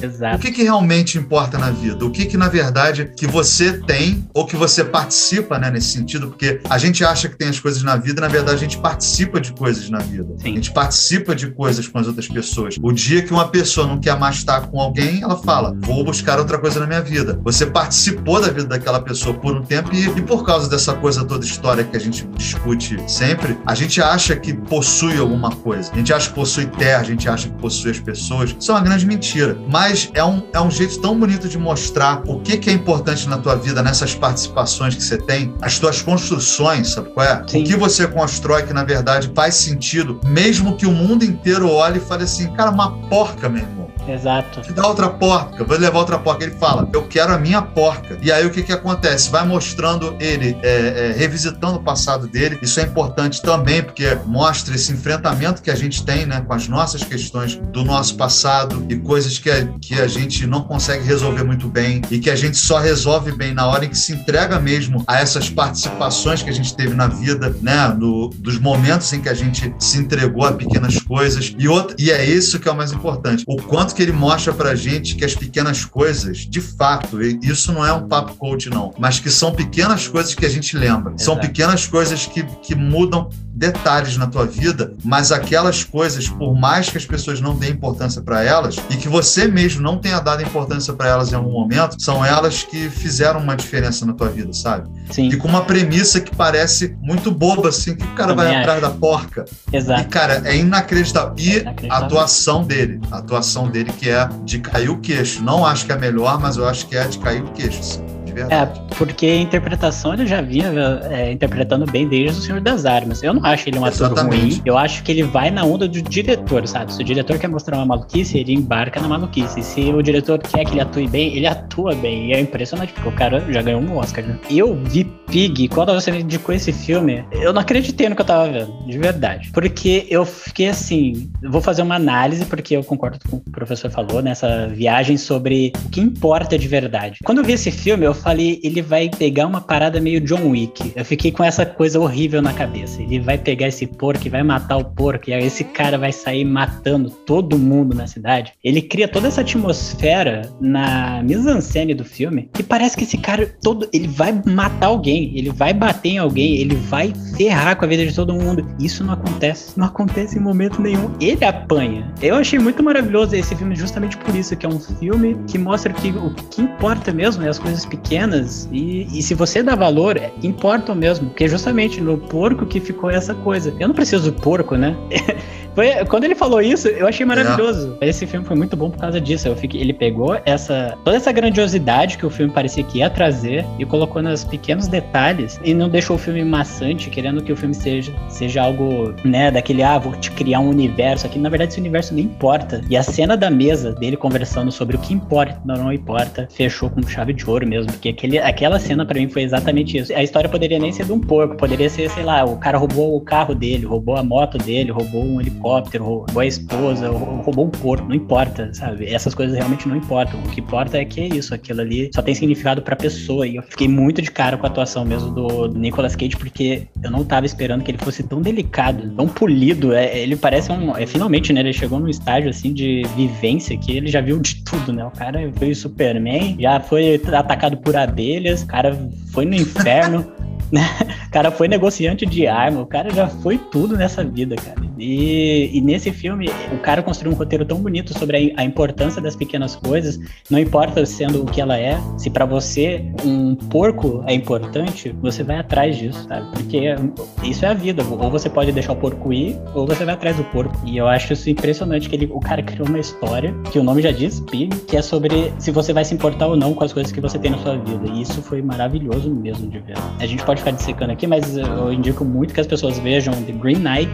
Exato. 0.01 0.37
O 0.37 0.39
que, 0.39 0.51
que 0.51 0.63
realmente 0.63 1.17
importa 1.17 1.57
na 1.57 1.71
vida? 1.71 2.05
O 2.05 2.11
que, 2.11 2.25
que, 2.25 2.37
na 2.37 2.47
verdade, 2.47 3.11
que 3.15 3.27
você 3.27 3.73
tem 3.73 4.27
ou 4.33 4.45
que 4.45 4.55
você 4.55 4.83
participa, 4.83 5.59
né, 5.59 5.69
nesse 5.69 5.89
sentido? 5.89 6.27
Porque 6.27 6.59
a 6.69 6.77
gente 6.77 7.03
acha 7.03 7.29
que 7.29 7.37
tem 7.37 7.49
as 7.49 7.59
coisas 7.59 7.83
na 7.83 7.95
vida, 7.95 8.21
na 8.21 8.27
verdade, 8.27 8.57
a 8.57 8.59
gente 8.59 8.77
participa 8.77 9.39
de 9.39 9.53
coisas 9.53 9.89
na 9.89 9.99
vida. 9.99 10.33
Sim. 10.37 10.53
A 10.53 10.55
gente 10.55 10.71
participa 10.71 11.35
de 11.35 11.47
coisas 11.51 11.87
com 11.87 11.99
as 11.99 12.07
outras 12.07 12.27
pessoas. 12.27 12.75
O 12.81 12.91
dia 12.91 13.21
que 13.21 13.31
uma 13.31 13.47
pessoa 13.47 13.87
não 13.87 13.99
quer 13.99 14.17
mais 14.17 14.37
estar 14.37 14.67
com 14.67 14.79
alguém, 14.79 15.21
ela 15.21 15.37
fala: 15.37 15.75
vou 15.81 16.03
buscar 16.03 16.39
outra 16.39 16.57
coisa 16.57 16.79
na 16.79 16.87
minha 16.87 17.01
vida. 17.01 17.39
Você 17.43 17.65
participou 17.65 18.41
da 18.41 18.47
vida 18.47 18.65
daquela 18.65 19.01
pessoa 19.01 19.33
por 19.35 19.55
um 19.55 19.63
tempo 19.63 19.93
e, 19.93 20.05
e 20.05 20.21
por 20.21 20.45
causa 20.45 20.69
dessa 20.69 20.93
coisa 20.93 21.25
toda 21.25 21.45
história 21.45 21.83
que 21.83 21.95
a 21.95 21.99
gente 21.99 22.25
discute 22.35 22.97
sempre, 23.07 23.57
a 23.65 23.75
gente 23.75 24.01
acha 24.01 24.35
que 24.35 24.53
possui 24.53 25.17
alguma 25.17 25.51
coisa. 25.51 25.91
A 25.91 25.95
gente 25.95 26.13
acha 26.13 26.29
que 26.29 26.35
possui 26.35 26.65
terra, 26.65 27.01
a 27.01 27.05
gente 27.05 27.27
acha 27.27 27.49
que 27.49 27.57
possui 27.57 27.91
as 27.91 27.99
pessoas. 27.99 28.55
Isso 28.59 28.71
é 28.71 28.75
uma 28.75 28.81
grande 28.81 29.05
mentira. 29.05 29.57
Mas 29.69 29.80
mas 29.81 30.11
é 30.13 30.23
um, 30.23 30.43
é 30.53 30.61
um 30.61 30.69
jeito 30.69 30.99
tão 30.99 31.17
bonito 31.17 31.49
de 31.49 31.57
mostrar 31.57 32.21
o 32.27 32.39
que, 32.39 32.55
que 32.55 32.69
é 32.69 32.73
importante 32.73 33.27
na 33.27 33.39
tua 33.39 33.55
vida 33.55 33.81
nessas 33.81 34.13
participações 34.13 34.93
que 34.93 35.01
você 35.01 35.17
tem, 35.17 35.55
as 35.59 35.79
tuas 35.79 36.03
construções, 36.03 36.89
sabe 36.89 37.09
qual 37.09 37.25
é? 37.25 37.43
Sim. 37.47 37.63
O 37.63 37.65
que 37.65 37.75
você 37.75 38.05
constrói 38.05 38.61
que, 38.61 38.73
na 38.73 38.83
verdade, 38.83 39.31
faz 39.35 39.55
sentido, 39.55 40.19
mesmo 40.23 40.77
que 40.77 40.85
o 40.85 40.91
mundo 40.91 41.25
inteiro 41.25 41.67
olhe 41.67 41.97
e 41.97 41.99
fale 41.99 42.25
assim, 42.25 42.53
cara, 42.53 42.69
uma 42.69 42.91
porca, 43.07 43.49
meu 43.49 43.63
irmão. 43.63 43.80
Exato. 44.07 44.61
Te 44.61 44.73
dá 44.73 44.87
outra 44.87 45.09
porca, 45.09 45.63
vou 45.63 45.77
levar 45.77 45.99
outra 45.99 46.17
porca. 46.17 46.43
Ele 46.43 46.55
fala, 46.55 46.89
eu 46.93 47.03
quero 47.07 47.33
a 47.33 47.37
minha 47.37 47.61
porca. 47.61 48.17
E 48.21 48.31
aí 48.31 48.45
o 48.45 48.49
que 48.49 48.63
que 48.63 48.71
acontece? 48.71 49.29
Vai 49.29 49.45
mostrando 49.45 50.15
ele, 50.19 50.57
é, 50.61 51.09
é, 51.09 51.15
revisitando 51.17 51.77
o 51.77 51.83
passado 51.83 52.27
dele. 52.27 52.59
Isso 52.61 52.79
é 52.79 52.83
importante 52.83 53.41
também, 53.41 53.83
porque 53.83 54.17
mostra 54.25 54.75
esse 54.75 54.91
enfrentamento 54.91 55.61
que 55.61 55.71
a 55.71 55.75
gente 55.75 56.03
tem, 56.03 56.25
né, 56.25 56.41
com 56.41 56.53
as 56.53 56.67
nossas 56.67 57.03
questões 57.03 57.55
do 57.55 57.83
nosso 57.83 58.15
passado 58.15 58.85
e 58.89 58.95
coisas 58.97 59.37
que 59.37 59.49
a, 59.49 59.67
que 59.79 59.99
a 59.99 60.07
gente 60.07 60.45
não 60.45 60.61
consegue 60.63 61.03
resolver 61.05 61.43
muito 61.43 61.67
bem 61.67 62.01
e 62.09 62.19
que 62.19 62.29
a 62.29 62.35
gente 62.35 62.57
só 62.57 62.79
resolve 62.79 63.31
bem 63.31 63.53
na 63.53 63.67
hora 63.67 63.85
em 63.85 63.89
que 63.89 63.97
se 63.97 64.13
entrega 64.13 64.59
mesmo 64.59 65.03
a 65.07 65.19
essas 65.19 65.49
participações 65.49 66.41
que 66.43 66.49
a 66.49 66.53
gente 66.53 66.75
teve 66.75 66.93
na 66.93 67.07
vida, 67.07 67.55
né, 67.61 67.87
no, 67.97 68.29
dos 68.29 68.59
momentos 68.59 69.11
em 69.13 69.21
que 69.21 69.29
a 69.29 69.33
gente 69.33 69.73
se 69.79 69.97
entregou 69.97 70.45
a 70.45 70.51
pequenas 70.51 70.99
coisas. 70.99 71.53
E, 71.57 71.67
outra, 71.67 71.95
e 71.99 72.11
é 72.11 72.25
isso 72.25 72.59
que 72.59 72.67
é 72.67 72.71
o 72.71 72.75
mais 72.75 72.91
importante. 72.91 73.43
O 73.47 73.57
quanto 73.61 73.90
que 73.93 74.01
ele 74.01 74.11
mostra 74.11 74.53
pra 74.53 74.75
gente 74.75 75.15
que 75.15 75.25
as 75.25 75.35
pequenas 75.35 75.85
coisas, 75.85 76.39
de 76.39 76.61
fato, 76.61 77.21
isso 77.21 77.71
não 77.71 77.85
é 77.85 77.93
um 77.93 78.07
papo 78.07 78.35
coach, 78.35 78.69
não, 78.69 78.93
mas 78.97 79.19
que 79.19 79.29
são 79.29 79.51
pequenas 79.51 80.07
coisas 80.07 80.33
que 80.35 80.45
a 80.45 80.49
gente 80.49 80.77
lembra. 80.77 81.11
Exato. 81.11 81.23
São 81.23 81.37
pequenas 81.37 81.85
coisas 81.85 82.25
que, 82.25 82.43
que 82.61 82.75
mudam 82.75 83.29
detalhes 83.53 84.17
na 84.17 84.27
tua 84.27 84.45
vida, 84.45 84.93
mas 85.03 85.31
aquelas 85.31 85.83
coisas, 85.83 86.27
por 86.27 86.55
mais 86.55 86.89
que 86.89 86.97
as 86.97 87.05
pessoas 87.05 87.41
não 87.41 87.55
deem 87.55 87.73
importância 87.73 88.21
para 88.21 88.43
elas 88.43 88.77
e 88.89 88.95
que 88.95 89.07
você 89.09 89.47
mesmo 89.47 89.81
não 89.81 89.97
tenha 89.97 90.19
dado 90.19 90.41
importância 90.41 90.93
para 90.93 91.09
elas 91.09 91.31
em 91.31 91.35
algum 91.35 91.51
momento, 91.51 92.01
são 92.01 92.25
elas 92.25 92.63
que 92.63 92.89
fizeram 92.89 93.39
uma 93.39 93.55
diferença 93.55 94.05
na 94.05 94.13
tua 94.13 94.29
vida, 94.29 94.53
sabe? 94.53 94.89
Sim. 95.11 95.27
E 95.27 95.37
com 95.37 95.47
uma 95.47 95.63
premissa 95.63 96.19
que 96.19 96.35
parece 96.35 96.95
muito 97.01 97.31
boba, 97.31 97.69
assim, 97.69 97.95
que 97.95 98.03
o 98.03 98.15
cara 98.15 98.35
Também 98.35 98.51
vai 98.51 98.61
atrás 98.61 98.81
da 98.81 98.89
porca. 98.89 99.45
Exato. 99.71 100.01
E, 100.01 100.05
cara, 100.05 100.41
é 100.45 100.55
inacreditável. 100.55 101.33
E 101.37 101.57
é 101.57 101.61
inacreditável. 101.61 101.91
a 101.91 102.05
atuação 102.05 102.63
dele, 102.63 103.01
a 103.11 103.17
atuação 103.17 103.69
dele 103.69 103.80
que 103.85 104.09
é 104.09 104.27
de 104.43 104.59
cair 104.59 104.89
o 104.89 104.99
queixo. 104.99 105.43
Não 105.43 105.65
acho 105.65 105.85
que 105.85 105.91
é 105.91 105.97
melhor, 105.97 106.39
mas 106.39 106.57
eu 106.57 106.67
acho 106.67 106.87
que 106.87 106.95
é 106.95 107.07
de 107.07 107.17
cair 107.19 107.43
o 107.43 107.51
queixo, 107.51 107.79
assim 107.79 108.20
de 108.31 108.41
verdade. 108.41 108.79
É, 108.79 108.95
porque 108.95 109.25
a 109.25 109.37
interpretação 109.37 110.13
ele 110.13 110.25
já 110.25 110.41
vinha 110.41 110.71
é, 111.09 111.31
interpretando 111.31 111.85
bem 111.85 112.07
desde 112.07 112.39
o 112.39 112.41
Senhor 112.41 112.61
das 112.61 112.85
Armas. 112.85 113.21
Eu 113.21 113.33
não 113.33 113.45
acho 113.45 113.69
ele 113.69 113.77
um 113.77 113.85
ator 113.85 114.13
ruim, 114.13 114.61
eu 114.65 114.77
acho 114.77 115.03
que 115.03 115.11
ele 115.11 115.23
vai 115.23 115.51
na 115.51 115.63
onda 115.63 115.87
do 115.87 116.01
diretor, 116.01 116.67
sabe? 116.67 116.93
Se 116.93 117.01
o 117.01 117.05
diretor 117.05 117.37
quer 117.37 117.47
mostrar 117.47 117.77
uma 117.77 117.85
maluquice, 117.85 118.37
ele 118.37 118.53
embarca 118.53 118.99
na 118.99 119.07
maluquice. 119.07 119.59
E 119.59 119.63
se 119.63 119.81
o 119.81 120.01
diretor 120.01 120.39
quer 120.39 120.65
que 120.65 120.73
ele 120.73 120.81
atue 120.81 121.07
bem, 121.07 121.35
ele 121.35 121.47
atua 121.47 121.93
bem. 121.95 122.29
E 122.29 122.33
é 122.33 122.39
impressionante, 122.39 122.93
porque 122.93 123.09
o 123.09 123.11
cara 123.11 123.43
já 123.51 123.61
ganhou 123.61 123.81
um 123.81 123.97
Oscar. 123.97 124.23
Né? 124.25 124.37
Eu 124.49 124.75
vi 124.75 125.03
Pig, 125.31 125.69
quando 125.69 125.93
você 125.93 126.11
me 126.11 126.21
indicou 126.21 126.53
esse 126.53 126.73
filme, 126.73 127.23
eu 127.31 127.53
não 127.53 127.61
acreditei 127.61 128.09
no 128.09 128.15
que 128.15 128.21
eu 128.21 128.25
tava 128.25 128.51
vendo, 128.51 128.85
de 128.85 128.97
verdade. 128.97 129.49
Porque 129.53 130.05
eu 130.09 130.25
fiquei 130.25 130.67
assim, 130.67 131.31
vou 131.49 131.61
fazer 131.61 131.81
uma 131.81 131.95
análise, 131.95 132.45
porque 132.45 132.75
eu 132.75 132.83
concordo 132.83 133.17
com 133.29 133.37
o 133.37 133.39
que 133.39 133.49
o 133.49 133.51
professor 133.51 133.89
falou, 133.89 134.21
nessa 134.21 134.67
viagem 134.67 135.17
sobre 135.17 135.71
o 135.85 135.89
que 135.89 136.01
importa 136.01 136.57
de 136.57 136.67
verdade. 136.67 137.19
Quando 137.23 137.37
eu 137.37 137.45
vi 137.45 137.53
esse 137.53 137.71
filme, 137.71 138.05
eu 138.05 138.13
falei, 138.21 138.59
ele 138.63 138.81
vai 138.81 139.09
pegar 139.09 139.47
uma 139.47 139.61
parada 139.61 139.99
meio 139.99 140.21
John 140.21 140.49
Wick. 140.49 140.93
Eu 140.95 141.05
fiquei 141.05 141.31
com 141.31 141.43
essa 141.43 141.65
coisa 141.65 141.99
horrível 141.99 142.41
na 142.41 142.53
cabeça. 142.53 143.01
Ele 143.01 143.19
vai 143.19 143.37
pegar 143.37 143.67
esse 143.67 143.87
porco 143.87 144.25
e 144.25 144.29
vai 144.29 144.43
matar 144.43 144.77
o 144.77 144.85
porco, 144.85 145.29
e 145.29 145.33
aí 145.33 145.45
esse 145.45 145.63
cara 145.63 145.97
vai 145.97 146.11
sair 146.11 146.45
matando 146.45 147.09
todo 147.09 147.57
mundo 147.57 147.95
na 147.95 148.07
cidade. 148.07 148.53
Ele 148.63 148.81
cria 148.81 149.07
toda 149.07 149.27
essa 149.27 149.41
atmosfera 149.41 150.49
na 150.59 151.21
mise-en-scène 151.23 151.93
do 151.93 152.05
filme, 152.05 152.49
que 152.53 152.63
parece 152.63 152.95
que 152.95 153.03
esse 153.03 153.17
cara 153.17 153.53
todo, 153.61 153.87
ele 153.91 154.07
vai 154.07 154.39
matar 154.45 154.87
alguém, 154.87 155.37
ele 155.37 155.49
vai 155.49 155.73
bater 155.73 156.09
em 156.09 156.17
alguém, 156.17 156.57
ele 156.57 156.75
vai 156.75 157.13
ferrar 157.35 157.75
com 157.75 157.85
a 157.85 157.87
vida 157.87 158.05
de 158.05 158.13
todo 158.13 158.33
mundo. 158.33 158.65
Isso 158.79 159.03
não 159.03 159.13
acontece, 159.13 159.77
não 159.77 159.87
acontece 159.87 160.37
em 160.37 160.41
momento 160.41 160.81
nenhum. 160.81 161.11
Ele 161.19 161.43
apanha. 161.43 162.11
Eu 162.21 162.35
achei 162.35 162.59
muito 162.59 162.83
maravilhoso 162.83 163.35
esse 163.35 163.55
filme 163.55 163.75
justamente 163.75 164.17
por 164.17 164.35
isso, 164.35 164.55
que 164.55 164.65
é 164.65 164.69
um 164.69 164.79
filme 164.79 165.37
que 165.47 165.57
mostra 165.57 165.91
que 165.93 166.09
o 166.09 166.33
que 166.49 166.61
importa 166.61 167.11
mesmo 167.11 167.43
é 167.43 167.49
as 167.49 167.59
coisas 167.59 167.85
pequenas 167.85 168.10
pequenas 168.11 168.67
e, 168.73 169.07
e 169.17 169.23
se 169.23 169.33
você 169.33 169.63
dá 169.63 169.73
valor, 169.73 170.19
importam 170.43 170.93
mesmo, 170.93 171.29
porque 171.29 171.45
é 171.45 171.47
justamente 171.47 172.01
no 172.01 172.17
porco 172.17 172.65
que 172.65 172.81
ficou 172.81 173.09
essa 173.09 173.33
coisa. 173.33 173.73
Eu 173.79 173.87
não 173.87 173.95
preciso 173.95 174.29
do 174.29 174.41
porco, 174.41 174.75
né? 174.75 174.95
Foi, 175.73 176.05
quando 176.05 176.25
ele 176.25 176.35
falou 176.35 176.61
isso, 176.61 176.87
eu 176.87 177.07
achei 177.07 177.25
maravilhoso. 177.25 177.97
É. 178.01 178.09
Esse 178.09 178.27
filme 178.27 178.45
foi 178.45 178.55
muito 178.55 178.75
bom 178.75 178.89
por 178.89 178.99
causa 178.99 179.21
disso. 179.21 179.47
Eu 179.47 179.55
fiquei, 179.55 179.79
ele 179.79 179.93
pegou 179.93 180.39
essa 180.45 180.97
toda 181.03 181.15
essa 181.17 181.31
grandiosidade 181.31 182.17
que 182.17 182.25
o 182.25 182.29
filme 182.29 182.51
parecia 182.51 182.83
que 182.83 182.99
ia 182.99 183.09
trazer 183.09 183.65
e 183.79 183.85
colocou 183.85 184.21
nos 184.21 184.43
pequenos 184.43 184.87
detalhes 184.87 185.59
e 185.63 185.73
não 185.73 185.89
deixou 185.89 186.17
o 186.17 186.19
filme 186.19 186.43
maçante, 186.43 187.09
querendo 187.09 187.41
que 187.41 187.51
o 187.51 187.55
filme 187.55 187.73
seja, 187.73 188.13
seja 188.27 188.61
algo, 188.61 189.13
né, 189.23 189.49
daquele, 189.49 189.81
ah, 189.81 189.97
vou 189.97 190.13
te 190.13 190.31
criar 190.31 190.59
um 190.59 190.69
universo 190.69 191.25
aqui. 191.25 191.39
Na 191.39 191.49
verdade, 191.49 191.71
esse 191.71 191.79
universo 191.79 192.13
nem 192.13 192.25
importa. 192.25 192.81
E 192.89 192.97
a 192.97 193.03
cena 193.03 193.37
da 193.37 193.49
mesa 193.49 193.93
dele 193.93 194.17
conversando 194.17 194.71
sobre 194.71 194.95
o 194.95 194.99
que 194.99 195.13
importa 195.13 195.59
não, 195.63 195.75
não 195.75 195.93
importa, 195.93 196.47
fechou 196.51 196.89
com 196.89 197.01
chave 197.03 197.33
de 197.33 197.49
ouro 197.49 197.67
mesmo. 197.67 197.91
Porque 197.91 198.09
aquele, 198.09 198.37
aquela 198.39 198.79
cena 198.79 199.05
para 199.05 199.19
mim 199.19 199.29
foi 199.29 199.43
exatamente 199.43 199.97
isso. 199.97 200.13
A 200.13 200.23
história 200.23 200.49
poderia 200.49 200.79
nem 200.79 200.91
ser 200.91 201.05
de 201.05 201.13
um 201.13 201.19
porco, 201.19 201.55
poderia 201.55 201.89
ser, 201.89 202.09
sei 202.09 202.23
lá, 202.23 202.43
o 202.43 202.57
cara 202.57 202.77
roubou 202.77 203.15
o 203.15 203.21
carro 203.21 203.55
dele, 203.55 203.85
roubou 203.85 204.17
a 204.17 204.23
moto 204.23 204.57
dele, 204.57 204.91
roubou 204.91 205.23
um 205.23 205.39
helicóptero 205.39 205.60
helicóptero, 205.61 206.03
roubou 206.03 206.41
a 206.41 206.45
esposa, 206.45 207.09
roubou 207.09 207.65
um 207.65 207.69
porco, 207.69 208.07
não 208.07 208.15
importa, 208.15 208.73
sabe? 208.73 209.05
Essas 209.05 209.35
coisas 209.35 209.55
realmente 209.55 209.87
não 209.87 209.95
importam. 209.95 210.39
O 210.39 210.49
que 210.49 210.59
importa 210.59 210.97
é 210.97 211.05
que 211.05 211.21
é 211.21 211.27
isso, 211.27 211.53
aquilo 211.53 211.81
ali 211.81 212.09
só 212.13 212.21
tem 212.21 212.33
significado 212.33 212.81
pra 212.81 212.95
pessoa. 212.95 213.47
E 213.47 213.55
eu 213.55 213.63
fiquei 213.63 213.87
muito 213.87 214.21
de 214.21 214.31
cara 214.31 214.57
com 214.57 214.65
a 214.65 214.69
atuação 214.69 215.05
mesmo 215.05 215.31
do, 215.31 215.67
do 215.67 215.79
Nicolas 215.79 216.15
Cage, 216.15 216.35
porque 216.35 216.87
eu 217.03 217.11
não 217.11 217.23
tava 217.23 217.45
esperando 217.45 217.83
que 217.83 217.91
ele 217.91 217.99
fosse 217.99 218.23
tão 218.23 218.41
delicado, 218.41 219.09
tão 219.11 219.27
polido. 219.27 219.93
É, 219.93 220.17
ele 220.17 220.35
parece 220.35 220.71
um. 220.71 220.95
É, 220.97 221.05
finalmente, 221.05 221.53
né? 221.53 221.61
Ele 221.61 221.73
chegou 221.73 221.99
num 221.99 222.09
estágio 222.09 222.49
assim 222.49 222.73
de 222.73 223.03
vivência 223.15 223.77
que 223.77 223.95
ele 223.95 224.07
já 224.07 224.21
viu 224.21 224.39
de 224.39 224.63
tudo, 224.63 224.91
né? 224.91 225.05
O 225.05 225.11
cara 225.11 225.51
foi 225.55 225.73
Superman, 225.75 226.57
já 226.59 226.79
foi 226.79 227.21
atacado 227.33 227.77
por 227.77 227.95
abelhas, 227.95 228.63
o 228.63 228.67
cara 228.67 228.97
foi 229.31 229.45
no 229.45 229.55
inferno. 229.55 230.25
Né? 230.71 230.87
O 231.27 231.31
cara 231.31 231.51
foi 231.51 231.67
negociante 231.67 232.25
de 232.25 232.47
arma, 232.47 232.79
o 232.79 232.85
cara 232.85 233.09
já 233.09 233.27
foi 233.27 233.57
tudo 233.57 233.97
nessa 233.97 234.23
vida, 234.23 234.55
cara. 234.55 234.79
E, 235.01 235.75
e 235.75 235.81
nesse 235.81 236.11
filme, 236.11 236.47
o 236.71 236.77
cara 236.77 237.01
construiu 237.01 237.33
um 237.33 237.35
roteiro 237.35 237.65
tão 237.65 237.79
bonito 237.79 238.17
sobre 238.17 238.53
a, 238.55 238.61
a, 238.61 238.63
importância 238.63 239.19
das 239.19 239.35
pequenas 239.35 239.75
coisas, 239.75 240.19
não 240.47 240.59
importa 240.59 241.03
sendo 241.07 241.41
o 241.41 241.45
que 241.45 241.59
ela 241.59 241.75
é, 241.75 241.99
se 242.17 242.29
para 242.29 242.45
você 242.45 243.03
um 243.25 243.55
porco 243.55 244.23
é 244.27 244.33
importante, 244.35 245.15
você 245.19 245.43
vai 245.43 245.57
atrás 245.57 245.97
disso, 245.97 246.27
sabe? 246.27 246.51
Porque 246.51 246.95
isso 247.43 247.65
é 247.65 247.69
a 247.69 247.73
vida, 247.73 248.03
ou 248.03 248.29
você 248.29 248.47
pode 248.47 248.71
deixar 248.71 248.93
o 248.93 248.95
porco 248.95 249.33
ir, 249.33 249.57
ou 249.73 249.87
você 249.87 250.05
vai 250.05 250.13
atrás 250.13 250.37
do 250.37 250.43
porco. 250.45 250.77
E 250.85 250.97
eu 250.97 251.07
acho 251.07 251.33
isso 251.33 251.49
impressionante 251.49 252.07
que 252.07 252.15
ele, 252.15 252.29
o 252.31 252.39
cara 252.39 252.61
criou 252.61 252.87
uma 252.87 252.99
história, 252.99 253.51
que 253.71 253.79
o 253.79 253.83
nome 253.83 254.03
já 254.03 254.11
diz, 254.11 254.39
Pig, 254.39 254.69
que 254.81 254.95
é 254.95 255.01
sobre 255.01 255.51
se 255.57 255.71
você 255.71 255.93
vai 255.93 256.05
se 256.05 256.13
importar 256.13 256.45
ou 256.45 256.55
não 256.55 256.75
com 256.75 256.83
as 256.83 256.93
coisas 256.93 257.11
que 257.11 257.19
você 257.19 257.39
tem 257.39 257.49
na 257.49 257.57
sua 257.57 257.75
vida. 257.75 258.07
E 258.13 258.21
isso 258.21 258.39
foi 258.43 258.61
maravilhoso 258.61 259.33
mesmo 259.33 259.67
de 259.67 259.79
ver. 259.79 259.95
A 260.19 260.25
gente 260.27 260.45
pode 260.45 260.59
ficar 260.59 260.71
dissecando 260.71 261.11
aqui, 261.11 261.25
mas 261.25 261.57
eu 261.57 261.91
indico 261.91 262.23
muito 262.23 262.53
que 262.53 262.61
as 262.61 262.67
pessoas 262.67 262.99
vejam 262.99 263.33
The 263.33 263.53
Green 263.53 263.79
Knight, 263.79 264.11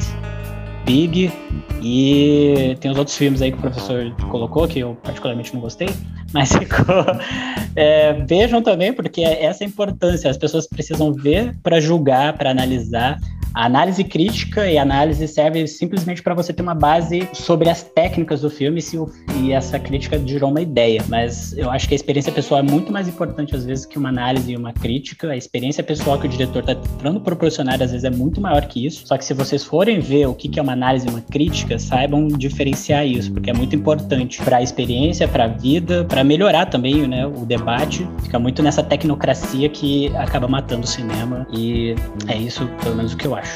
Big 0.88 1.30
e 1.84 2.78
tem 2.80 2.90
os 2.90 2.98
outros 2.98 3.18
filmes 3.18 3.42
aí 3.42 3.52
que 3.52 3.58
o 3.58 3.62
professor 3.62 4.10
colocou, 4.32 4.66
que 4.68 4.80
eu 4.80 4.98
particularmente 5.04 5.54
não 5.54 5.60
gostei, 5.60 5.90
mas 6.34 6.56
ficou. 6.56 7.06
É, 7.76 8.14
vejam 8.26 8.62
também, 8.62 8.94
porque 8.94 9.22
é 9.22 9.44
essa 9.44 9.66
importância. 9.66 10.32
As 10.32 10.38
pessoas 10.38 10.66
precisam 10.66 11.14
ver 11.14 11.56
para 11.62 11.82
julgar, 11.82 12.38
para 12.38 12.50
analisar 12.50 13.20
A 13.58 13.66
análise 13.66 14.04
crítica 14.04 14.70
e 14.70 14.78
análise 14.78 15.28
serve 15.28 15.66
simplesmente 15.66 16.22
para 16.22 16.36
você 16.36 16.54
ter 16.54 16.62
uma 16.62 16.76
base 16.76 17.28
sobre 17.34 17.68
as 17.72 17.82
técnicas 17.82 18.42
do 18.42 18.52
filme 18.52 18.80
se 18.80 19.00
o, 19.00 19.10
e 19.42 19.52
essa 19.52 19.80
crítica 19.80 20.22
gerou 20.24 20.52
uma 20.52 20.62
ideia. 20.62 21.04
Mas 21.10 21.58
eu 21.58 21.72
acho 21.72 21.88
que 21.88 21.96
a 21.96 21.98
experiência 21.98 22.32
pessoal 22.32 22.60
é 22.60 22.64
muito 22.64 22.92
mais 22.92 23.08
importante 23.08 23.56
às 23.56 23.66
vezes 23.66 23.84
que 23.84 23.98
uma 23.98 24.10
análise 24.10 24.52
e 24.52 24.56
uma 24.56 24.72
crítica. 24.72 25.32
A 25.32 25.36
experiência 25.36 25.84
pessoal 25.84 26.20
que 26.20 26.28
o 26.28 26.30
diretor 26.30 26.60
está 26.60 26.76
tentando 26.76 27.20
proporcionar 27.20 27.82
às 27.82 27.90
vezes 27.90 28.04
é 28.04 28.12
muito 28.12 28.40
maior 28.40 28.64
que 28.68 28.86
isso. 28.86 29.08
Só 29.08 29.18
que 29.18 29.26
se 29.26 29.34
vocês 29.34 29.64
forem 29.64 30.00
ver 30.00 30.28
o 30.28 30.36
que 30.36 30.60
é 30.60 30.62
uma 30.62 30.74
análise 30.74 31.08
e 31.08 31.10
uma 31.10 31.22
crítica, 31.22 31.80
saibam 31.80 32.28
diferenciar 32.28 33.08
isso, 33.08 33.34
porque 33.34 33.50
é 33.50 33.54
muito 33.54 33.76
importante 33.76 34.40
para 34.40 34.58
a 34.58 34.62
experiência, 34.62 35.28
para 35.28 35.46
a 35.46 35.48
vida, 35.48 36.06
para 36.06 36.24
melhorar 36.24 36.68
também 36.68 37.08
né, 37.08 37.26
o 37.26 37.44
debate. 37.44 38.08
Fica 38.22 38.38
muito 38.38 38.62
nessa 38.62 38.84
tecnocracia 38.84 39.68
que 39.68 40.16
acaba 40.16 40.48
matando 40.48 40.84
o 40.84 40.88
cinema 40.88 41.48
e 41.52 41.96
é 42.28 42.38
isso, 42.38 42.68
pelo 42.84 42.96
menos, 42.96 43.14
o 43.14 43.18
que 43.18 43.26
eu 43.26 43.34
acho, 43.36 43.47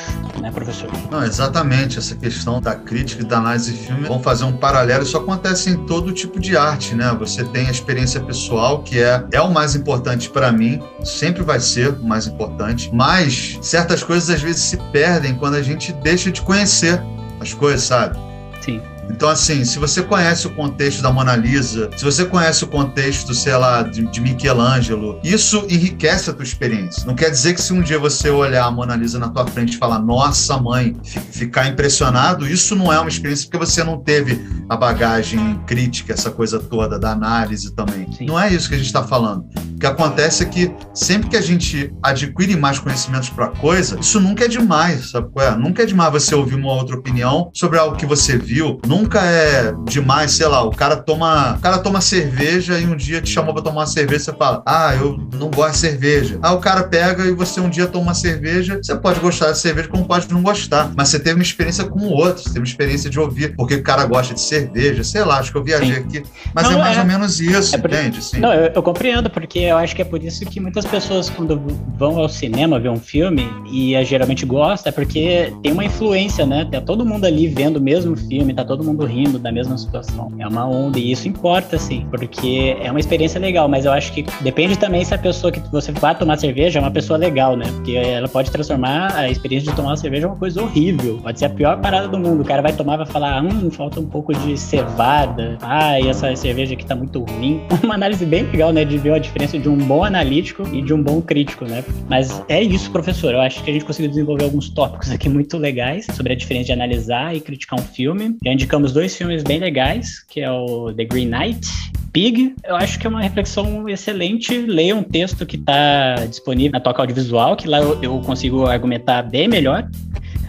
né, 0.42 0.52
professor? 0.52 0.90
Não, 1.10 1.24
exatamente. 1.24 2.00
Essa 2.00 2.16
questão 2.16 2.60
da 2.60 2.76
crítica 2.76 3.22
e 3.22 3.26
da 3.26 3.38
análise 3.38 3.72
de 3.74 3.80
filme, 3.80 4.08
vamos 4.08 4.24
fazer 4.24 4.44
um 4.44 4.54
paralelo. 4.54 5.04
Isso 5.04 5.18
acontece 5.18 5.70
em 5.70 5.86
todo 5.86 6.12
tipo 6.12 6.40
de 6.40 6.58
arte, 6.58 6.96
né? 6.96 7.16
Você 7.20 7.44
tem 7.44 7.68
a 7.68 7.72
experiência 7.72 8.20
pessoal, 8.20 8.82
que 8.82 9.00
é, 9.00 9.24
é 9.32 9.42
o 9.42 9.52
mais 9.52 9.76
importante 9.76 10.30
para 10.30 10.52
mim, 10.52 10.82
sempre 11.04 11.44
vai 11.44 11.60
ser 11.60 11.90
o 11.90 12.04
mais 12.04 12.28
importante, 12.28 12.90
mas 12.94 13.58
certas 13.62 14.04
coisas 14.04 14.30
às 14.30 14.42
vezes 14.42 14.62
se 14.62 14.78
perdem 14.92 15.36
quando 15.36 15.56
a 15.56 15.62
gente 15.62 15.94
deixa 15.94 16.32
de 16.32 16.42
conhecer 16.42 17.02
as 17.40 17.54
coisas, 17.54 17.84
sabe? 17.84 18.18
Sim. 18.62 18.82
Então, 19.12 19.30
assim, 19.30 19.64
se 19.66 19.78
você 19.78 20.02
conhece 20.02 20.48
o 20.48 20.50
contexto 20.52 21.02
da 21.02 21.12
Mona 21.12 21.36
Lisa, 21.36 21.90
se 21.96 22.04
você 22.04 22.26
conhece 22.26 22.64
o 22.64 22.68
contexto, 22.68 23.34
sei 23.34 23.56
lá, 23.56 23.84
de, 23.84 24.06
de 24.08 24.22
Michelangelo, 24.22 25.20
isso 25.24 25.66
enriquece 25.70 26.30
a 26.30 26.34
tua 26.34 26.44
experiência. 26.44 27.06
Não 27.06 27.14
quer 27.14 27.30
dizer 27.30 27.54
que 27.54 27.62
se 27.62 27.74
um 27.74 27.82
dia 27.82 28.00
você 28.00 28.30
olhar 28.30 28.66
a 28.66 28.72
Mona 28.72 28.96
Lisa 28.96 29.20
na 29.20 29.30
tua 29.30 29.46
frente 29.46 29.74
e 29.74 29.78
falar, 29.78 30.00
nossa 30.00 30.58
mãe, 30.58 30.96
ficar 31.32 31.68
impressionado, 31.68 32.48
isso 32.48 32.76
não 32.76 32.92
é 32.92 33.00
uma 33.00 33.10
experiência 33.10 33.46
porque 33.46 33.64
você 33.64 33.84
não 33.84 33.98
teve 33.98 34.42
a 34.70 34.78
bagagem 34.78 35.60
crítica, 35.68 36.14
essa 36.14 36.32
coisa 36.32 36.60
toda 36.60 36.98
da 36.98 37.12
análise 37.12 37.74
também. 37.76 38.12
Sim. 38.14 38.26
Não 38.26 38.40
é 38.40 38.52
isso 38.52 38.70
que 38.70 38.76
a 38.76 38.78
gente 38.78 38.88
está 38.88 39.04
falando. 39.04 39.46
O 39.76 39.80
que 39.80 39.86
acontece 39.86 40.44
é 40.44 40.46
que 40.46 40.72
sempre 40.94 41.30
que 41.30 41.36
a 41.36 41.42
gente 41.42 41.94
adquire 42.02 42.56
mais 42.56 42.80
conhecimentos 42.80 43.30
para 43.30 43.48
coisa, 43.50 44.00
isso 44.00 44.20
nunca 44.20 44.46
é 44.46 44.48
demais, 44.48 45.12
sabe? 45.12 45.30
É? 45.38 45.52
Nunca 45.56 45.84
é 45.84 45.86
demais 45.86 46.12
você 46.14 46.34
ouvir 46.34 46.56
uma 46.56 46.72
outra 46.72 46.96
opinião 46.96 47.50
sobre 47.54 47.78
algo 47.78 47.98
que 47.98 48.06
você 48.06 48.38
viu. 48.38 48.80
Nunca 49.02 49.20
é 49.20 49.74
demais, 49.86 50.32
sei 50.34 50.48
lá, 50.48 50.64
o 50.64 50.70
cara 50.70 50.96
toma, 50.96 51.56
o 51.56 51.60
cara 51.60 51.80
toma 51.80 52.00
cerveja 52.00 52.80
e 52.80 52.86
um 52.86 52.96
dia 52.96 53.20
te 53.20 53.30
chamou 53.30 53.52
para 53.52 53.64
tomar 53.64 53.82
uma 53.82 53.88
cerveja, 53.88 54.26
você 54.26 54.34
fala: 54.34 54.62
"Ah, 54.64 54.96
eu 54.96 55.20
não 55.34 55.50
gosto 55.50 55.74
de 55.74 55.78
cerveja". 55.80 56.38
Ah, 56.42 56.54
o 56.54 56.60
cara 56.60 56.84
pega 56.84 57.26
e 57.26 57.32
você 57.32 57.60
um 57.60 57.70
dia 57.70 57.88
toma 57.88 58.06
uma 58.06 58.14
cerveja, 58.14 58.80
você 58.82 58.96
pode 58.96 59.20
gostar 59.20 59.52
de 59.52 59.58
cerveja 59.58 59.88
como 59.88 60.06
pode 60.06 60.32
não 60.32 60.44
gostar, 60.44 60.92
mas 60.96 61.10
você 61.10 61.20
teve 61.20 61.36
uma 61.36 61.44
experiência 61.44 61.84
com 61.86 62.00
o 62.00 62.12
outro, 62.12 62.44
você 62.44 62.50
teve 62.50 62.60
uma 62.60 62.66
experiência 62.66 63.10
de 63.10 63.20
ouvir 63.20 63.56
porque 63.56 63.76
o 63.76 63.84
cara 63.84 64.06
gosta 64.06 64.36
de 64.36 64.42
cerveja, 64.42 65.04
sei 65.04 65.24
lá, 65.24 65.40
acho 65.40 65.52
que 65.52 65.58
eu 65.58 65.64
viajei 65.64 65.96
Sim. 65.96 66.02
aqui, 66.02 66.24
mas 66.54 66.66
não, 66.66 66.74
é 66.74 66.78
mais 66.78 66.98
é... 66.98 67.00
ou 67.00 67.06
menos 67.08 67.40
isso, 67.40 67.76
é 67.76 67.80
por... 67.80 67.92
entende? 67.92 68.24
Sim. 68.24 68.40
Não, 68.40 68.54
eu, 68.54 68.72
eu 68.74 68.84
compreendo 68.84 69.30
porque 69.32 69.60
eu 69.60 69.78
acho 69.78 69.96
que 69.96 70.04
é 70.04 70.06
por 70.06 70.24
isso 70.24 70.46
que 70.46 70.60
muitas 70.60 70.86
pessoas 70.86 71.28
quando 71.28 71.60
vão 71.98 72.20
ao 72.20 72.30
cinema 72.30 72.80
ver 72.80 72.90
um 72.90 73.00
filme 73.00 73.50
e 73.72 73.96
é, 73.96 74.06
geralmente 74.06 74.46
gosta, 74.46 74.90
é 74.90 74.92
porque 74.92 75.52
tem 75.64 75.72
uma 75.72 75.86
influência, 75.86 76.46
né? 76.46 76.68
Tá 76.72 76.82
todo 76.82 77.06
mundo 77.06 77.26
ali 77.26 77.48
vendo 77.48 77.78
o 77.78 77.82
mesmo 77.82 78.16
filme, 78.16 78.54
tá 78.54 78.64
todo 78.64 78.81
mundo 78.84 79.06
rindo 79.06 79.38
da 79.40 79.52
mesma 79.52 79.78
situação. 79.78 80.32
É 80.40 80.48
uma 80.48 80.68
onda 80.68 81.00
e 81.00 81.12
isso 81.12 81.28
importa, 81.28 81.78
sim, 81.78 82.06
porque 82.10 82.78
é 82.82 82.90
uma 82.90 83.00
experiência 83.00 83.40
legal, 83.40 83.68
mas 83.68 83.86
eu 83.86 83.92
acho 83.92 84.12
que 84.14 84.26
depende 84.42 84.78
também 84.78 85.04
se 85.04 85.14
a 85.14 85.18
pessoa 85.18 85.52
que 85.52 85.60
você 85.72 85.92
vai 85.92 86.18
tomar 86.18 86.38
cerveja 86.38 86.80
é 86.80 86.82
uma 86.82 86.92
pessoa 86.92 87.18
legal, 87.18 87.56
né? 87.56 87.66
Porque 87.74 87.94
ela 87.94 88.28
pode 88.28 88.52
transformar 88.52 89.16
a 89.16 89.30
experiência 89.30 89.70
de 89.70 89.76
tomar 89.76 89.90
uma 89.90 89.98
cerveja 89.98 90.28
em 90.28 90.30
uma 90.30 90.38
coisa 90.38 90.62
horrível. 90.62 91.20
Pode 91.22 91.40
ser 91.40 91.46
a 91.46 91.50
pior 91.50 91.80
parada 91.82 92.08
do 92.08 92.18
mundo. 92.18 92.42
O 92.42 92.46
cara 92.46 92.62
vai 92.62 92.74
tomar 92.74 92.98
vai 92.98 93.06
falar, 93.06 93.44
hum, 93.44 93.70
falta 93.72 94.00
um 94.00 94.06
pouco 94.06 94.34
de 94.34 94.58
cevada. 94.58 95.58
Ah, 95.62 96.00
e 96.00 96.08
essa 96.08 96.36
cerveja 96.36 96.74
aqui 96.74 96.86
tá 96.86 96.96
muito 96.96 97.24
ruim. 97.24 97.62
Uma 97.84 97.96
análise 97.96 98.26
bem 98.26 98.44
legal, 98.44 98.72
né? 98.72 98.86
De 98.86 98.98
ver 98.98 99.14
a 99.14 99.20
diferença 99.20 99.58
de 99.58 99.70
um 99.70 99.78
bom 99.78 100.04
analítico 100.04 100.68
e 100.74 100.82
de 100.82 100.94
um 100.94 101.02
bom 101.02 101.22
crítico, 101.22 101.66
né? 101.66 101.84
Mas 102.10 102.44
é 102.48 102.62
isso, 102.62 102.92
professor. 102.92 103.34
Eu 103.34 103.42
acho 103.42 103.64
que 103.64 103.70
a 103.70 103.74
gente 103.74 103.86
conseguiu 103.86 104.10
desenvolver 104.10 104.46
alguns 104.46 104.70
tópicos 104.70 105.12
aqui 105.12 105.30
muito 105.30 105.58
legais 105.58 106.06
sobre 106.14 106.34
a 106.34 106.36
diferença 106.36 106.68
de 106.68 106.74
analisar 106.74 107.36
e 107.36 107.40
criticar 107.40 107.80
um 107.80 107.84
filme. 107.84 108.38
Já 108.44 108.52
indicamos 108.72 108.94
dois 108.94 109.18
filmes 109.18 109.44
bem 109.44 109.60
legais, 109.60 110.24
que 110.30 110.40
é 110.40 110.50
o 110.50 110.94
The 110.94 111.04
Green 111.04 111.26
Knight 111.26 111.68
Pig, 112.14 112.56
eu 112.64 112.78
acho 112.78 112.98
que 112.98 113.06
é 113.06 113.10
uma 113.10 113.22
reflexão 113.22 113.90
excelente. 113.90 114.58
Leia 114.58 114.96
um 114.96 115.04
texto 115.04 115.46
que 115.46 115.58
está 115.58 116.16
disponível 116.26 116.72
na 116.72 116.80
Toca 116.80 117.02
Audiovisual, 117.02 117.58
que 117.58 117.68
lá 117.68 117.80
eu, 117.80 118.22
consigo 118.22 118.66
argumentar 118.66 119.24
bem 119.24 119.50
melhor. 119.50 119.90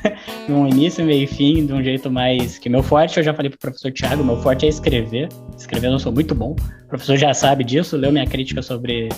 no 0.48 0.68
início, 0.68 1.04
meio 1.04 1.24
e 1.24 1.26
fim, 1.26 1.66
de 1.66 1.72
um 1.72 1.82
jeito 1.82 2.08
mais. 2.12 2.58
Que 2.58 2.68
meu 2.68 2.82
forte, 2.82 3.16
eu 3.16 3.24
já 3.24 3.34
falei 3.34 3.50
pro 3.50 3.58
professor 3.58 3.90
Thiago, 3.90 4.22
meu 4.22 4.40
forte 4.40 4.66
é 4.66 4.68
escrever. 4.68 5.28
Escrever 5.58 5.88
eu 5.88 5.92
não 5.92 5.98
sou 5.98 6.12
muito 6.12 6.32
bom. 6.32 6.54
O 6.84 6.88
professor 6.88 7.16
já 7.16 7.34
sabe 7.34 7.64
disso, 7.64 7.96
leu 7.96 8.12
minha 8.12 8.26
crítica 8.26 8.62
sobre. 8.62 9.08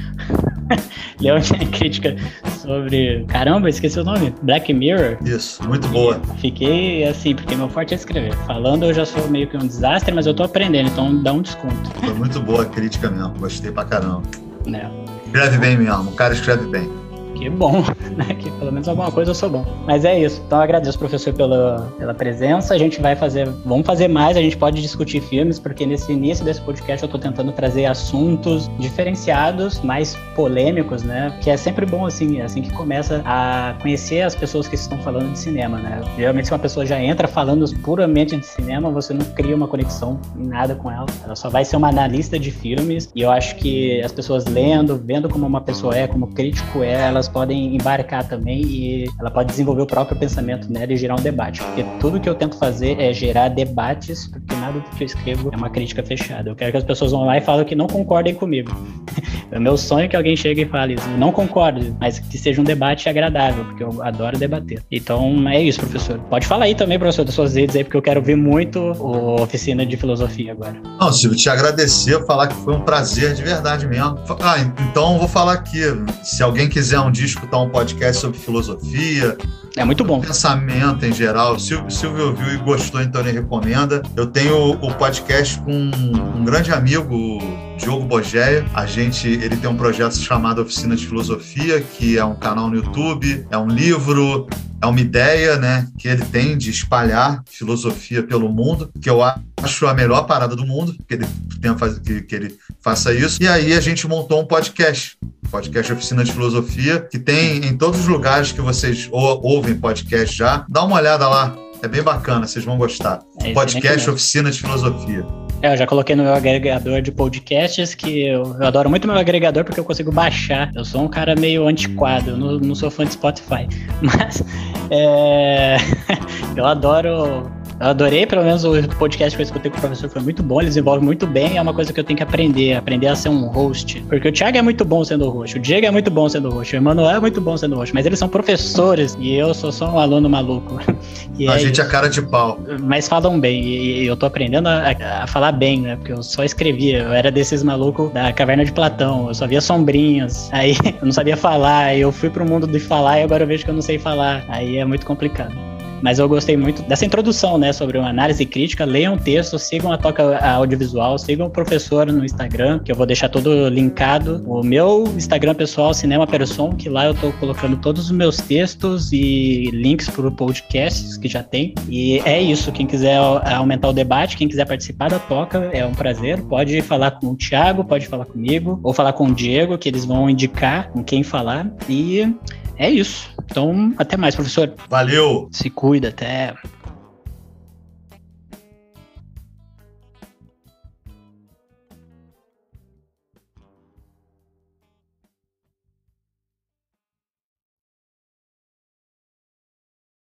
leu 1.20 1.34
minha 1.34 1.70
crítica 1.70 2.16
sobre. 2.64 3.24
Caramba, 3.28 3.68
esqueci 3.68 3.98
o 4.00 4.04
nome. 4.04 4.34
Black 4.42 4.72
Mirror. 4.72 5.18
Isso, 5.24 5.62
muito 5.66 5.86
boa. 5.88 6.20
E 6.36 6.40
fiquei 6.40 7.04
assim, 7.04 7.34
porque 7.34 7.54
meu 7.54 7.68
forte 7.68 7.94
é 7.94 7.96
escrever. 7.96 8.34
Falando, 8.46 8.86
eu 8.86 8.94
já 8.94 9.04
sou 9.04 9.28
meio 9.28 9.46
que 9.46 9.56
um 9.56 9.66
desastre, 9.66 10.12
mas 10.12 10.26
eu 10.26 10.34
tô 10.34 10.42
aprendendo, 10.42 10.88
então 10.88 11.22
dá 11.22 11.32
um 11.32 11.42
desconto. 11.42 11.90
Foi 12.00 12.14
muito 12.14 12.40
boa 12.40 12.62
a 12.62 12.66
crítica 12.66 13.10
mesmo, 13.10 13.34
gostei 13.38 13.70
pra 13.70 13.84
caramba. 13.84 14.22
É. 14.66 14.88
Escreve 15.26 15.58
bem 15.58 15.76
mesmo, 15.76 16.10
o 16.10 16.14
cara 16.14 16.32
escreve 16.32 16.66
bem 16.66 17.03
que 17.44 17.50
bom, 17.50 17.84
né? 18.16 18.34
Que 18.38 18.50
pelo 18.52 18.72
menos 18.72 18.88
alguma 18.88 19.10
coisa 19.12 19.30
eu 19.30 19.34
sou 19.34 19.50
bom. 19.50 19.66
Mas 19.86 20.04
é 20.04 20.18
isso. 20.18 20.42
Então 20.46 20.60
agradeço, 20.60 20.98
professor, 20.98 21.32
pela, 21.34 21.92
pela 21.98 22.14
presença. 22.14 22.74
A 22.74 22.78
gente 22.78 23.00
vai 23.00 23.14
fazer, 23.14 23.48
vamos 23.66 23.86
fazer 23.86 24.08
mais, 24.08 24.36
a 24.36 24.40
gente 24.40 24.56
pode 24.56 24.80
discutir 24.80 25.20
filmes, 25.20 25.58
porque 25.58 25.84
nesse 25.84 26.10
início 26.10 26.44
desse 26.44 26.60
podcast 26.62 27.02
eu 27.02 27.08
tô 27.08 27.18
tentando 27.18 27.52
trazer 27.52 27.84
assuntos 27.84 28.70
diferenciados, 28.78 29.80
mais 29.82 30.16
polêmicos, 30.34 31.02
né? 31.02 31.36
Que 31.42 31.50
é 31.50 31.56
sempre 31.56 31.84
bom, 31.84 32.06
assim, 32.06 32.40
é 32.40 32.44
assim 32.44 32.62
que 32.62 32.72
começa 32.72 33.20
a 33.26 33.74
conhecer 33.82 34.22
as 34.22 34.34
pessoas 34.34 34.66
que 34.66 34.74
estão 34.74 34.98
falando 34.98 35.32
de 35.32 35.38
cinema, 35.38 35.78
né? 35.78 36.00
Geralmente, 36.16 36.46
se 36.46 36.52
uma 36.52 36.58
pessoa 36.58 36.86
já 36.86 37.00
entra 37.00 37.28
falando 37.28 37.64
puramente 37.80 38.36
de 38.36 38.46
cinema, 38.46 38.90
você 38.90 39.12
não 39.12 39.24
cria 39.26 39.54
uma 39.54 39.68
conexão 39.68 40.18
em 40.36 40.46
nada 40.46 40.74
com 40.74 40.90
ela. 40.90 41.06
Ela 41.22 41.36
só 41.36 41.50
vai 41.50 41.64
ser 41.64 41.76
uma 41.76 41.88
analista 41.88 42.38
de 42.38 42.50
filmes. 42.50 43.10
E 43.14 43.20
eu 43.20 43.30
acho 43.30 43.56
que 43.56 44.00
as 44.02 44.12
pessoas 44.12 44.46
lendo, 44.46 44.96
vendo 44.96 45.28
como 45.28 45.46
uma 45.46 45.60
pessoa 45.60 45.94
é, 45.94 46.06
como 46.06 46.28
crítico 46.28 46.82
é, 46.82 47.06
elas 47.06 47.28
podem 47.34 47.74
embarcar 47.74 48.26
também 48.26 48.62
e 48.62 49.10
ela 49.18 49.28
pode 49.28 49.50
desenvolver 49.50 49.82
o 49.82 49.86
próprio 49.86 50.16
pensamento 50.16 50.72
nela 50.72 50.92
e 50.92 50.96
gerar 50.96 51.16
um 51.16 51.22
debate. 51.22 51.60
Porque 51.60 51.84
tudo 52.00 52.20
que 52.20 52.28
eu 52.28 52.34
tento 52.34 52.56
fazer 52.56 52.98
é 53.00 53.12
gerar 53.12 53.48
debates, 53.48 54.28
porque 54.28 54.54
nada 54.54 54.78
do 54.78 54.90
que 54.96 55.02
eu 55.02 55.06
escrevo 55.06 55.50
é 55.52 55.56
uma 55.56 55.68
crítica 55.68 56.02
fechada. 56.02 56.48
Eu 56.48 56.54
quero 56.54 56.70
que 56.70 56.78
as 56.78 56.84
pessoas 56.84 57.10
vão 57.10 57.24
lá 57.24 57.36
e 57.36 57.40
falem 57.40 57.66
que 57.66 57.74
não 57.74 57.88
concordem 57.88 58.34
comigo. 58.34 58.72
É 59.50 59.58
meu 59.60 59.76
sonho 59.76 60.08
que 60.08 60.16
alguém 60.16 60.34
chegue 60.34 60.62
e 60.62 60.66
fale 60.66 60.94
isso. 60.94 61.08
Não 61.16 61.30
concordo, 61.30 61.96
mas 62.00 62.18
que 62.18 62.36
seja 62.36 62.60
um 62.60 62.64
debate 62.64 63.08
agradável, 63.08 63.64
porque 63.66 63.84
eu 63.84 64.02
adoro 64.02 64.36
debater. 64.36 64.82
Então 64.90 65.48
é 65.48 65.62
isso, 65.62 65.78
professor. 65.78 66.18
Pode 66.18 66.44
falar 66.44 66.64
aí 66.64 66.74
também, 66.74 66.98
professor, 66.98 67.24
das 67.24 67.36
suas 67.36 67.54
redes 67.54 67.76
aí, 67.76 67.84
porque 67.84 67.96
eu 67.96 68.02
quero 68.02 68.20
ver 68.20 68.36
muito 68.36 68.80
a 68.80 69.42
oficina 69.42 69.86
de 69.86 69.96
filosofia 69.96 70.50
agora. 70.50 70.74
Não, 71.00 71.12
Silvio, 71.12 71.38
te 71.38 71.48
agradecer, 71.48 72.24
falar 72.26 72.48
que 72.48 72.54
foi 72.54 72.74
um 72.74 72.80
prazer 72.80 73.34
de 73.34 73.42
verdade 73.44 73.86
mesmo. 73.86 74.18
Ah, 74.40 74.56
então 74.58 75.18
vou 75.18 75.28
falar 75.28 75.52
aqui. 75.52 75.82
Se 76.24 76.42
alguém 76.42 76.68
quiser 76.68 76.98
um 76.98 77.12
dia 77.12 77.23
escutar 77.24 77.58
um 77.58 77.70
podcast 77.70 78.20
sobre 78.20 78.38
filosofia, 78.38 79.36
é 79.76 79.84
muito 79.84 80.04
bom. 80.04 80.20
Pensamento 80.20 81.04
em 81.04 81.12
geral. 81.12 81.58
Silvio, 81.58 81.90
Silvio 81.90 82.28
ouviu 82.28 82.54
e 82.54 82.56
gostou, 82.58 83.02
então 83.02 83.20
ele 83.20 83.32
recomenda. 83.32 84.02
Eu 84.14 84.26
tenho 84.26 84.70
o 84.70 84.94
podcast 84.94 85.58
com 85.60 85.72
um 85.72 86.44
grande 86.44 86.72
amigo, 86.72 87.38
Diogo 87.76 88.04
Bogeia. 88.04 88.64
A 88.72 88.86
gente, 88.86 89.26
ele 89.28 89.56
tem 89.56 89.68
um 89.68 89.76
projeto 89.76 90.16
chamado 90.16 90.62
Oficina 90.62 90.94
de 90.94 91.04
Filosofia, 91.04 91.80
que 91.80 92.16
é 92.16 92.24
um 92.24 92.36
canal 92.36 92.70
no 92.70 92.76
YouTube, 92.76 93.44
é 93.50 93.58
um 93.58 93.66
livro, 93.66 94.46
é 94.84 94.86
uma 94.86 95.00
ideia, 95.00 95.56
né, 95.56 95.88
que 95.98 96.06
ele 96.06 96.24
tem 96.26 96.56
de 96.56 96.70
espalhar 96.70 97.42
filosofia 97.50 98.22
pelo 98.22 98.50
mundo, 98.50 98.90
que 99.00 99.08
eu 99.08 99.20
acho 99.22 99.86
a 99.86 99.94
melhor 99.94 100.26
parada 100.26 100.54
do 100.54 100.66
mundo, 100.66 100.94
que 101.08 101.14
ele 101.14 101.26
tenha 101.60 101.74
que, 101.74 102.20
que 102.22 102.34
ele 102.34 102.56
faça 102.82 103.12
isso. 103.12 103.42
E 103.42 103.48
aí 103.48 103.72
a 103.72 103.80
gente 103.80 104.06
montou 104.06 104.40
um 104.40 104.46
podcast, 104.46 105.16
podcast 105.50 105.92
Oficina 105.92 106.22
de 106.22 106.32
Filosofia, 106.32 107.00
que 107.00 107.18
tem 107.18 107.64
em 107.64 107.76
todos 107.76 108.00
os 108.00 108.06
lugares 108.06 108.52
que 108.52 108.60
vocês 108.60 109.08
ou, 109.10 109.40
ouvem 109.42 109.74
podcast 109.74 110.36
já. 110.36 110.66
Dá 110.68 110.84
uma 110.84 110.96
olhada 110.96 111.26
lá, 111.28 111.56
é 111.82 111.88
bem 111.88 112.02
bacana, 112.02 112.46
vocês 112.46 112.64
vão 112.64 112.76
gostar. 112.76 113.20
É 113.42 113.52
podcast 113.54 114.10
Oficina 114.10 114.50
de 114.50 114.60
Filosofia. 114.60 115.43
É, 115.64 115.72
eu 115.72 115.78
já 115.78 115.86
coloquei 115.86 116.14
no 116.14 116.24
meu 116.24 116.34
agregador 116.34 117.00
de 117.00 117.10
podcasts 117.10 117.94
que 117.94 118.26
eu, 118.26 118.54
eu, 118.60 118.66
adoro 118.66 118.90
muito 118.90 119.08
meu 119.08 119.16
agregador 119.16 119.64
porque 119.64 119.80
eu 119.80 119.84
consigo 119.84 120.12
baixar. 120.12 120.70
Eu 120.74 120.84
sou 120.84 121.00
um 121.00 121.08
cara 121.08 121.34
meio 121.34 121.66
antiquado, 121.66 122.32
eu 122.32 122.36
não, 122.36 122.58
não 122.58 122.74
sou 122.74 122.90
fã 122.90 123.06
de 123.06 123.14
Spotify. 123.14 123.66
Mas 124.02 124.44
é, 124.90 125.78
eu 126.54 126.66
adoro 126.66 127.50
Eu 127.84 127.90
adorei, 127.90 128.24
pelo 128.24 128.42
menos 128.42 128.64
o 128.64 128.72
podcast 128.98 129.36
que 129.36 129.42
eu 129.42 129.44
escutei 129.44 129.70
com 129.70 129.76
o 129.76 129.80
professor 129.80 130.08
foi 130.08 130.22
muito 130.22 130.42
bom, 130.42 130.58
ele 130.58 130.68
desenvolve 130.68 131.04
muito 131.04 131.26
bem, 131.26 131.58
é 131.58 131.60
uma 131.60 131.74
coisa 131.74 131.92
que 131.92 132.00
eu 132.00 132.04
tenho 132.04 132.16
que 132.16 132.22
aprender, 132.22 132.72
aprender 132.72 133.08
a 133.08 133.14
ser 133.14 133.28
um 133.28 133.46
host. 133.48 134.02
Porque 134.08 134.26
o 134.26 134.32
Thiago 134.32 134.56
é 134.56 134.62
muito 134.62 134.86
bom 134.86 135.04
sendo 135.04 135.28
host, 135.28 135.58
o 135.58 135.60
Diego 135.60 135.86
é 135.86 135.90
muito 135.90 136.10
bom 136.10 136.26
sendo 136.26 136.48
host, 136.48 136.74
o 136.74 136.78
Emanuel 136.78 137.16
é 137.16 137.20
muito 137.20 137.42
bom 137.42 137.54
sendo 137.58 137.76
host, 137.76 137.94
mas 137.94 138.06
eles 138.06 138.18
são 138.18 138.26
professores 138.26 139.14
e 139.20 139.34
eu 139.34 139.52
sou 139.52 139.70
só 139.70 139.90
um 139.90 139.98
aluno 139.98 140.30
maluco. 140.30 140.80
E 141.36 141.48
a 141.48 141.56
é 141.56 141.58
gente 141.58 141.80
é 141.80 141.84
cara 141.84 142.06
de 142.06 142.22
pau. 142.22 142.60
Mas 142.80 143.08
falam 143.08 143.40
bem, 143.40 143.60
e 143.60 144.06
eu 144.06 144.16
tô 144.16 144.24
aprendendo 144.24 144.68
a, 144.68 144.94
a, 145.24 145.26
falar 145.26 145.50
bem, 145.50 145.80
né? 145.80 145.96
Porque 145.96 146.12
eu 146.12 146.22
só 146.22 146.44
escrevia, 146.44 146.98
eu 147.00 147.12
era 147.12 147.28
desses 147.28 147.60
malucos 147.60 148.12
da 148.12 148.32
caverna 148.32 148.64
de 148.64 148.70
Platão, 148.70 149.26
eu 149.26 149.34
só 149.34 149.44
via 149.44 149.60
sombrinhas, 149.60 150.48
aí 150.54 150.76
eu 150.84 151.04
não 151.04 151.12
sabia 151.12 151.36
falar, 151.36 151.86
aí 151.86 152.02
eu 152.02 152.12
fui 152.12 152.30
pro 152.30 152.44
mundo 152.44 152.68
de 152.68 152.78
falar 152.78 153.18
e 153.18 153.24
agora 153.24 153.42
eu 153.42 153.48
vejo 153.48 153.64
que 153.64 153.70
eu 153.70 153.74
não 153.74 153.82
sei 153.82 153.98
falar, 153.98 154.44
aí 154.46 154.76
é 154.78 154.84
muito 154.84 155.04
complicado. 155.04 155.73
Mas 156.02 156.18
eu 156.18 156.28
gostei 156.28 156.56
muito 156.56 156.82
dessa 156.82 157.04
introdução, 157.04 157.58
né, 157.58 157.72
sobre 157.72 157.98
uma 157.98 158.08
análise 158.08 158.44
crítica. 158.44 158.84
Leiam 158.84 159.14
o 159.14 159.18
texto, 159.18 159.58
sigam 159.58 159.92
a 159.92 159.98
Toca 159.98 160.38
Audiovisual, 160.38 161.18
sigam 161.18 161.46
o 161.46 161.50
professor 161.50 162.06
no 162.06 162.24
Instagram, 162.24 162.78
que 162.78 162.92
eu 162.92 162.96
vou 162.96 163.06
deixar 163.06 163.28
todo 163.28 163.68
linkado. 163.68 164.42
O 164.46 164.62
meu 164.62 165.04
Instagram 165.16 165.54
pessoal, 165.54 165.94
Cinema 165.94 166.26
Person, 166.26 166.74
que 166.74 166.88
lá 166.88 167.06
eu 167.06 167.14
tô 167.14 167.32
colocando 167.32 167.76
todos 167.76 168.06
os 168.06 168.10
meus 168.10 168.36
textos 168.36 169.12
e 169.12 169.70
links 169.72 170.08
para 170.08 170.30
podcasts 170.30 171.16
que 171.16 171.28
já 171.28 171.42
tem. 171.42 171.74
E 171.88 172.20
é 172.24 172.40
isso. 172.40 172.70
Quem 172.72 172.86
quiser 172.86 173.16
aumentar 173.16 173.88
o 173.88 173.92
debate, 173.92 174.36
quem 174.36 174.48
quiser 174.48 174.66
participar 174.66 175.10
da 175.10 175.18
Toca, 175.18 175.70
é 175.72 175.84
um 175.84 175.92
prazer. 175.92 176.40
Pode 176.42 176.80
falar 176.82 177.12
com 177.12 177.28
o 177.28 177.36
Thiago, 177.36 177.84
pode 177.84 178.06
falar 178.06 178.26
comigo, 178.26 178.78
ou 178.82 178.92
falar 178.92 179.12
com 179.12 179.26
o 179.26 179.34
Diego, 179.34 179.78
que 179.78 179.88
eles 179.88 180.04
vão 180.04 180.28
indicar 180.28 180.90
com 180.90 181.02
quem 181.02 181.22
falar. 181.22 181.70
E 181.88 182.32
é 182.76 182.90
isso. 182.90 183.33
Então, 183.46 183.94
até 183.98 184.16
mais, 184.16 184.34
professor. 184.34 184.72
Valeu. 184.88 185.48
Se 185.52 185.70
cuida, 185.70 186.08
até. 186.08 186.54